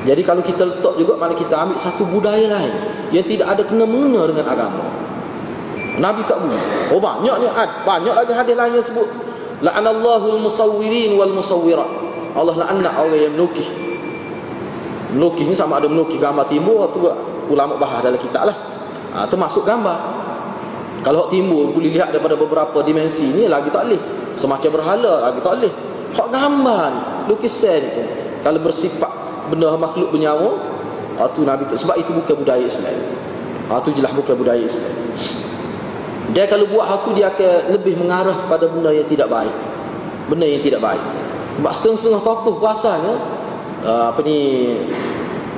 Jadi 0.03 0.21
kalau 0.27 0.43
kita 0.43 0.67
letak 0.67 0.93
juga 0.99 1.15
mana 1.15 1.31
kita 1.39 1.55
ambil 1.55 1.79
satu 1.79 2.03
budaya 2.03 2.51
lain 2.51 2.75
yang 3.15 3.23
tidak 3.23 3.47
ada 3.47 3.63
kena 3.63 3.87
mengena 3.87 4.27
dengan 4.27 4.43
agama. 4.43 4.83
Nabi 6.03 6.27
tak 6.27 6.35
boleh. 6.35 6.91
Oh 6.91 6.99
banyak 6.99 7.35
ni 7.39 7.47
ad, 7.47 7.87
banyak 7.87 8.11
lagi 8.11 8.33
hadis 8.35 8.55
lain 8.59 8.75
yang 8.75 8.83
sebut 8.83 9.26
la'anallahu 9.61 10.37
al-musawwirin 10.37 11.17
wal 11.17 11.33
musawwirat. 11.33 11.89
Allah 12.37 12.53
la'anna 12.53 12.89
orang 13.01 13.17
yang 13.17 13.33
melukis. 13.33 13.65
Melukis 15.13 15.47
ni 15.47 15.55
sama 15.55 15.81
ada 15.81 15.87
melukis 15.89 16.19
gambar 16.19 16.45
timbul 16.51 16.83
atau 16.85 17.09
ulama 17.49 17.79
bahas 17.79 18.03
dalam 18.03 18.19
kitab 18.19 18.51
lah. 18.51 18.57
Ha, 19.15 19.25
termasuk 19.25 19.63
gambar. 19.65 19.97
Kalau 21.01 21.31
timbul 21.31 21.71
boleh 21.71 21.93
lihat 21.93 22.11
daripada 22.11 22.35
beberapa 22.35 22.83
dimensi 22.83 23.31
ni 23.31 23.47
lagi 23.47 23.71
tak 23.71 23.87
boleh. 23.87 24.01
Semacam 24.37 24.69
berhala 24.69 25.13
lagi 25.31 25.39
tak 25.41 25.53
boleh. 25.57 25.73
Hak 26.13 26.27
gambar 26.29 26.83
ni, 26.93 27.01
lukisan 27.31 27.81
ni 27.81 28.03
kalau 28.41 28.59
bersifat 28.61 29.11
benda 29.49 29.73
makhluk 29.75 30.13
bernyawa, 30.13 30.55
ha, 31.17 31.27
tu 31.31 31.41
Nabi 31.47 31.65
tu 31.67 31.75
sebab 31.79 31.97
itu 31.97 32.11
bukan 32.13 32.35
budaya 32.43 32.63
Islam. 32.63 32.95
Ha, 33.71 33.81
tu 33.81 33.89
jelas 33.95 34.11
bukan 34.13 34.35
budaya 34.37 34.61
Islam. 34.61 34.93
Dia 36.35 36.43
kalau 36.43 36.67
buat 36.67 36.83
aku 36.83 37.15
dia 37.15 37.31
akan 37.31 37.71
lebih 37.71 37.95
mengarah 37.95 38.35
pada 38.51 38.67
benda 38.67 38.91
yang 38.91 39.07
tidak 39.07 39.31
baik. 39.31 39.55
Benda 40.27 40.43
yang 40.43 40.59
tidak 40.59 40.83
baik. 40.83 41.03
Sebab 41.57 41.71
setengah-setengah 41.73 42.21
tokoh 42.21 42.53
kuasanya 42.59 43.13
uh, 43.87 44.11
apa 44.11 44.19
ni 44.27 44.37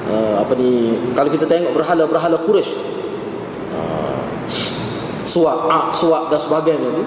uh, 0.07 0.39
apa 0.39 0.53
ni 0.55 0.95
kalau 1.17 1.29
kita 1.33 1.49
tengok 1.49 1.73
berhala-berhala 1.73 2.37
Quraisy 2.45 2.71
uh, 3.75 4.21
suak, 5.25 5.67
ak, 5.67 5.85
suak 5.97 6.29
dan 6.29 6.39
sebagainya 6.39 6.89
tu. 6.93 7.03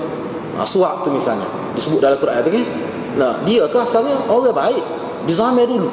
Uh, 0.59 0.67
suak 0.67 1.07
tu 1.07 1.09
misalnya 1.15 1.47
disebut 1.79 2.03
dalam 2.03 2.19
Quran 2.19 2.43
tu 2.43 2.51
kan. 2.51 2.67
Nah, 3.13 3.33
dia 3.47 3.65
tu 3.71 3.79
asalnya 3.79 4.17
orang 4.27 4.53
baik 4.53 4.85
di 5.25 5.33
zaman 5.33 5.65
dulu. 5.65 5.89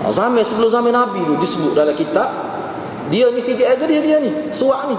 Uh, 0.00 0.10
zaman 0.10 0.40
sebelum 0.40 0.72
zaman 0.72 0.96
Nabi 0.96 1.20
tu 1.22 1.36
disebut 1.44 1.76
dalam 1.76 1.92
kitab 1.92 2.26
dia 3.12 3.28
ni 3.28 3.44
kerja 3.44 3.76
aja 3.76 3.84
dia 3.84 4.00
dia 4.00 4.16
ni, 4.16 4.32
suak 4.48 4.88
ni. 4.88 4.96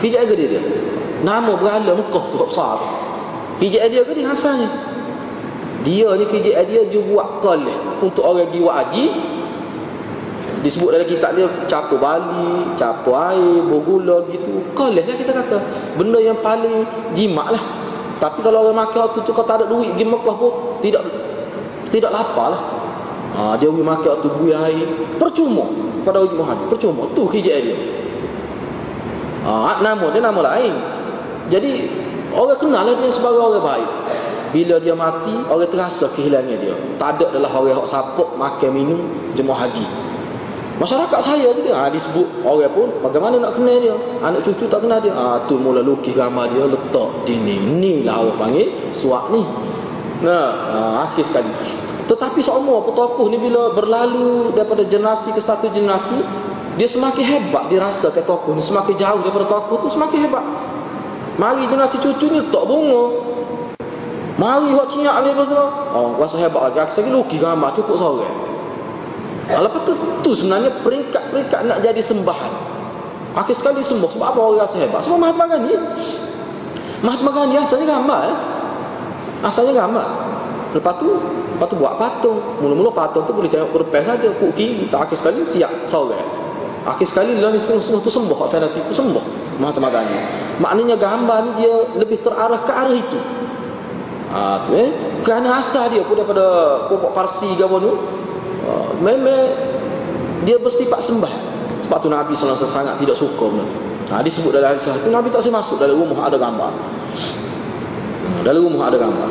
Hijab 0.00 0.22
ke 0.28 0.34
dia 0.36 0.48
dia? 0.56 0.62
Nama 1.24 1.52
berhala 1.56 1.96
Mekah 1.96 2.24
tu 2.28 2.36
besar. 2.36 2.76
Hijab 3.60 3.88
dia 3.88 4.02
ke 4.04 4.12
dia 4.12 4.28
asalnya? 4.28 4.68
Dia 5.86 6.08
ni 6.18 6.24
hijab 6.26 6.66
dia 6.66 6.82
juga 6.90 7.06
buat 7.14 7.28
koleh 7.40 7.78
untuk 8.02 8.26
orang 8.26 8.50
jiwa 8.50 8.74
haji. 8.74 9.06
Disebut 10.66 10.88
dalam 10.90 11.06
kitab 11.06 11.30
dia 11.38 11.46
capur 11.70 12.02
bali, 12.02 12.74
capur 12.74 13.14
air, 13.14 13.62
bergula 13.70 14.26
gitu. 14.34 14.66
Koleh 14.74 15.06
lah 15.06 15.14
kita 15.14 15.30
kata. 15.30 15.58
Benda 15.94 16.18
yang 16.18 16.42
paling 16.42 16.82
jimat 17.14 17.54
lah. 17.54 17.62
Tapi 18.16 18.40
kalau 18.42 18.66
orang 18.66 18.82
makan 18.82 18.98
waktu 19.06 19.18
tu 19.22 19.30
kau 19.30 19.44
tak 19.44 19.62
ada 19.62 19.64
duit 19.68 19.92
pergi 19.94 20.08
Mekah 20.08 20.36
pun 20.36 20.52
tidak 20.80 21.04
tidak 21.92 22.10
lapar 22.10 22.56
lah. 22.56 22.62
Ha, 23.36 23.40
dia 23.60 23.68
pergi 23.68 23.84
makan 23.84 24.08
waktu 24.16 24.28
buih 24.42 24.56
air. 24.58 24.86
Percuma 25.22 25.64
pada 26.02 26.24
uji 26.24 26.34
Muhammad. 26.34 26.66
Percuma. 26.72 27.04
Tu 27.14 27.22
hijab 27.36 27.56
dia. 27.62 27.76
Ha, 29.46 29.78
nama 29.78 30.06
dia 30.10 30.18
nama 30.18 30.40
lain. 30.42 30.74
Jadi 31.46 31.86
orang 32.34 32.58
kenal 32.58 32.82
dia 32.82 33.06
sebagai 33.14 33.38
orang 33.38 33.62
baik. 33.62 33.90
Bila 34.50 34.82
dia 34.82 34.94
mati, 34.98 35.34
orang 35.46 35.70
terasa 35.70 36.10
kehilangan 36.10 36.58
dia. 36.58 36.74
Tak 36.98 37.08
ada 37.18 37.24
adalah 37.30 37.50
orang 37.54 37.78
yang 37.78 37.86
sapuk 37.86 38.34
makan 38.34 38.70
minum 38.74 39.00
jemaah 39.38 39.70
haji. 39.70 39.86
Masyarakat 40.76 41.20
saya 41.24 41.48
dia 41.56 41.72
ha, 41.72 41.88
disebut 41.88 42.44
orang 42.44 42.68
pun 42.74 42.90
bagaimana 43.00 43.40
nak 43.40 43.56
kenal 43.56 43.78
dia. 43.80 43.96
Anak 44.20 44.44
cucu 44.44 44.66
tak 44.68 44.82
kenal 44.84 44.98
dia. 44.98 45.14
Ah 45.14 45.38
ha, 45.38 45.46
tu 45.46 45.56
mula 45.56 45.80
lukis 45.80 46.12
gambar 46.12 46.50
dia 46.50 46.66
letak 46.66 47.24
dinding. 47.24 47.78
Ni 47.78 47.94
lah 48.02 48.20
orang 48.26 48.36
panggil 48.36 48.68
suak 48.90 49.30
ni. 49.30 49.40
Nah, 50.20 50.46
ha, 50.52 50.78
akhir 51.08 51.24
sekali. 51.24 51.48
Tetapi 52.06 52.38
semua 52.38 52.84
tokoh 52.86 53.26
ni 53.32 53.40
bila 53.40 53.74
berlalu 53.74 54.54
daripada 54.54 54.86
generasi 54.86 55.34
ke 55.34 55.42
satu 55.42 55.72
generasi, 55.72 56.22
dia 56.76 56.84
semakin 56.84 57.24
hebat 57.24 57.72
dia 57.72 57.80
rasa 57.80 58.12
tokoh 58.12 58.52
ni. 58.52 58.60
Semakin 58.60 58.94
jauh 59.00 59.20
daripada 59.24 59.48
tokoh 59.48 59.88
tu 59.88 59.88
semakin 59.96 60.28
hebat. 60.28 60.44
Mari 61.40 61.64
generasi 61.68 62.00
cucu 62.00 62.28
ni 62.28 62.40
tak 62.52 62.64
bunga. 62.68 63.04
Mari 64.36 64.76
buat 64.76 64.88
cinyak 64.92 65.24
ni 65.24 65.32
oh 65.32 66.20
rasa 66.20 66.36
hebat 66.36 66.68
lagi. 66.68 66.78
Aku 66.84 66.92
lagi 67.00 67.10
lukis 67.10 67.38
gambar 67.40 67.70
cukup 67.72 67.96
sore 67.96 68.28
kalau 69.46 69.70
betul 69.70 69.94
tu 70.26 70.34
sebenarnya 70.34 70.74
peringkat-peringkat 70.82 71.60
nak 71.70 71.78
jadi 71.78 72.02
sembahan. 72.02 72.52
Akhir 73.38 73.54
sekali 73.54 73.78
sembuh 73.78 74.10
sebab 74.10 74.26
apa 74.34 74.38
orang 74.42 74.66
rasa 74.66 74.76
hebat? 74.82 75.00
Sebab 75.06 75.22
Mahatma 75.22 75.44
Gandhi. 75.46 75.76
Mahatma 76.98 77.30
Gandhi 77.30 77.54
asalnya 77.54 77.86
gambar 77.94 78.20
eh? 78.26 78.38
asalnya 79.44 79.84
gambar 79.84 80.06
lepas 80.72 80.96
tu 80.96 81.08
lepas 81.56 81.66
tu 81.68 81.76
buat 81.78 81.94
patung. 82.00 82.40
Mula-mula 82.60 82.90
patung 82.90 83.24
tu 83.24 83.32
boleh 83.32 83.48
tengok 83.48 83.70
kurpes 83.72 84.02
saja 84.04 84.28
kuki 84.36 84.88
kita 84.88 84.96
akhir 84.98 85.16
sekali 85.16 85.40
siap 85.46 85.70
sore 85.86 86.18
Akhir 86.86 87.06
sekali 87.10 87.34
lah 87.42 87.50
ni 87.50 87.58
setengah-setengah 87.58 88.02
tu 88.06 88.12
sembuh 88.14 88.36
Hak 88.38 88.48
fanatik 88.54 88.82
tu 88.86 88.94
sembuh 88.94 89.24
Mahatma 89.58 89.90
Gandhi 89.90 90.18
Maknanya 90.62 90.94
gambar 90.94 91.38
ni 91.42 91.50
dia 91.60 91.74
lebih 91.98 92.22
terarah 92.24 92.64
ke 92.64 92.72
arah 92.72 92.96
itu. 92.96 93.18
Ha, 94.26 94.70
eh? 94.72 94.90
Kerana 95.20 95.60
asal 95.60 95.92
dia 95.92 96.02
pun 96.06 96.16
daripada 96.16 96.44
Pokok 96.88 97.12
Parsi 97.12 97.52
ke 97.54 97.62
apa 97.62 97.76
tu 97.78 97.92
ha, 98.66 98.72
Memang 99.02 99.42
Dia 100.46 100.56
bersifat 100.62 101.02
sembah. 101.02 101.30
Sebab 101.86 101.98
tu 102.02 102.08
Nabi 102.10 102.34
SAW 102.34 102.58
sangat 102.58 102.98
tidak 103.02 103.18
suka 103.18 103.50
benda 103.50 103.66
ha, 104.14 104.22
Disebut 104.22 104.54
dalam 104.54 104.74
hadis 104.74 104.86
itu 104.86 105.10
Nabi 105.10 105.28
tak 105.34 105.42
boleh 105.42 105.54
masuk 105.58 105.76
dalam 105.82 105.96
rumah 105.98 106.30
ada 106.30 106.38
gambar. 106.38 106.70
Ha, 106.70 108.28
Dalam 108.46 108.60
rumah 108.62 108.84
ada 108.86 108.98
gambar. 109.02 109.28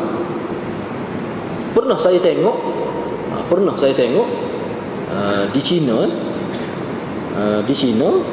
Pernah 1.72 1.98
saya 2.00 2.20
tengok 2.20 2.58
ha, 3.32 3.36
Pernah 3.48 3.76
saya 3.80 3.94
tengok 3.96 4.28
uh, 5.12 5.44
Di 5.52 5.62
China 5.64 6.04
eh, 6.04 6.25
Ah, 7.36 7.60
di 7.68 7.76
China 7.76 8.24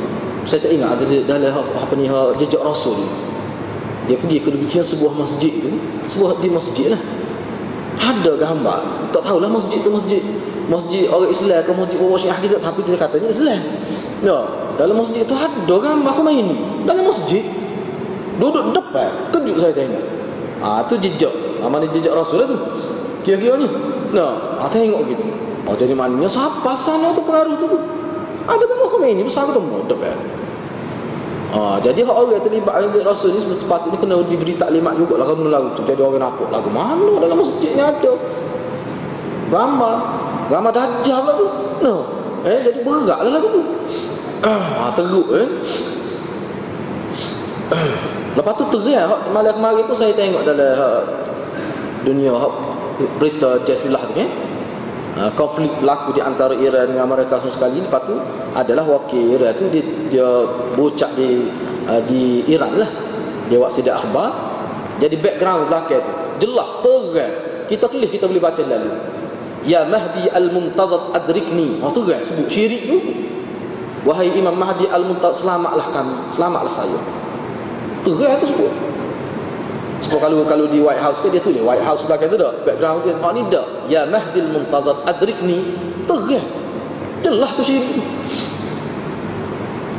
saya 0.46 0.62
tak 0.62 0.78
ingat 0.78 0.94
ada 0.94 1.04
dalam 1.26 1.50
apa 1.58 1.92
ni 1.98 2.06
jejak 2.38 2.62
rasul 2.62 3.02
dia 4.06 4.14
pergi 4.18 4.38
ke 4.42 4.50
dekat 4.50 4.82
sebuah 4.82 5.14
masjid 5.18 5.50
tu 5.58 5.70
sebuah 6.06 6.38
di 6.38 6.50
masjid 6.50 6.94
lah. 6.94 7.02
Ada 7.98 8.38
gambar 8.38 9.10
tak 9.10 9.22
tahulah 9.26 9.50
masjid 9.50 9.82
tu 9.82 9.90
masjid 9.90 10.22
masjid 10.70 11.10
orang 11.10 11.34
Islam 11.34 11.60
ke 11.66 11.70
masjid 11.74 11.98
orang 11.98 12.18
Syiah 12.18 12.38
kita 12.38 12.56
tapi 12.62 12.80
dia 12.86 12.94
katanya 12.94 13.28
Islam. 13.30 13.60
Ya 14.22 14.38
dalam 14.78 14.94
masjid 14.94 15.26
tu 15.26 15.34
ada 15.34 15.74
gambar 15.82 16.10
aku 16.14 16.22
main 16.22 16.46
dalam 16.86 17.10
masjid 17.10 17.42
duduk 18.38 18.70
depan 18.70 19.10
kejut 19.34 19.56
saya 19.58 19.74
tengok. 19.74 20.04
Ah 20.62 20.78
tu 20.86 20.94
jejak. 21.02 21.34
Ah, 21.58 21.66
mana 21.66 21.90
jejak 21.90 22.14
rasul 22.14 22.42
lah 22.42 22.46
tu? 22.50 22.58
Kira-kira 23.22 23.54
ni. 23.54 23.66
Nah, 24.14 24.62
ha, 24.62 24.66
tengok 24.66 25.10
gitu. 25.10 25.24
Oh, 25.62 25.78
jadi 25.78 25.94
maknanya 25.94 26.26
siapa 26.26 26.74
sana 26.74 27.14
tu 27.14 27.22
pengaruh 27.22 27.54
tu? 27.54 27.66
Ada 28.46 28.64
kan 28.66 28.76
Khomeini 28.90 29.22
besar 29.22 29.50
tu 29.50 29.62
modok 29.62 29.98
kan. 30.02 30.18
Ha, 31.52 31.76
jadi 31.84 32.00
hak 32.08 32.16
orang 32.16 32.40
terlibat 32.40 32.80
dengan 32.80 33.12
Rasul 33.12 33.36
ni 33.36 33.44
sepatutnya 33.44 34.00
kena 34.00 34.24
diberi 34.24 34.56
taklimat 34.56 34.96
juga 34.96 35.20
lah 35.20 35.26
kamu 35.28 35.52
lagu 35.52 35.68
tu. 35.76 35.84
Jadi 35.84 36.00
orang 36.00 36.32
nampak 36.32 36.48
lagu 36.48 36.72
mana 36.72 37.12
dalam 37.20 37.36
masjidnya 37.44 37.92
ada. 37.92 38.12
Gambar. 39.52 39.96
Gambar 40.48 40.72
dajjal 40.72 41.20
lah 41.20 41.34
tu. 41.36 41.46
No. 41.84 41.94
Eh, 42.48 42.58
jadi 42.64 42.80
bergerak 42.80 43.20
lah 43.20 43.30
lagu 43.36 43.48
tu. 43.52 43.62
Ha, 44.42 44.96
teruk 44.96 45.28
eh. 45.36 45.48
Lepas 48.40 48.52
tu 48.56 48.64
terang 48.72 49.12
malam 49.28 49.52
kemarin 49.52 49.84
tu 49.84 49.92
saya 49.92 50.16
tengok 50.16 50.42
dalam 50.48 51.04
dunia 52.00 52.32
ha, 52.32 52.48
berita 53.20 53.60
jasilah 53.68 54.00
tu 54.08 54.16
kan. 54.16 54.51
Ha, 55.12 55.28
konflik 55.36 55.68
berlaku 55.76 56.16
di 56.16 56.24
antara 56.24 56.56
Iran 56.56 56.88
dengan 56.88 57.04
Amerika 57.04 57.36
sama 57.36 57.52
sekali. 57.52 57.84
Lepas 57.84 58.02
tu 58.08 58.16
adalah 58.56 58.84
wakil 58.88 59.36
Iran 59.36 59.52
tu 59.60 59.68
dia, 59.68 59.84
dia 60.08 60.28
bocak 60.72 61.12
di 61.12 61.52
uh, 61.84 62.00
di 62.08 62.48
Iran 62.48 62.80
lah. 62.80 62.88
Dia 63.52 63.60
buat 63.60 63.68
sidak 63.68 64.00
akhbar. 64.00 64.32
Jadi 65.04 65.20
background 65.20 65.68
belakang 65.68 66.00
tu 66.00 66.12
jelas 66.48 66.68
terang. 66.80 67.32
Kita 67.68 67.84
tulis 67.92 68.08
kita 68.08 68.24
boleh 68.24 68.40
baca 68.40 68.62
lalu. 68.64 68.92
Ya 69.68 69.84
Mahdi 69.84 70.32
Al-Muntazad 70.32 71.12
Adrikni. 71.12 71.76
Oh, 71.84 71.92
terang 71.92 72.24
sebut 72.24 72.48
syirik 72.48 72.88
tu. 72.88 72.96
Wahai 74.08 74.32
Imam 74.32 74.56
Mahdi 74.56 74.88
Al-Muntazad 74.88 75.44
Selamatlah 75.44 75.92
kami. 75.92 76.16
Selamatlah 76.32 76.72
saya. 76.72 77.00
Terang 78.00 78.40
tu 78.40 78.46
sebut 78.48 78.91
sebab 80.12 80.28
kalau 80.28 80.44
kalau 80.44 80.68
di 80.68 80.76
White 80.76 81.00
House 81.00 81.24
ke 81.24 81.32
dia 81.32 81.40
tulis 81.40 81.64
White 81.64 81.80
House 81.80 82.04
belakang 82.04 82.28
tu 82.28 82.36
dah 82.36 82.52
background 82.68 83.08
dia. 83.08 83.16
Oh 83.16 83.32
ni 83.32 83.48
dah. 83.48 83.64
Ya 83.88 84.04
Mahdil 84.04 84.44
Muntazad 84.44 85.08
adrikni. 85.08 85.72
Terang. 86.04 86.44
Jelas 87.24 87.50
tu 87.56 87.64
syirik. 87.64 87.96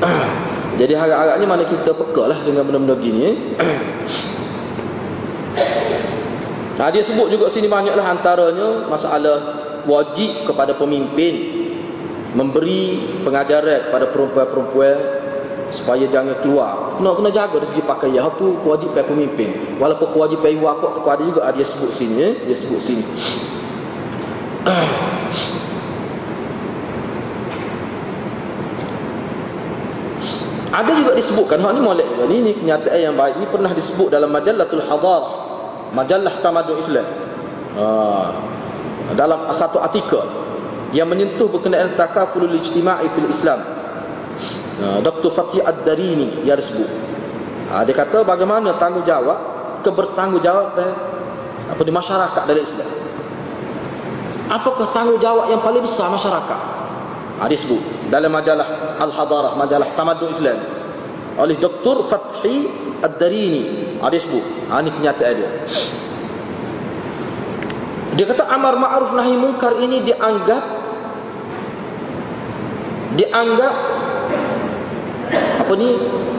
Jadi 0.86 0.94
harap-harap 0.94 1.42
ni 1.42 1.46
mana 1.50 1.66
kita 1.66 1.98
peka 1.98 2.30
lah 2.30 2.38
dengan 2.46 2.62
benda-benda 2.62 2.94
gini 3.02 3.22
eh. 3.26 3.38
Nah, 6.74 6.90
dia 6.90 7.06
sebut 7.06 7.30
juga 7.30 7.46
sini 7.54 7.70
banyaklah 7.70 8.02
antaranya 8.02 8.90
masalah 8.90 9.38
wajib 9.86 10.50
kepada 10.50 10.74
pemimpin 10.74 11.62
memberi 12.34 12.98
pengajaran 13.22 13.90
kepada 13.90 14.10
perempuan-perempuan 14.10 15.23
supaya 15.74 16.06
jangan 16.06 16.38
keluar. 16.46 16.96
Kena 17.02 17.18
kena 17.18 17.30
jaga 17.34 17.58
dari 17.58 17.68
segi 17.68 17.82
pakaian. 17.82 18.30
Tu 18.38 18.48
kewajipan 18.62 19.04
pemimpin. 19.10 19.50
Walaupun 19.82 20.14
kewajipan 20.14 20.54
ibu 20.54 20.70
apa 20.70 20.94
tu 20.94 21.02
ada 21.10 21.24
juga 21.26 21.50
dia 21.50 21.66
sebut 21.66 21.90
sini 21.90 22.16
ya. 22.22 22.30
dia 22.46 22.56
sebut 22.56 22.80
sini. 22.80 23.04
Ada 30.74 30.90
juga 30.90 31.14
disebutkan 31.14 31.62
hak 31.62 31.78
ni 31.78 31.82
molek 31.86 32.08
juga. 32.18 32.26
Ni, 32.34 32.42
ni 32.42 32.52
kenyataan 32.58 32.98
yang 32.98 33.14
baik. 33.14 33.38
Ni 33.38 33.46
pernah 33.46 33.70
disebut 33.78 34.10
dalam 34.10 34.34
majallatul 34.34 34.82
hadar 34.82 35.22
majallah 35.94 36.34
tamadun 36.42 36.82
Islam. 36.82 37.06
Ha, 37.78 37.86
dalam 39.14 39.50
satu 39.54 39.78
artikel 39.78 40.22
yang 40.94 41.10
menyentuh 41.10 41.50
berkenaan 41.50 41.94
takafulul 41.94 42.54
ijtima'i 42.58 43.10
fil 43.14 43.30
Islam 43.30 43.62
Dr. 44.82 45.30
Fatih 45.30 45.62
Ad-Darini 45.62 46.42
yang 46.42 46.58
disebut. 46.58 46.90
Ha, 47.70 47.86
dia 47.86 47.94
kata 47.94 48.26
bagaimana 48.26 48.78
tanggungjawab 48.78 49.40
kebertanggungjawab 49.86 50.78
apa 51.70 51.82
di 51.82 51.94
masyarakat 51.94 52.42
dalam 52.46 52.64
Islam. 52.64 52.90
Apakah 54.50 54.88
tanggungjawab 54.94 55.50
yang 55.50 55.62
paling 55.62 55.82
besar 55.82 56.10
masyarakat? 56.10 56.62
Ha, 57.38 57.50
dia 57.50 57.58
sebut 57.58 57.82
dalam 58.10 58.30
majalah 58.34 58.98
Al-Hadarah, 59.02 59.54
majalah 59.58 59.90
Tamadun 59.94 60.34
Islam 60.34 60.58
oleh 61.38 61.58
Dr. 61.58 62.06
Fatih 62.10 62.70
Ad-Darini. 63.02 63.98
Ha, 64.02 64.10
dia 64.10 64.22
sebut. 64.22 64.46
Ha, 64.70 64.82
ini 64.82 64.90
kenyataan 64.90 65.34
dia. 65.38 65.52
Dia 68.14 68.26
kata 68.30 68.46
amar 68.46 68.78
ma'ruf 68.78 69.18
nahi 69.18 69.34
munkar 69.34 69.82
ini 69.82 70.06
dianggap 70.06 70.62
dianggap 73.18 73.74
apa 75.34 75.74
ni? 75.76 75.90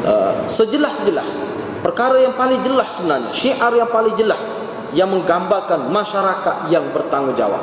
Uh, 0.05 0.45
sejelas-jelas. 0.47 1.55
Perkara 1.85 2.17
yang 2.17 2.33
paling 2.33 2.65
jelas 2.65 2.97
sebenarnya 2.97 3.29
syiar 3.37 3.69
yang 3.77 3.93
paling 3.93 4.17
jelas 4.17 4.41
yang 4.97 5.11
menggambarkan 5.11 5.93
masyarakat 5.93 6.73
yang 6.73 6.89
bertanggungjawab. 6.97 7.61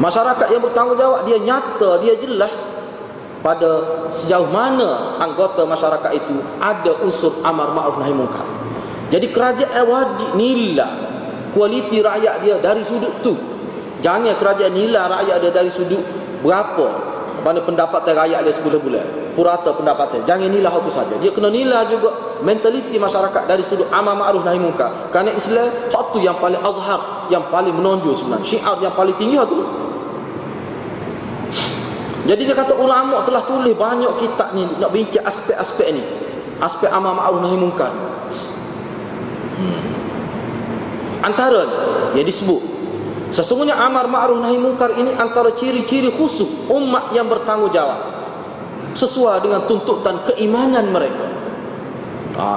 Masyarakat 0.00 0.46
yang 0.48 0.62
bertanggungjawab 0.64 1.28
dia 1.28 1.36
nyata 1.36 2.00
dia 2.00 2.16
jelas 2.16 2.48
pada 3.44 3.68
sejauh 4.08 4.48
mana 4.48 5.20
anggota 5.20 5.68
masyarakat 5.68 6.16
itu 6.16 6.40
ada 6.56 6.96
unsur 7.04 7.44
amar 7.44 7.76
ma'ruf 7.76 8.00
nahi 8.00 8.16
munkar. 8.16 8.48
Jadi 9.12 9.28
kerajaan 9.28 9.84
wajib 9.84 10.30
nilai 10.40 10.88
kualiti 11.52 12.00
rakyat 12.00 12.40
dia 12.40 12.56
dari 12.56 12.80
sudut 12.88 13.20
tu. 13.20 13.36
Jangan 14.00 14.32
kerajaan 14.40 14.72
nilai 14.72 15.04
rakyat 15.12 15.36
dia 15.44 15.52
dari 15.52 15.68
sudut 15.68 16.00
berapa 16.40 16.88
mana 17.44 17.60
pendapatan 17.68 18.16
rakyat 18.16 18.48
dia 18.48 18.54
sebulan 18.56 18.80
bulan 18.80 19.19
purata 19.32 19.70
pendapatan 19.74 20.22
jangan 20.26 20.46
inilah 20.50 20.72
itu 20.72 20.90
saja. 20.92 21.14
Dia 21.18 21.30
kena 21.30 21.48
nilai 21.48 21.86
juga 21.88 22.40
mentaliti 22.40 22.96
masyarakat 22.96 23.42
dari 23.46 23.62
sudut 23.64 23.88
amal 23.94 24.18
ma'ruf 24.18 24.42
nahi 24.42 24.58
munkar. 24.58 25.10
Kerana 25.14 25.34
Islam 25.34 25.68
satu 25.88 26.18
yang 26.20 26.36
paling 26.38 26.60
azhar 26.60 27.30
yang 27.32 27.44
paling 27.48 27.74
menonjol 27.74 28.14
sebenarnya. 28.14 28.46
Syiar 28.46 28.76
yang 28.82 28.94
paling 28.94 29.16
tinggi 29.16 29.36
itu 29.38 29.58
jadi 32.20 32.46
dia 32.46 32.54
kata 32.54 32.76
ulama 32.76 33.24
telah 33.24 33.42
tulis 33.42 33.74
banyak 33.74 34.12
kitab 34.20 34.54
ni 34.54 34.62
nak 34.78 34.92
bincang 34.92 35.24
aspek-aspek 35.24 35.88
ni. 35.96 36.02
Aspek 36.60 36.92
amal 36.92 37.16
ma'ruf 37.16 37.40
nahi 37.40 37.56
munkar. 37.56 37.92
Hmm. 39.60 39.82
antara 41.20 41.68
yang 42.16 42.24
disebut 42.24 42.80
Sesungguhnya 43.30 43.78
amar 43.78 44.10
ma'ruf 44.10 44.42
nahi 44.42 44.58
munkar 44.58 44.98
ini 44.98 45.14
antara 45.14 45.54
ciri-ciri 45.54 46.10
khusus 46.10 46.66
umat 46.66 47.14
yang 47.14 47.30
bertanggungjawab 47.30 48.19
sesuai 48.94 49.46
dengan 49.46 49.66
tuntutan 49.66 50.22
keimanan 50.26 50.90
mereka. 50.90 51.26
Ha. 52.36 52.50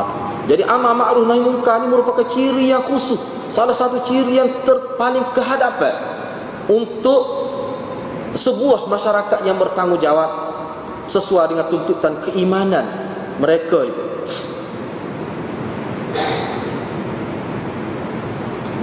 Jadi 0.48 0.64
amar 0.68 0.94
ma'ruf 0.96 1.26
nahi 1.28 1.40
munkar 1.40 1.82
ini 1.82 1.88
merupakan 1.88 2.28
ciri 2.28 2.72
yang 2.72 2.84
khusus, 2.84 3.20
salah 3.50 3.76
satu 3.76 4.04
ciri 4.04 4.40
yang 4.40 4.50
terpaling 4.68 5.24
kehadapan 5.32 5.94
untuk 6.68 7.24
sebuah 8.34 8.90
masyarakat 8.90 9.40
yang 9.46 9.56
bertanggungjawab 9.62 10.32
sesuai 11.08 11.54
dengan 11.54 11.66
tuntutan 11.70 12.14
keimanan 12.28 12.86
mereka 13.38 13.86
itu. 13.86 14.04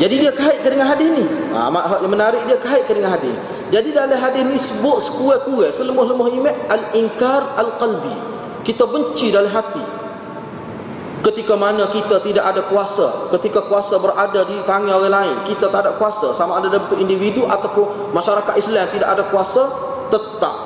Jadi 0.01 0.15
dia 0.17 0.33
kaitkan 0.33 0.71
dengan 0.73 0.89
hadis 0.89 1.09
ni. 1.13 1.25
Ha, 1.53 1.69
yang 2.01 2.09
menarik 2.09 2.41
dia 2.49 2.57
kaitkan 2.57 2.97
dengan 2.97 3.13
hadis. 3.21 3.37
Jadi 3.71 3.95
dalam 3.95 4.19
hadis 4.19 4.43
ni 4.43 4.59
sebut 4.59 4.99
sekurang-kurang 4.99 5.71
selemah-lemah 5.71 6.27
iman 6.43 6.55
al-inkar 6.67 7.55
al-qalbi. 7.55 8.15
Kita 8.67 8.85
benci 8.91 9.31
dalam 9.31 9.49
hati. 9.51 10.03
Ketika 11.21 11.55
mana 11.55 11.87
kita 11.93 12.19
tidak 12.25 12.45
ada 12.49 12.65
kuasa, 12.67 13.31
ketika 13.39 13.63
kuasa 13.69 14.01
berada 14.01 14.41
di 14.49 14.57
tangan 14.65 14.99
orang 14.99 15.13
lain, 15.13 15.37
kita 15.53 15.69
tak 15.69 15.87
ada 15.87 15.93
kuasa 15.95 16.33
sama 16.33 16.59
ada 16.59 16.73
dalam 16.73 16.89
bentuk 16.89 16.99
individu 16.99 17.45
ataupun 17.45 18.11
masyarakat 18.17 18.57
Islam 18.57 18.89
tidak 18.89 19.09
ada 19.09 19.23
kuasa, 19.29 19.69
tetap 20.09 20.57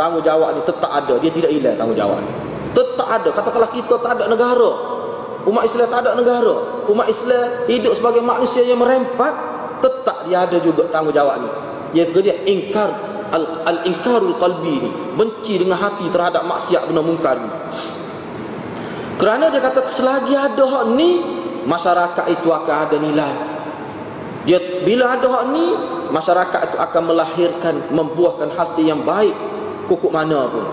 tanggungjawab 0.00 0.56
ni 0.56 0.60
tetap 0.64 0.88
ada, 0.88 1.14
dia 1.20 1.28
tidak 1.28 1.52
hilang 1.52 1.76
tanggungjawab 1.76 2.24
ni. 2.24 2.32
Tetap 2.72 3.04
ada. 3.04 3.28
Katakanlah 3.36 3.70
kita 3.70 3.94
tak 4.00 4.12
ada 4.16 4.24
negara, 4.32 4.70
Umat 5.48 5.64
Islam 5.64 5.86
tak 5.88 6.00
ada 6.04 6.12
negara. 6.12 6.84
Umat 6.90 7.06
Islam 7.08 7.68
hidup 7.70 7.92
sebagai 7.94 8.20
manusia 8.24 8.64
yang 8.64 8.80
merempat, 8.80 9.32
tetap 9.84 10.26
dia 10.26 10.44
ada 10.44 10.56
juga 10.58 10.88
tanggungjawab 10.90 11.36
ni. 11.40 11.67
Iaitu 11.96 12.18
dia 12.20 12.36
ingkar 12.44 12.90
al-inkarul 13.64 14.36
qalbi 14.36 14.76
ni, 14.80 14.90
benci 15.16 15.60
dengan 15.60 15.80
hati 15.80 16.08
terhadap 16.08 16.44
maksiat 16.44 16.88
benda 16.88 17.02
mungkar. 17.04 17.36
Kerana 19.18 19.50
dia 19.50 19.60
kata 19.60 19.88
selagi 19.90 20.36
ada 20.36 20.64
hak 20.64 20.84
ni, 20.94 21.10
masyarakat 21.64 22.24
itu 22.32 22.48
akan 22.48 22.76
ada 22.88 22.96
nilai. 22.96 23.34
Dia 24.46 24.58
bila 24.84 25.16
ada 25.16 25.26
hak 25.28 25.44
ni, 25.52 25.66
masyarakat 26.12 26.60
itu 26.72 26.76
akan 26.76 27.02
melahirkan 27.04 27.74
membuahkan 27.92 28.52
hasil 28.56 28.84
yang 28.84 29.02
baik 29.04 29.34
kukuk 29.90 30.12
mana 30.12 30.48
pun. 30.48 30.66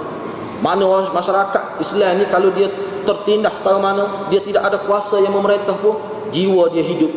Mana 0.64 1.12
masyarakat 1.12 1.84
Islam 1.84 2.24
ni 2.24 2.26
kalau 2.32 2.48
dia 2.56 2.72
tertindas 3.06 3.62
setara 3.62 3.78
mana 3.78 4.28
dia 4.34 4.42
tidak 4.42 4.66
ada 4.66 4.78
kuasa 4.82 5.22
yang 5.22 5.32
memerintah 5.38 5.78
pun 5.78 5.96
jiwa 6.34 6.74
dia 6.74 6.82
hidup 6.82 7.12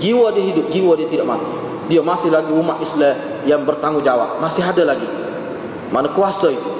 jiwa 0.00 0.32
dia 0.32 0.44
hidup 0.48 0.66
jiwa 0.72 0.92
dia 0.96 1.06
tidak 1.06 1.26
mati 1.28 1.57
dia 1.88 2.04
masih 2.04 2.30
lagi 2.30 2.52
umat 2.52 2.78
Islam 2.84 3.16
yang 3.48 3.64
bertanggungjawab 3.64 4.38
masih 4.38 4.62
ada 4.62 4.94
lagi 4.94 5.08
mana 5.88 6.12
kuasa 6.12 6.52
itu 6.52 6.70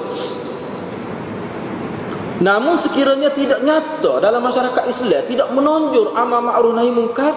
namun 2.39 2.79
sekiranya 2.79 3.35
tidak 3.35 3.59
nyata 3.65 4.23
dalam 4.23 4.39
masyarakat 4.39 4.83
Islam 4.87 5.21
tidak 5.27 5.49
menonjol 5.51 6.15
amal 6.15 6.39
ma'ruf 6.39 6.71
nahi 6.71 6.93
munkar 6.93 7.35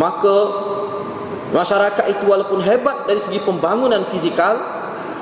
maka 0.00 0.36
Masyarakat 1.54 2.10
itu 2.10 2.26
walaupun 2.26 2.58
hebat 2.66 3.06
dari 3.06 3.22
segi 3.22 3.38
pembangunan 3.38 4.02
fizikal 4.10 4.58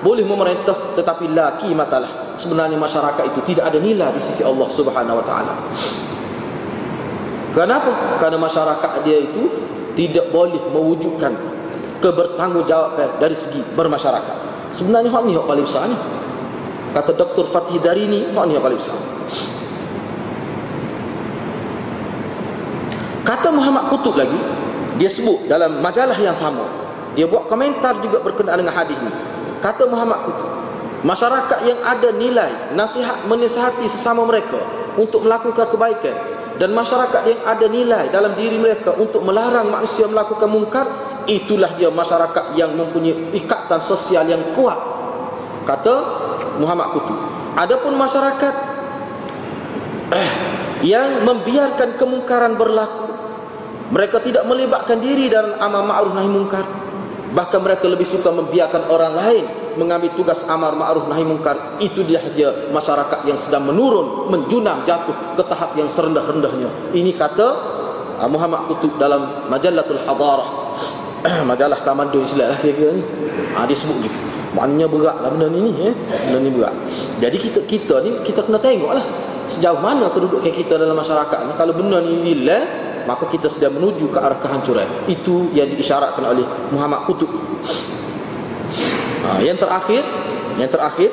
boleh 0.00 0.24
memerintah 0.24 0.96
tetapi 0.96 1.28
laki 1.28 1.76
matalah 1.76 2.32
sebenarnya 2.40 2.80
masyarakat 2.80 3.20
itu 3.28 3.52
tidak 3.52 3.68
ada 3.68 3.76
nilai 3.76 4.08
di 4.16 4.22
sisi 4.24 4.40
Allah 4.40 4.64
Subhanahu 4.72 5.20
wa 5.20 5.24
taala. 5.28 5.52
Kenapa? 7.52 8.16
Karena 8.16 8.40
masyarakat 8.40 8.90
dia 9.04 9.28
itu 9.28 9.44
tidak 9.92 10.32
boleh 10.32 10.56
mewujudkan 10.72 11.36
kebertanggungjawab 12.02 13.22
dari 13.22 13.36
segi 13.38 13.62
bermasyarakat. 13.78 14.36
Sebenarnya 14.74 15.14
hak 15.14 15.22
ni 15.22 15.32
hak 15.38 15.46
paling 15.46 15.64
besar 15.64 15.86
ni. 15.86 15.96
Kata 16.92 17.14
Dr. 17.14 17.46
Fatih 17.48 17.78
Darini, 17.78 18.34
hak 18.34 18.44
ni 18.50 18.52
hak 18.58 18.64
paling 18.64 18.80
besar. 18.82 18.98
Kata 23.22 23.48
Muhammad 23.54 23.86
Kutub 23.86 24.18
lagi, 24.18 24.34
dia 24.98 25.06
sebut 25.06 25.46
dalam 25.46 25.78
majalah 25.78 26.18
yang 26.18 26.34
sama. 26.34 26.66
Dia 27.14 27.30
buat 27.30 27.46
komentar 27.46 28.02
juga 28.02 28.18
berkenaan 28.18 28.58
dengan 28.58 28.74
hadis 28.74 28.98
ni. 28.98 29.12
Kata 29.62 29.86
Muhammad 29.86 30.26
Kutub, 30.26 30.50
masyarakat 31.06 31.58
yang 31.62 31.78
ada 31.86 32.10
nilai 32.10 32.74
nasihat 32.74 33.22
menasihati 33.30 33.86
sesama 33.86 34.26
mereka 34.26 34.58
untuk 34.98 35.22
melakukan 35.22 35.70
kebaikan 35.70 36.16
dan 36.58 36.74
masyarakat 36.74 37.22
yang 37.24 37.40
ada 37.46 37.66
nilai 37.70 38.04
dalam 38.12 38.34
diri 38.36 38.58
mereka 38.58 38.92
untuk 38.98 39.24
melarang 39.24 39.70
manusia 39.70 40.04
melakukan 40.10 40.50
mungkar 40.50 40.86
itulah 41.26 41.74
dia 41.78 41.90
masyarakat 41.92 42.56
yang 42.58 42.74
mempunyai 42.74 43.34
ikatan 43.36 43.80
sosial 43.82 44.26
yang 44.26 44.42
kuat 44.54 44.78
kata 45.66 45.94
Muhammad 46.58 46.94
Kutub 46.96 47.18
adapun 47.54 47.94
masyarakat 47.94 48.54
eh, 50.14 50.30
yang 50.82 51.22
membiarkan 51.22 51.94
kemungkaran 52.00 52.58
berlaku 52.58 53.12
mereka 53.92 54.24
tidak 54.24 54.48
melibatkan 54.48 55.04
diri 55.04 55.28
dalam 55.28 55.60
amal 55.60 55.84
ma'ruf 55.84 56.16
nahi 56.16 56.30
munkar. 56.32 56.64
Bahkan 57.32 57.60
mereka 57.60 57.84
lebih 57.92 58.08
suka 58.08 58.32
membiarkan 58.32 58.88
orang 58.88 59.12
lain 59.12 59.44
mengambil 59.76 60.16
tugas 60.16 60.48
amar 60.48 60.72
ma'ruf 60.72 61.12
nahi 61.12 61.20
munkar. 61.28 61.76
Itu 61.76 62.00
dia 62.00 62.24
dia 62.32 62.72
masyarakat 62.72 63.28
yang 63.28 63.36
sedang 63.36 63.68
menurun, 63.68 64.32
menjunam, 64.32 64.88
jatuh 64.88 65.36
ke 65.36 65.44
tahap 65.44 65.76
yang 65.76 65.92
serendah-rendahnya. 65.92 66.96
Ini 66.96 67.12
kata 67.20 67.46
uh, 68.16 68.28
Muhammad 68.32 68.64
Kutub 68.72 68.96
dalam 68.96 69.52
Majallatul 69.52 70.00
Hadarah. 70.08 70.61
Majalah 71.50 71.80
Tamadun 71.86 72.26
Islam 72.26 72.50
lah 72.50 72.58
kira-kira 72.58 72.98
ni. 72.98 73.02
Ha, 73.54 73.66
dia 73.66 73.76
sebut 73.78 74.06
gitu. 74.06 74.18
Maknanya 74.52 74.86
berat 74.90 75.16
lah 75.22 75.30
benda 75.32 75.46
ni 75.48 75.70
ni. 75.70 75.72
Eh? 75.88 75.94
Benda 75.94 76.38
ni 76.42 76.50
berat. 76.50 76.74
Jadi 77.22 77.36
kita 77.38 77.60
kita 77.64 77.94
ni, 78.02 78.10
kita 78.26 78.42
kena 78.42 78.58
tengok 78.58 78.92
lah. 78.92 79.06
Sejauh 79.46 79.80
mana 79.80 80.10
kedudukan 80.10 80.50
kita 80.50 80.76
dalam 80.76 80.98
masyarakat 80.98 81.38
ni. 81.46 81.52
Kalau 81.54 81.72
benda 81.78 82.02
ni 82.02 82.26
lillah, 82.26 82.62
maka 83.06 83.30
kita 83.30 83.46
sedang 83.50 83.74
menuju 83.78 84.10
ke 84.10 84.18
arah 84.18 84.38
kehancuran 84.38 84.86
itu 85.10 85.50
yang 85.54 85.68
diisyaratkan 85.70 86.22
oleh 86.22 86.46
Muhammad 86.70 87.02
Qutub 87.10 87.28
ha, 89.26 89.42
yang 89.42 89.58
terakhir 89.58 90.02
yang 90.58 90.70
terakhir 90.70 91.10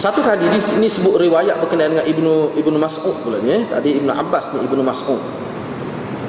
satu 0.05 0.21
kali 0.21 0.45
di 0.53 0.61
sini 0.61 0.85
sebut 0.85 1.17
riwayat 1.17 1.57
berkenaan 1.65 1.97
dengan 1.97 2.05
Ibnu 2.05 2.53
Ibnu 2.61 2.77
Mas'ud 2.77 3.25
pula 3.25 3.41
ni 3.41 3.57
eh. 3.57 3.65
tadi 3.65 3.97
Ibnu 3.97 4.13
Abbas 4.13 4.53
ni 4.53 4.61
Ibnu 4.61 4.85
Mas'ud 4.85 5.17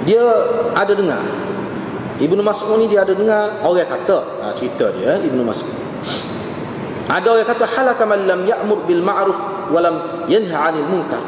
dia 0.08 0.24
ada 0.72 0.96
dengar 0.96 1.20
Ibnu 2.16 2.40
Mas'ud 2.40 2.80
ni 2.80 2.88
dia 2.88 3.04
ada 3.04 3.12
dengar 3.12 3.60
orang 3.60 3.84
kata 3.84 4.18
ha, 4.40 4.56
cerita 4.56 4.88
dia 4.96 5.20
Ibnu 5.20 5.44
Mas'ud 5.44 5.76
ada 7.04 7.36
orang 7.36 7.44
kata 7.44 7.68
halaka 7.68 8.08
man 8.08 8.24
lam 8.24 8.48
ya'mur 8.48 8.88
bil 8.88 9.04
ma'ruf 9.04 9.36
wa 9.68 9.76
lam 9.76 10.24
yanha 10.26 10.56
'anil 10.56 10.88
munkar. 10.90 11.22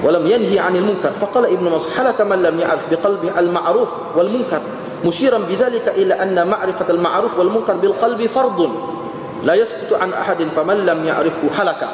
Wa 0.00 0.08
lam 0.14 0.24
yanhi 0.24 0.56
'anil 0.56 0.80
munkar. 0.80 1.12
Faqala 1.12 1.50
Ibnu 1.52 1.68
Mas'ud 1.68 1.92
halaka 1.92 2.24
man 2.24 2.40
lam 2.40 2.56
ya'rif 2.56 2.88
bi 2.88 2.96
qalbi 2.96 3.28
al 3.28 3.52
ma'ruf 3.52 4.16
wal 4.16 4.32
munkar. 4.32 4.64
Musyiran 5.04 5.44
bidzalika 5.44 5.92
ila 5.92 6.24
anna 6.24 6.48
ma'rifat 6.48 6.88
al 6.88 6.96
ma'ruf 6.96 7.36
wal 7.36 7.52
munkar 7.52 7.76
bil 7.76 7.92
qalbi 8.00 8.32
fardun. 8.32 8.97
La 9.46 9.54
yasqutu 9.54 9.94
an 9.98 10.10
ahadin 10.10 10.50
faman 10.50 10.82
lam 10.82 11.04
ya'rifhu 11.06 11.46
halaka. 11.54 11.88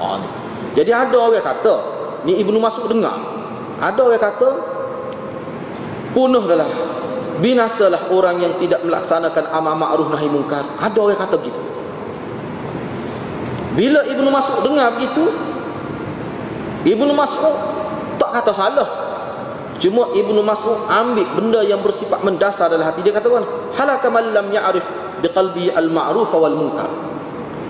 Oh, 0.00 0.18
Jadi 0.74 0.90
ada 0.90 1.14
orang 1.14 1.42
kata, 1.44 1.74
ni 2.24 2.40
Ibnu 2.40 2.56
Mas'ud 2.58 2.88
dengar. 2.88 3.14
Ada 3.78 4.00
orang 4.00 4.20
kata 4.20 4.48
punahlah 6.12 6.68
binasalah 7.40 8.12
orang 8.12 8.42
yang 8.42 8.52
tidak 8.60 8.84
melaksanakan 8.84 9.48
amal 9.50 9.74
ma'ruf 9.74 10.12
nahi 10.12 10.28
munkar 10.28 10.62
ada 10.76 10.98
orang 11.00 11.16
kata 11.16 11.34
begitu 11.40 11.62
bila 13.74 14.04
Ibnu 14.04 14.28
Mas'ud 14.28 14.60
dengar 14.66 14.92
begitu 14.98 15.24
Ibnu 16.84 17.12
Mas'ud 17.16 17.56
tak 18.20 18.30
kata 18.40 18.52
salah 18.52 18.88
cuma 19.80 20.12
Ibnu 20.12 20.44
Mas'ud 20.44 20.86
ambil 20.86 21.26
benda 21.34 21.60
yang 21.64 21.80
bersifat 21.80 22.20
mendasar 22.22 22.68
dalam 22.68 22.86
hati. 22.86 23.00
Dia 23.00 23.16
kata 23.16 23.26
kan 23.26 23.44
halaka 23.80 24.06
man 24.12 24.24
lam 24.30 24.46
ya'rif 24.52 24.84
biqalbi 25.24 25.72
al-ma'ruf 25.72 26.30
wal 26.36 26.54
munkar. 26.54 26.90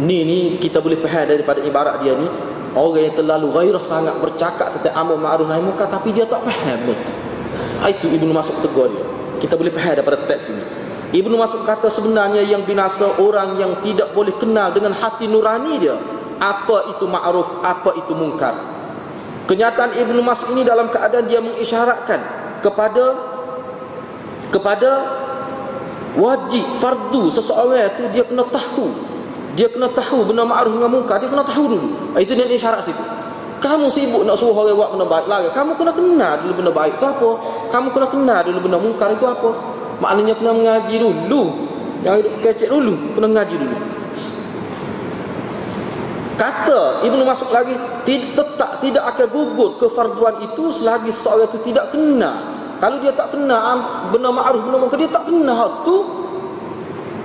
Ni 0.03 0.27
ni 0.27 0.39
kita 0.59 0.83
boleh 0.83 0.99
faham 0.99 1.31
daripada 1.31 1.63
ibarat 1.63 2.03
dia 2.03 2.19
ni. 2.19 2.29
Orang 2.71 3.03
yang 3.03 3.15
terlalu 3.19 3.51
gairah 3.51 3.83
sangat 3.83 4.15
bercakap 4.23 4.75
tentang 4.79 4.95
amal 5.07 5.17
ma'ruf 5.17 5.47
nahi 5.47 5.63
munkar 5.63 5.91
tapi 5.91 6.11
dia 6.13 6.27
tak 6.27 6.43
faham 6.43 6.79
betul 6.87 7.21
itu 7.89 8.07
Ibnu 8.13 8.31
Mas'ud 8.37 8.61
tegur 8.61 8.93
dia. 8.93 9.05
Kita 9.41 9.57
boleh 9.57 9.73
faham 9.73 9.97
daripada 9.97 10.21
teks 10.29 10.53
ini. 10.53 10.65
Ibnu 11.11 11.35
Mas'ud 11.35 11.67
kata 11.67 11.91
sebenarnya 11.91 12.45
yang 12.45 12.63
binasa 12.63 13.19
orang 13.19 13.59
yang 13.59 13.83
tidak 13.83 14.15
boleh 14.15 14.37
kenal 14.39 14.71
dengan 14.71 14.95
hati 14.95 15.27
nurani 15.27 15.81
dia 15.81 15.97
apa 16.41 16.97
itu 16.97 17.05
ma'ruf 17.05 17.61
apa 17.61 17.99
itu 18.01 18.15
mungkar 18.17 18.57
kenyataan 19.51 19.99
Ibnu 19.99 20.23
Mas'ud 20.23 20.55
ini 20.55 20.63
dalam 20.63 20.87
keadaan 20.95 21.27
dia 21.27 21.43
mengisyaratkan 21.43 22.23
kepada 22.63 23.19
kepada 24.55 24.91
wajib 26.15 26.63
fardu 26.79 27.27
seseorang 27.35 27.91
itu 27.91 28.03
dia 28.15 28.23
kena 28.23 28.47
tahu. 28.47 29.11
Dia 29.59 29.67
kena 29.67 29.91
tahu 29.91 30.31
benda 30.31 30.47
ma'ruf 30.47 30.79
dengan 30.79 30.95
mungkar 30.95 31.19
dia 31.19 31.27
kena 31.27 31.43
tahu 31.43 31.67
dulu. 31.67 31.89
Itu 32.15 32.39
dia 32.39 32.47
isyarat 32.47 32.87
situ. 32.87 33.03
Kamu 33.59 33.91
sibuk 33.91 34.23
nak 34.25 34.39
suruh 34.39 34.57
orang 34.57 34.73
buat 34.73 34.89
benda 34.97 35.05
baik 35.05 35.27
lagi 35.29 35.49
kamu 35.53 35.77
kena 35.77 35.93
kenal 35.93 36.33
dulu 36.41 36.53
benda 36.65 36.73
baik 36.73 36.97
itu 36.97 37.05
apa? 37.05 37.31
Kamu 37.75 37.89
kena 37.91 38.07
kenal 38.09 38.41
dulu 38.47 38.59
benda 38.71 38.79
mungkar 38.79 39.11
itu 39.13 39.27
apa? 39.27 39.51
Maknanya 40.01 40.35
kena 40.39 40.53
mengaji 40.55 40.97
dulu. 40.97 41.43
Yang 42.01 42.33
kecek 42.41 42.71
dulu 42.71 43.19
kena 43.19 43.27
mengaji 43.29 43.55
dulu 43.59 44.00
kata 46.41 47.05
Ibnu 47.05 47.21
Masuk 47.21 47.53
lagi 47.53 47.77
tetap 48.09 48.81
tidak 48.81 49.05
akan 49.13 49.29
gugur 49.29 49.77
kefarduan 49.77 50.41
itu 50.41 50.73
selagi 50.73 51.13
seorang 51.13 51.53
itu 51.53 51.61
tidak 51.69 51.93
kenal 51.93 52.41
kalau 52.81 52.97
dia 53.05 53.13
tak 53.13 53.37
kenal 53.37 54.09
benda 54.09 54.33
ma'ruf 54.33 54.65
benda 54.65 54.81
mungkar 54.81 54.97
dia 54.97 55.13
tak 55.13 55.29
kenal 55.29 55.85
tu 55.85 56.21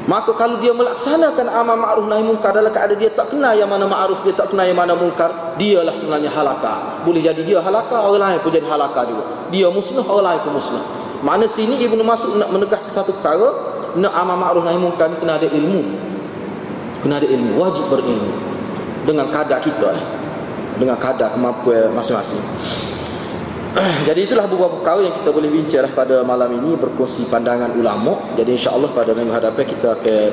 Maka 0.05 0.38
kalau 0.38 0.61
dia 0.61 0.70
melaksanakan 0.70 1.49
amal 1.49 1.82
ma'ruf 1.82 2.05
nahi 2.05 2.22
munkar 2.22 2.53
dalam 2.53 2.70
keadaan 2.70 3.01
dia 3.01 3.09
tak 3.09 3.34
kenal 3.34 3.57
yang 3.57 3.66
mana 3.66 3.89
ma'ruf, 3.89 4.22
dia 4.22 4.38
tak 4.38 4.53
kenal 4.53 4.61
yang 4.61 4.78
mana 4.78 4.93
munkar, 4.93 5.57
dialah 5.57 5.97
sebenarnya 5.97 6.30
halaka. 6.30 7.01
Boleh 7.01 7.26
jadi 7.26 7.41
dia 7.41 7.57
halaka, 7.57 8.05
orang 8.05 8.38
lain 8.38 8.39
pun 8.45 8.53
jadi 8.53 8.70
halaka 8.70 9.01
juga. 9.01 9.49
Dia 9.49 9.66
musnah, 9.74 10.05
orang 10.05 10.26
lain 10.30 10.39
pun 10.45 10.61
musnah. 10.61 10.86
Mana 11.26 11.49
sini 11.49 11.82
Ibnu 11.82 12.05
Mas'ud 12.05 12.38
nak 12.38 12.53
menegah 12.53 12.86
satu 12.86 13.18
perkara, 13.18 13.49
nak 13.97 14.13
amal 14.13 14.38
ma'ruf 14.38 14.61
nahi 14.61 14.78
munkar 14.78 15.09
kena 15.09 15.41
ada 15.41 15.49
ilmu. 15.49 15.82
Kena 17.01 17.18
ada 17.18 17.26
ilmu, 17.26 17.57
wajib 17.57 17.89
berilmu. 17.89 18.54
Dengan 19.05 19.29
kadar 19.29 19.61
kita. 19.61 19.93
Dengan 20.75 20.97
kadar 20.97 21.31
kemampuan 21.37 21.93
masing-masing. 21.93 22.41
Jadi 24.07 24.23
itulah 24.23 24.47
beberapa 24.47 24.79
perkara 24.79 25.03
yang 25.03 25.15
kita 25.19 25.29
boleh 25.35 25.51
bincanglah 25.51 25.91
pada 25.91 26.15
malam 26.23 26.47
ini 26.63 26.79
berkongsi 26.79 27.27
pandangan 27.27 27.75
ulama. 27.75 28.35
Jadi 28.39 28.55
insya-Allah 28.55 28.87
pada 28.95 29.11
minggu 29.11 29.35
hadapan 29.35 29.63
kita 29.67 29.99
akan 29.99 30.31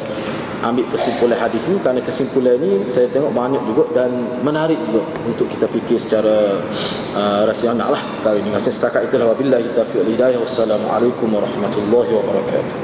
ambil 0.62 0.86
kesimpulan 0.94 1.38
hadis 1.42 1.66
ini 1.66 1.82
kerana 1.82 2.00
kesimpulan 2.06 2.54
ini 2.54 2.86
saya 2.86 3.10
tengok 3.10 3.34
banyak 3.34 3.58
juga 3.66 3.84
dan 3.98 4.10
menarik 4.46 4.78
juga 4.86 5.02
untuk 5.26 5.50
kita 5.50 5.66
fikir 5.66 5.98
secara 5.98 6.62
uh, 7.18 7.42
rasional 7.50 7.90
lah 7.90 8.02
perkara 8.22 8.38
ini. 8.38 8.54
Saya 8.62 8.74
setakat 8.78 9.10
itulah 9.10 9.34
wabillahi 9.34 9.74
taufiq 9.74 10.06
wal 10.06 10.10
hidayah. 10.14 10.38
Wassalamualaikum 10.38 11.26
warahmatullahi 11.34 12.10
wabarakatuh. 12.14 12.74